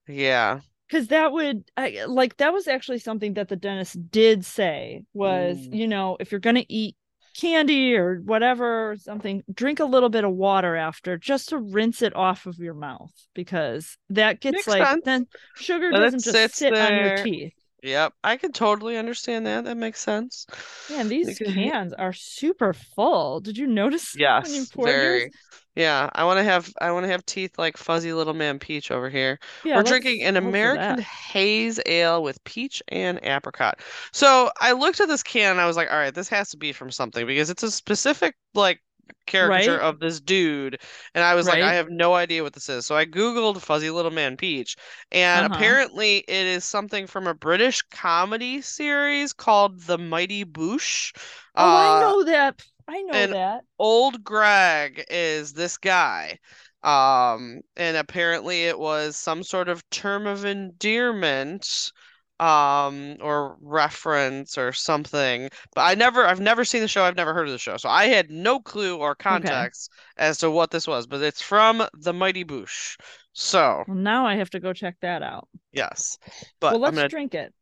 yeah. 0.09 0.61
because 0.89 1.09
that 1.09 1.33
would 1.33 1.65
I, 1.77 2.05
like 2.07 2.37
that 2.39 2.53
was 2.53 2.67
actually 2.69 2.99
something 2.99 3.35
that 3.35 3.49
the 3.49 3.57
dentist 3.57 4.11
did 4.11 4.45
say 4.45 5.05
was 5.13 5.69
Mm. 5.69 5.75
you 5.77 5.87
know 5.89 6.17
if 6.21 6.31
you're 6.33 6.41
gonna 6.41 6.65
eat 6.69 6.97
candy 7.41 7.95
or 7.95 8.21
whatever 8.25 8.93
or 8.93 8.97
something 8.97 9.43
drink 9.53 9.81
a 9.81 9.85
little 9.85 10.09
bit 10.09 10.25
of 10.25 10.33
water 10.33 10.77
after 10.77 11.17
just 11.17 11.51
to 11.51 11.59
rinse 11.59 12.03
it 12.03 12.15
off 12.15 12.47
of 12.47 12.59
your 12.59 12.75
mouth 12.75 13.13
because 13.35 13.97
that 14.11 14.41
gets 14.41 14.67
Makes 14.67 14.69
like 14.69 14.87
sense. 14.87 15.03
then 15.05 15.27
sugar 15.57 15.91
doesn't 15.91 16.23
just 16.23 16.55
sit 16.55 16.77
on 16.77 16.95
your 16.97 17.11
teeth 17.25 17.55
Yep, 17.83 18.15
I 18.23 18.37
can 18.37 18.53
totally 18.53 18.97
understand 18.97 19.47
that. 19.47 19.65
That 19.65 19.77
makes 19.77 20.01
sense. 20.01 20.47
man 20.89 21.09
these 21.09 21.39
can- 21.39 21.73
cans 21.73 21.93
are 21.95 22.13
super 22.13 22.73
full 22.75 23.41
did 23.41 23.57
you 23.57 23.67
notice 23.67 24.17
you 24.45 24.67
Yes, 24.67 24.73
yours? 24.77 25.25
very. 25.25 25.33
Yeah, 25.77 26.11
I 26.15 26.25
want 26.25 26.39
to 26.39 26.45
have 26.45 26.73
I 26.81 26.91
want 26.91 27.05
to 27.05 27.11
have 27.13 27.25
teeth 27.27 27.57
like 27.57 27.77
fuzzy 27.77 28.13
little 28.13 28.35
man 28.35 28.59
peach 28.59 28.91
over 28.91 29.09
here. 29.09 29.39
yeah 29.63 29.83
We're 29.83 29.85
drinking 29.85 30.23
an 30.25 30.37
American 30.37 30.99
haze 30.99 31.79
ale 31.87 32.23
with 32.23 32.43
peach 32.45 32.83
and 32.89 33.21
apricot. 33.23 33.79
So 34.13 34.51
I 34.61 34.73
looked 34.73 35.01
at 35.01 35.07
this 35.09 35.23
can 35.23 35.53
and 35.53 35.61
I 35.61 35.67
was 35.67 35.77
like, 35.77 35.91
all 35.91 35.97
right, 35.97 36.13
this 36.15 36.29
has 36.29 36.51
to 36.51 36.57
be 36.57 36.73
from 36.73 36.91
something 36.91 37.25
because 37.27 37.51
it's 37.51 37.63
a 37.63 37.71
specific 37.71 38.35
like 38.53 38.81
caricature 39.27 39.77
Right. 39.77 39.79
of 39.79 39.99
this 40.01 40.21
dude. 40.21 40.81
And 41.15 41.25
I 41.25 41.35
was 41.35 41.49
like, 41.49 41.61
I 41.63 41.75
have 41.75 41.91
no 41.91 42.15
idea 42.15 42.43
what 42.43 42.53
this 42.53 42.69
is. 42.69 42.87
So 42.87 42.97
I 42.97 43.05
Googled 43.07 43.61
fuzzy 43.61 43.91
little 43.91 44.11
man 44.11 44.37
peach. 44.37 44.77
And 45.13 45.45
Uh-huh. 45.45 45.47
apparently 45.47 46.19
it 46.19 46.47
is 46.47 46.65
something 46.65 47.07
from 47.07 47.27
a 47.27 47.35
British 47.35 47.83
comedy 47.91 48.61
series 48.63 49.33
called 49.33 49.81
The 49.83 49.99
Mighty 49.99 50.45
Boosh. 50.45 51.13
oh 51.55 51.77
i 51.77 51.93
Uh, 51.95 51.95
know 51.95 52.25
that 52.25 52.61
i 52.89 53.03
know 53.03 53.27
that 53.29 53.65
old 53.79 54.23
Greg 54.25 55.05
is 55.11 55.53
this 55.53 55.77
guy. 55.79 56.39
Um, 56.83 57.61
and 57.77 57.97
apparently 57.97 58.65
it 58.67 58.79
was 58.79 59.17
some 59.17 59.43
sort 59.43 59.69
of 59.69 59.89
term 59.91 60.27
of 60.27 60.45
endearment, 60.45 61.93
um, 62.41 63.17
or 63.21 63.57
reference 63.61 64.57
or 64.57 64.73
something. 64.73 65.51
But 65.75 65.83
I 65.83 65.95
never, 65.95 66.25
I've 66.27 66.41
never 66.41 66.65
seen 66.65 66.81
the 66.81 66.89
show. 66.89 67.05
I've 67.05 67.17
never 67.17 67.35
heard 67.35 67.47
of 67.47 67.53
the 67.53 67.59
show. 67.59 67.77
So 67.77 67.89
I 67.89 68.07
had 68.07 68.31
no 68.31 68.59
clue 68.61 68.97
or 68.97 69.15
context 69.15 69.91
as 70.17 70.39
to 70.39 70.51
what 70.51 70.71
this 70.71 70.87
was, 70.87 71.07
but 71.07 71.23
it's 71.23 71.43
from 71.43 71.87
The 71.93 72.13
Mighty 72.13 72.45
Boosh. 72.45 72.97
So, 73.33 73.85
well 73.87 73.97
now 73.97 74.27
i 74.27 74.35
have 74.35 74.51
to 74.51 74.59
go 74.59 74.73
check 74.73 74.97
that 75.03 75.23
out 75.23 75.49
yes. 75.73 76.19
But 76.61 76.73
well 76.73 76.81
let's 76.81 76.97
gonna 76.97 77.09
drink 77.09 77.35
it 77.35 77.55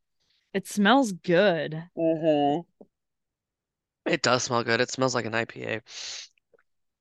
it 0.55 0.67
smells 0.67 1.13
good 1.13 1.85
Mhm. 1.97 2.65
It 4.07 4.23
does 4.23 4.45
smell 4.45 4.65
good. 4.65 4.81
It 4.81 4.91
smells 4.91 5.15
like 5.15 5.27
an 5.27 5.35
IPA. 5.35 5.83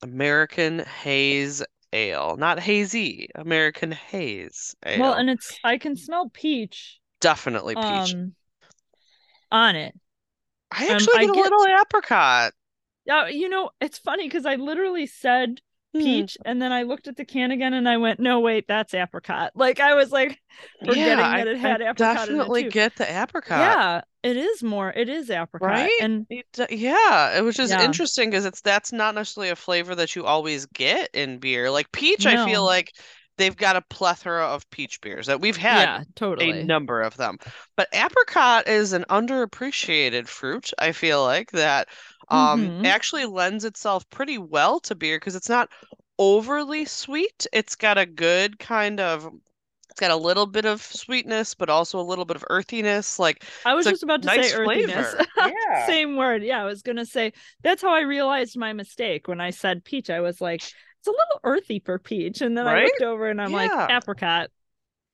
American 0.02 0.80
Haze 0.80 1.64
Ale. 1.94 2.36
Not 2.38 2.60
hazy, 2.60 3.30
American 3.36 3.92
Haze 3.92 4.76
Ale. 4.86 5.00
Well, 5.00 5.14
and 5.14 5.30
it's 5.30 5.58
I 5.64 5.78
can 5.78 5.96
smell 5.96 6.30
peach 6.30 7.00
Definitely 7.20 7.76
peach. 7.76 8.18
um 8.18 8.36
on 9.52 9.76
it. 9.76 9.94
I 10.72 10.88
um, 10.88 10.92
actually 10.92 11.20
I 11.20 11.26
get 11.26 11.30
a 11.30 11.34
get- 11.34 11.54
little 11.56 11.66
apricot. 11.66 12.54
Yeah, 13.06 13.28
you 13.28 13.50
know, 13.50 13.72
it's 13.80 13.98
funny 13.98 14.26
because 14.28 14.46
I 14.46 14.56
literally 14.56 15.06
said 15.08 15.62
Hmm. 15.94 16.26
peach 16.26 16.38
and 16.46 16.62
then 16.62 16.72
I 16.72 16.84
looked 16.84 17.08
at 17.08 17.16
the 17.16 17.26
can 17.26 17.52
again 17.52 17.74
and 17.74 17.88
I 17.88 17.98
went, 17.98 18.20
no, 18.20 18.40
wait, 18.40 18.68
that's 18.68 18.94
apricot. 18.94 19.52
Like 19.56 19.80
I 19.80 19.94
was 19.96 20.12
like 20.12 20.40
forgetting 20.86 21.36
Yeah, 21.36 21.36
that 21.36 21.48
it 21.48 21.58
had 21.58 21.82
I 21.82 21.82
apricot 21.82 22.30
in 22.30 22.42
it 22.42 22.54
definitely 22.54 22.64
get 22.64 22.96
the 22.96 23.06
apricot. 23.22 23.80
Yeah, 23.80 24.02
it 24.24 24.38
is 24.38 24.64
more. 24.64 24.92
It 24.94 25.10
is 25.10 25.30
apricot. 25.30 25.92
Right? 25.92 26.00
And 26.00 26.28
yeah, 26.70 27.38
it 27.38 27.44
was 27.44 27.56
just 27.56 27.74
Yeah. 27.74 27.80
interesting 27.80 28.30
because 28.30 28.46
it's 28.46 28.62
that's 28.62 28.92
not 28.92 29.16
necessarily 29.16 29.50
a 29.50 29.56
flavor 29.56 29.96
that 29.96 30.16
you 30.16 30.26
always 30.26 30.66
get 30.68 31.10
in 31.14 31.40
beer. 31.40 31.72
Like 31.72 31.92
peach, 31.92 32.26
I 32.26 32.38
feel 32.38 32.64
like 32.64 32.94
they've 33.38 33.56
got 33.56 33.76
a 33.76 33.82
plethora 33.82 34.46
of 34.46 34.70
peach 34.70 35.02
beers 35.02 35.28
that 35.28 35.42
we've 35.42 35.58
had 35.58 35.90
yeah, 35.90 36.04
totally. 36.16 36.38
a 36.40 36.54
number 36.66 37.02
of 37.02 37.18
them. 37.18 37.38
But 37.76 37.90
apricot 37.94 38.68
is 38.68 38.94
an 38.94 39.06
underappreciated 39.10 40.28
fruit, 40.28 40.72
I 40.80 40.92
feel 40.92 41.24
like, 41.24 41.52
that 41.52 41.88
um 42.30 42.72
Mhm. 42.72 42.84
actually 42.84 43.26
lends 43.26 43.64
itself 43.66 44.10
pretty 44.10 44.38
well 44.38 44.80
to 44.82 44.96
beer 44.96 45.18
because 45.18 45.36
it's 45.36 45.50
not 45.50 45.70
overly 46.20 46.86
sweet. 46.86 47.48
It's 47.54 47.76
got 47.76 47.98
a 47.98 48.06
good 48.06 48.60
kind 48.60 49.00
of 49.00 49.30
it's 49.90 50.00
got 50.00 50.12
a 50.12 50.16
little 50.16 50.46
bit 50.46 50.66
of 50.66 50.82
sweetness, 50.82 51.56
but 51.56 51.70
also 51.70 52.00
a 52.00 52.04
little 52.04 52.26
bit 52.26 52.36
of 52.38 52.46
earthiness. 52.50 53.20
Like 53.20 53.44
I 53.66 53.74
was 53.74 53.88
just 53.88 54.04
about 54.04 54.22
to 54.24 54.30
nice 54.30 54.30
say 54.30 54.54
earthiness. 54.54 55.16
Yeah. 55.36 55.54
Same 55.74 56.16
word. 56.16 56.44
Yeah, 56.44 56.62
I 56.62 56.66
was 56.66 56.82
gonna 56.82 57.06
say 57.06 57.34
that's 57.64 57.82
how 57.82 57.94
I 57.94 58.02
realized 58.02 58.58
my 58.58 58.74
mistake 58.74 59.28
when 59.28 59.42
I 59.42 59.50
said 59.52 59.84
peach. 59.84 60.10
I 60.10 60.22
was 60.22 60.40
like, 60.42 60.64
it's 61.08 61.08
a 61.08 61.12
little 61.12 61.40
earthy 61.44 61.80
for 61.80 62.00
peach, 62.00 62.42
and 62.42 62.58
then 62.58 62.68
I 62.68 62.84
looked 62.84 63.02
over 63.02 63.30
and 63.30 63.42
I'm 63.42 63.52
like, 63.52 63.72
apricot. 63.90 64.50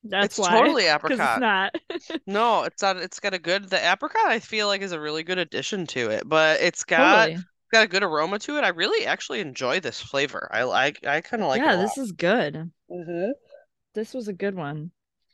That's 0.04 0.26
it's 0.26 0.38
why. 0.38 0.50
totally 0.50 0.84
apricot. 0.88 1.36
it's 1.36 1.40
not. 1.40 2.20
No, 2.26 2.64
it's 2.64 2.82
not. 2.82 2.96
It's 2.98 3.20
got 3.20 3.34
a 3.34 3.38
good. 3.38 3.70
The 3.70 3.78
apricot, 3.92 4.26
I 4.26 4.38
feel 4.38 4.66
like, 4.66 4.82
is 4.82 4.92
a 4.92 5.00
really 5.00 5.22
good 5.22 5.38
addition 5.38 5.86
to 5.88 6.10
it, 6.10 6.28
but 6.28 6.60
it's 6.60 6.84
got 6.84 7.26
totally. 7.26 7.44
got 7.72 7.84
a 7.84 7.88
good 7.88 8.02
aroma 8.02 8.38
to 8.40 8.58
it. 8.58 8.64
I 8.64 8.68
really 8.68 9.06
actually 9.06 9.40
enjoy 9.40 9.80
this 9.80 10.00
flavor. 10.00 10.48
I 10.52 10.64
like. 10.64 11.06
I 11.06 11.20
kind 11.20 11.42
of 11.42 11.48
like 11.48 11.60
yeah, 11.62 11.76
this 11.76 11.96
is 11.96 12.12
good. 12.12 12.70
Mhm. 12.90 13.32
This 13.94 14.12
was 14.12 14.28
a 14.28 14.32
good 14.32 14.54
one. 14.54 14.90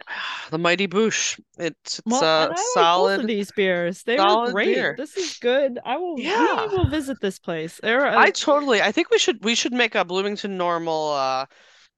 The 0.51 0.59
Mighty 0.59 0.89
Boosh. 0.89 1.39
It's 1.59 1.99
it's 1.99 2.03
Well, 2.05 2.49
both 2.49 2.59
solid. 2.75 3.27
these 3.27 3.53
beers. 3.53 4.03
They 4.03 4.17
were 4.17 4.51
great. 4.51 4.75
beer. 4.75 4.95
This 4.99 5.17
is 5.17 5.39
good. 5.39 5.79
I 5.85 5.97
will. 5.97 6.19
Yeah. 6.19 6.67
We 6.67 6.77
will 6.77 6.89
visit 6.89 7.19
this 7.21 7.39
place. 7.39 7.79
A- 7.85 8.19
I 8.19 8.31
totally. 8.31 8.83
I 8.83 8.91
think 8.93 9.11
we 9.11 9.19
should 9.19 9.45
we 9.45 9.55
should 9.55 9.73
make 9.73 9.95
a 9.95 10.05
Bloomington 10.05 10.57
Normal 10.57 11.13
uh 11.13 11.47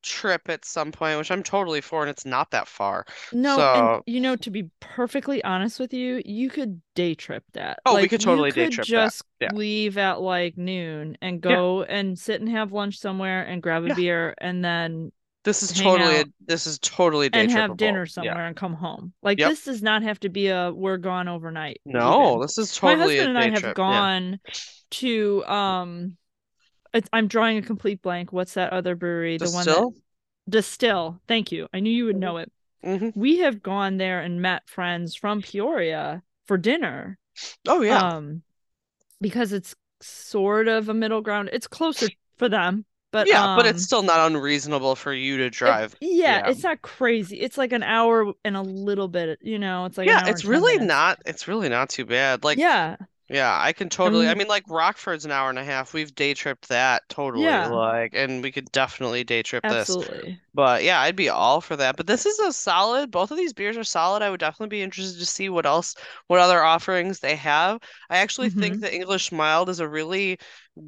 trip 0.03 0.49
at 0.49 0.65
some 0.65 0.91
point, 0.91 1.17
which 1.17 1.31
I'm 1.31 1.45
totally 1.45 1.81
for, 1.81 2.03
and 2.03 2.11
it's 2.11 2.27
not 2.27 2.51
that 2.51 2.67
far. 2.69 3.07
no, 3.33 3.57
so- 3.57 3.95
and 3.95 4.03
you 4.07 4.21
know, 4.21 4.35
to 4.37 4.51
be 4.51 4.69
perfectly 4.81 5.43
honest 5.45 5.79
with 5.81 5.95
you, 5.95 6.21
you 6.27 6.51
could 6.51 6.83
day 6.95 7.15
trip 7.15 7.45
that. 7.53 7.79
Oh, 7.87 7.95
we 7.95 8.03
Like, 8.03 8.11
could 8.11 8.21
totally 8.21 8.49
you 8.49 8.53
day 8.53 8.65
could 8.65 8.73
trip 8.75 8.87
that. 8.89 8.91
just 8.91 9.23
Yeah. 9.41 9.51
leave 9.55 9.97
at 9.97 10.21
like 10.21 10.59
noon 10.59 11.17
and 11.23 11.37
Yeah. 11.37 11.53
go 11.55 11.83
and 11.85 12.19
sit 12.19 12.41
and 12.41 12.51
have 12.51 12.73
lunch 12.73 12.99
somewhere 12.99 13.45
and 13.45 13.63
grab 13.63 13.85
a 13.85 13.89
Yeah. 13.89 13.95
beer 13.95 14.35
and 14.39 14.65
then 14.65 15.13
This 15.45 15.63
is 15.63 15.71
Hang 15.73 15.85
totally 15.85 16.21
a, 16.21 16.25
this 16.47 16.67
is 16.67 16.79
totally 16.79 17.29
and 17.33 17.51
have 17.51 17.77
dinner 17.77 18.01
Yeah. 18.01 18.13
somewhere 18.13 18.47
and 18.47 18.57
come 18.57 18.75
home. 18.75 19.13
Like 19.23 19.39
Yep. 19.39 19.51
this 19.51 19.65
does 19.65 19.83
not 19.83 20.03
have 20.03 20.21
to 20.21 20.29
be 20.29 20.49
a 20.49 20.73
we're 20.73 20.99
gone 20.99 21.29
overnight. 21.29 21.81
No, 21.85 22.29
even. 22.29 22.41
this 22.43 22.59
is 22.59 22.81
My 22.83 22.91
totally 22.91 23.19
a 23.19 23.23
husband 23.23 23.37
and 23.37 23.39
I 23.39 23.51
have 23.51 23.61
trip. 23.63 23.79
Yeah. 23.79 23.85
gone 23.85 24.41
to 24.91 25.45
um 25.47 26.17
I'm 27.13 27.27
drawing 27.27 27.59
a 27.59 27.63
complete 27.63 28.03
blank. 28.03 28.33
What's 28.33 28.55
that 28.55 28.73
other 28.73 28.95
brewery? 28.95 29.39
The 29.39 29.51
one 29.51 29.67
that 29.67 29.75
Destihl? 29.75 29.95
Destihl. 30.51 31.21
Thank 31.27 31.51
you. 31.53 31.69
I 31.73 31.81
knew 31.81 31.91
you 31.91 32.05
would 32.07 32.17
know 32.17 32.37
it. 32.37 32.53
hmm 32.85 33.09
We 33.15 33.39
have 33.39 33.63
gone 33.63 33.97
there 33.97 34.21
and 34.21 34.43
met 34.43 34.69
friends 34.69 35.15
from 35.17 35.43
Peoria 35.43 36.23
for 36.47 36.59
dinner. 36.59 37.19
Oh 37.67 37.83
yeah. 37.83 38.17
Um 38.17 38.43
because 39.21 39.53
it's 39.53 39.75
sort 40.01 40.69
of 40.69 40.89
a 40.89 40.95
middle 40.95 41.21
ground. 41.21 41.51
It's 41.53 41.67
closer 41.69 42.09
for 42.39 42.49
them, 42.49 42.85
but 43.13 43.29
yeah, 43.29 43.47
but 43.55 43.67
um, 43.67 43.67
it's 43.67 43.83
still 43.83 44.03
not 44.03 44.31
unreasonable 44.31 44.97
for 44.97 45.13
you 45.13 45.39
to 45.39 45.51
it- 45.65 45.79
drive. 45.79 45.95
yeah, 46.01 46.41
yeah. 46.41 46.43
it's 46.45 46.63
not 46.63 46.83
crazy. 46.83 47.41
It's 47.41 47.59
like 47.59 47.73
an 47.73 47.83
hour 47.83 48.33
and 48.45 48.57
a 48.57 48.63
little 48.63 49.09
bit, 49.09 49.39
you 49.43 49.59
know, 49.59 49.85
it's 49.87 49.99
like 49.99 50.11
an 50.11 50.19
yeah, 50.19 50.25
it's 50.27 50.45
really 50.45 50.79
minutes. 50.79 50.87
not 50.87 51.23
it's 51.27 51.47
really 51.49 51.69
not 51.69 51.89
too 51.91 52.05
bad. 52.05 52.45
Like 52.45 52.59
yeah, 52.59 52.97
yeah, 53.29 53.59
I 53.61 53.73
can 53.73 53.89
totally 53.91 54.29
I 54.29 54.35
Um, 54.35 54.37
mean 54.37 54.49
like 54.49 54.65
Rockford's 54.69 55.25
an 55.25 55.33
hour 55.33 55.51
and 55.51 55.59
a 55.59 55.65
half. 55.65 55.95
We've 55.95 56.15
day 56.15 56.35
tripped 56.35 56.69
that 56.69 57.03
totally. 57.09 57.45
Yeah. 57.45 57.69
Like 57.69 58.13
and 58.15 58.43
we 58.43 58.53
could 58.53 58.73
definitely 58.73 59.25
day 59.25 59.43
trip 59.43 59.67
this. 59.67 59.97
absolutely. 59.97 60.41
But 60.55 60.85
yeah, 60.85 61.01
I'd 61.01 61.17
be 61.17 61.29
all 61.31 61.61
for 61.63 61.77
that. 61.77 61.97
But 61.97 62.07
this 62.09 62.27
is 62.27 62.39
a 62.41 62.53
solid, 62.53 63.11
both 63.11 63.31
of 63.31 63.39
these 63.39 63.53
beers 63.55 63.77
are 63.79 63.85
solid. 63.85 64.23
I 64.23 64.31
would 64.31 64.41
definitely 64.41 64.77
be 64.77 64.83
interested 64.83 65.19
to 65.21 65.27
see 65.27 65.49
what 65.51 65.67
else, 65.67 65.95
what 66.29 66.41
other 66.41 66.63
offerings 66.63 67.21
they 67.21 67.37
have. 67.37 67.81
I 68.11 68.19
actually 68.19 68.51
think 68.51 68.79
Mhm. 68.79 68.81
the 68.81 68.95
English 68.95 69.33
mild 69.33 69.69
is 69.71 69.81
a 69.81 69.89
really 69.89 70.39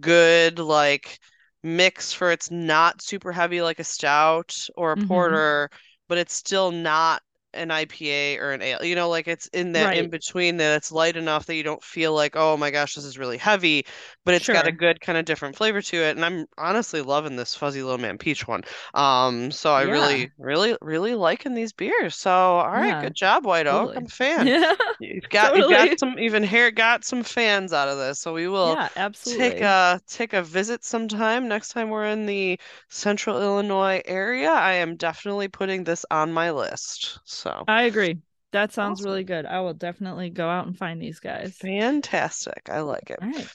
good 0.01 0.59
like 0.59 1.19
mix 1.65 2.13
for 2.13 2.31
it's 2.33 2.51
not 2.51 3.03
super 3.03 3.33
heavy 3.33 3.63
like 3.63 3.81
a 3.81 3.85
stout 3.85 4.69
or 4.77 4.93
a 4.93 4.97
Mhm. 4.97 4.99
porter, 4.99 5.71
but 6.09 6.19
it's 6.19 6.35
still 6.35 6.71
not 6.73 7.23
an 7.55 7.71
IPA 7.71 8.39
or 8.39 8.53
an 8.53 8.63
ale. 8.63 8.85
You 8.85 8.95
know, 8.95 9.09
like 9.09 9.29
it's 9.29 9.47
in 9.49 9.73
that 9.73 9.93
Right. 9.93 9.95
in 9.95 10.11
between 10.11 10.57
that 10.59 10.77
it's 10.77 10.93
light 10.93 11.17
enough 11.17 11.47
that 11.47 11.55
you 11.57 11.63
don't 11.63 11.83
feel 11.83 12.13
like, 12.15 12.37
oh 12.37 12.57
my 12.57 12.71
gosh, 12.71 12.95
this 12.95 13.05
is 13.05 13.19
really 13.19 13.39
heavy, 13.39 13.87
but 14.25 14.35
it's 14.35 14.49
got 14.49 14.67
a 14.67 14.73
good 14.73 15.01
kind 15.01 15.19
of 15.19 15.25
different 15.25 15.57
flavor 15.57 15.81
to 15.83 15.97
it. 15.97 16.17
And 16.17 16.25
I'm 16.25 16.47
honestly 16.59 17.03
loving 17.03 17.37
this 17.37 17.55
Fuzzy 17.55 17.83
Little 17.83 17.99
Man 17.99 18.19
Peach 18.19 18.47
one. 18.47 18.63
Um, 18.95 19.51
so 19.51 19.73
I 19.73 19.83
Yeah. 19.83 19.85
really, 19.85 20.33
really, 20.39 20.77
really 20.81 21.15
liking 21.15 21.55
these 21.55 21.73
beers. 21.73 22.17
So 22.17 22.31
all 22.31 22.71
right, 22.71 22.97
Yeah, 22.97 22.99
good 22.99 23.15
job, 23.15 23.45
White 23.47 23.67
Oak. 23.67 23.93
totally. 23.93 23.97
I'm 23.97 24.07
a 24.07 24.09
fan. 24.09 24.51
Yeah. 24.51 24.75
You've 24.99 25.29
got 25.29 25.55
you've 25.57 25.69
got 25.69 25.99
some 25.99 26.19
even 26.19 26.43
here 26.43 26.71
got 26.71 27.05
some 27.05 27.23
fans 27.25 27.73
out 27.73 27.89
of 27.89 27.99
this. 27.99 28.21
So 28.21 28.33
we 28.33 28.49
will 28.49 28.79
Yeah, 28.79 28.89
absolutely. 28.97 29.35
take 29.37 29.61
a 29.61 30.01
take 30.07 30.33
a 30.33 30.43
visit 30.43 30.85
sometime 30.85 31.49
next 31.49 31.71
time 31.73 31.91
we're 31.91 32.07
in 32.07 32.27
the 32.27 32.59
central 32.89 33.41
Illinois 33.43 34.03
area. 34.05 34.51
I 34.51 34.75
am 34.75 34.97
definitely 34.97 35.49
putting 35.49 35.85
this 35.85 36.05
on 36.11 36.33
my 36.33 36.51
list. 36.51 37.19
So 37.25 37.44
I 37.69 37.83
agree. 37.85 38.19
That 38.53 38.73
sounds 38.73 39.01
Awesome. 39.01 39.11
really 39.11 39.25
good. 39.25 39.47
I 39.47 39.61
will 39.61 39.75
definitely 39.75 40.31
go 40.31 40.49
out 40.49 40.67
and 40.67 40.77
find 40.79 41.01
these 41.03 41.19
guys. 41.21 41.57
fantastic. 41.57 42.69
I 42.71 42.81
like 42.81 43.11
it. 43.11 43.19
All 43.21 43.29
right. 43.31 43.55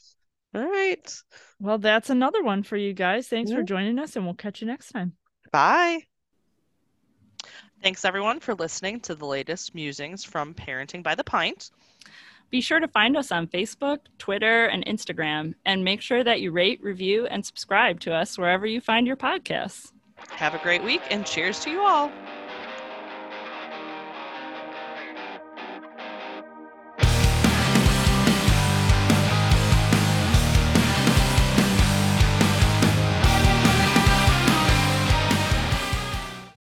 All 0.56 0.68
right. 0.70 1.16
Well, 1.60 1.78
that's 1.78 2.10
another 2.10 2.44
one 2.44 2.64
for 2.64 2.76
you 2.76 2.94
guys. 2.94 3.28
Thanks 3.28 3.52
for 3.52 3.64
joining 3.64 4.00
us, 4.00 4.16
and 4.16 4.26
we'll 4.26 4.34
catch 4.34 4.62
you 4.62 4.68
next 4.68 4.90
time. 4.90 5.14
Bye. 5.52 6.00
Thanks 7.82 8.04
everyone 8.04 8.40
for 8.42 8.56
listening 8.56 9.00
to 9.02 9.16
the 9.16 9.26
latest 9.26 9.74
musings 9.74 10.24
from 10.26 10.54
Parenting 10.54 11.02
by 11.02 11.16
the 11.16 11.24
Pint. 11.24 11.70
Be 12.50 12.60
sure 12.62 12.80
to 12.80 12.88
find 12.88 13.16
us 13.16 13.32
on 13.32 13.48
Facebook, 13.48 14.00
Twitter, 14.18 14.66
and 14.66 14.84
Instagram, 14.86 15.54
and 15.66 15.84
make 15.84 16.02
sure 16.02 16.24
that 16.24 16.42
you 16.42 16.52
rate, 16.52 16.82
review, 16.84 17.26
and 17.28 17.46
subscribe 17.46 18.00
to 18.02 18.14
us 18.14 18.38
wherever 18.38 18.66
you 18.66 18.82
find 18.82 19.06
your 19.08 19.16
podcasts. 19.16 19.92
Have 20.32 20.56
a 20.56 20.60
great 20.64 20.84
week 20.84 21.02
and 21.12 21.26
cheers 21.26 21.60
to 21.62 21.70
you 21.70 21.82
all. 21.82 22.12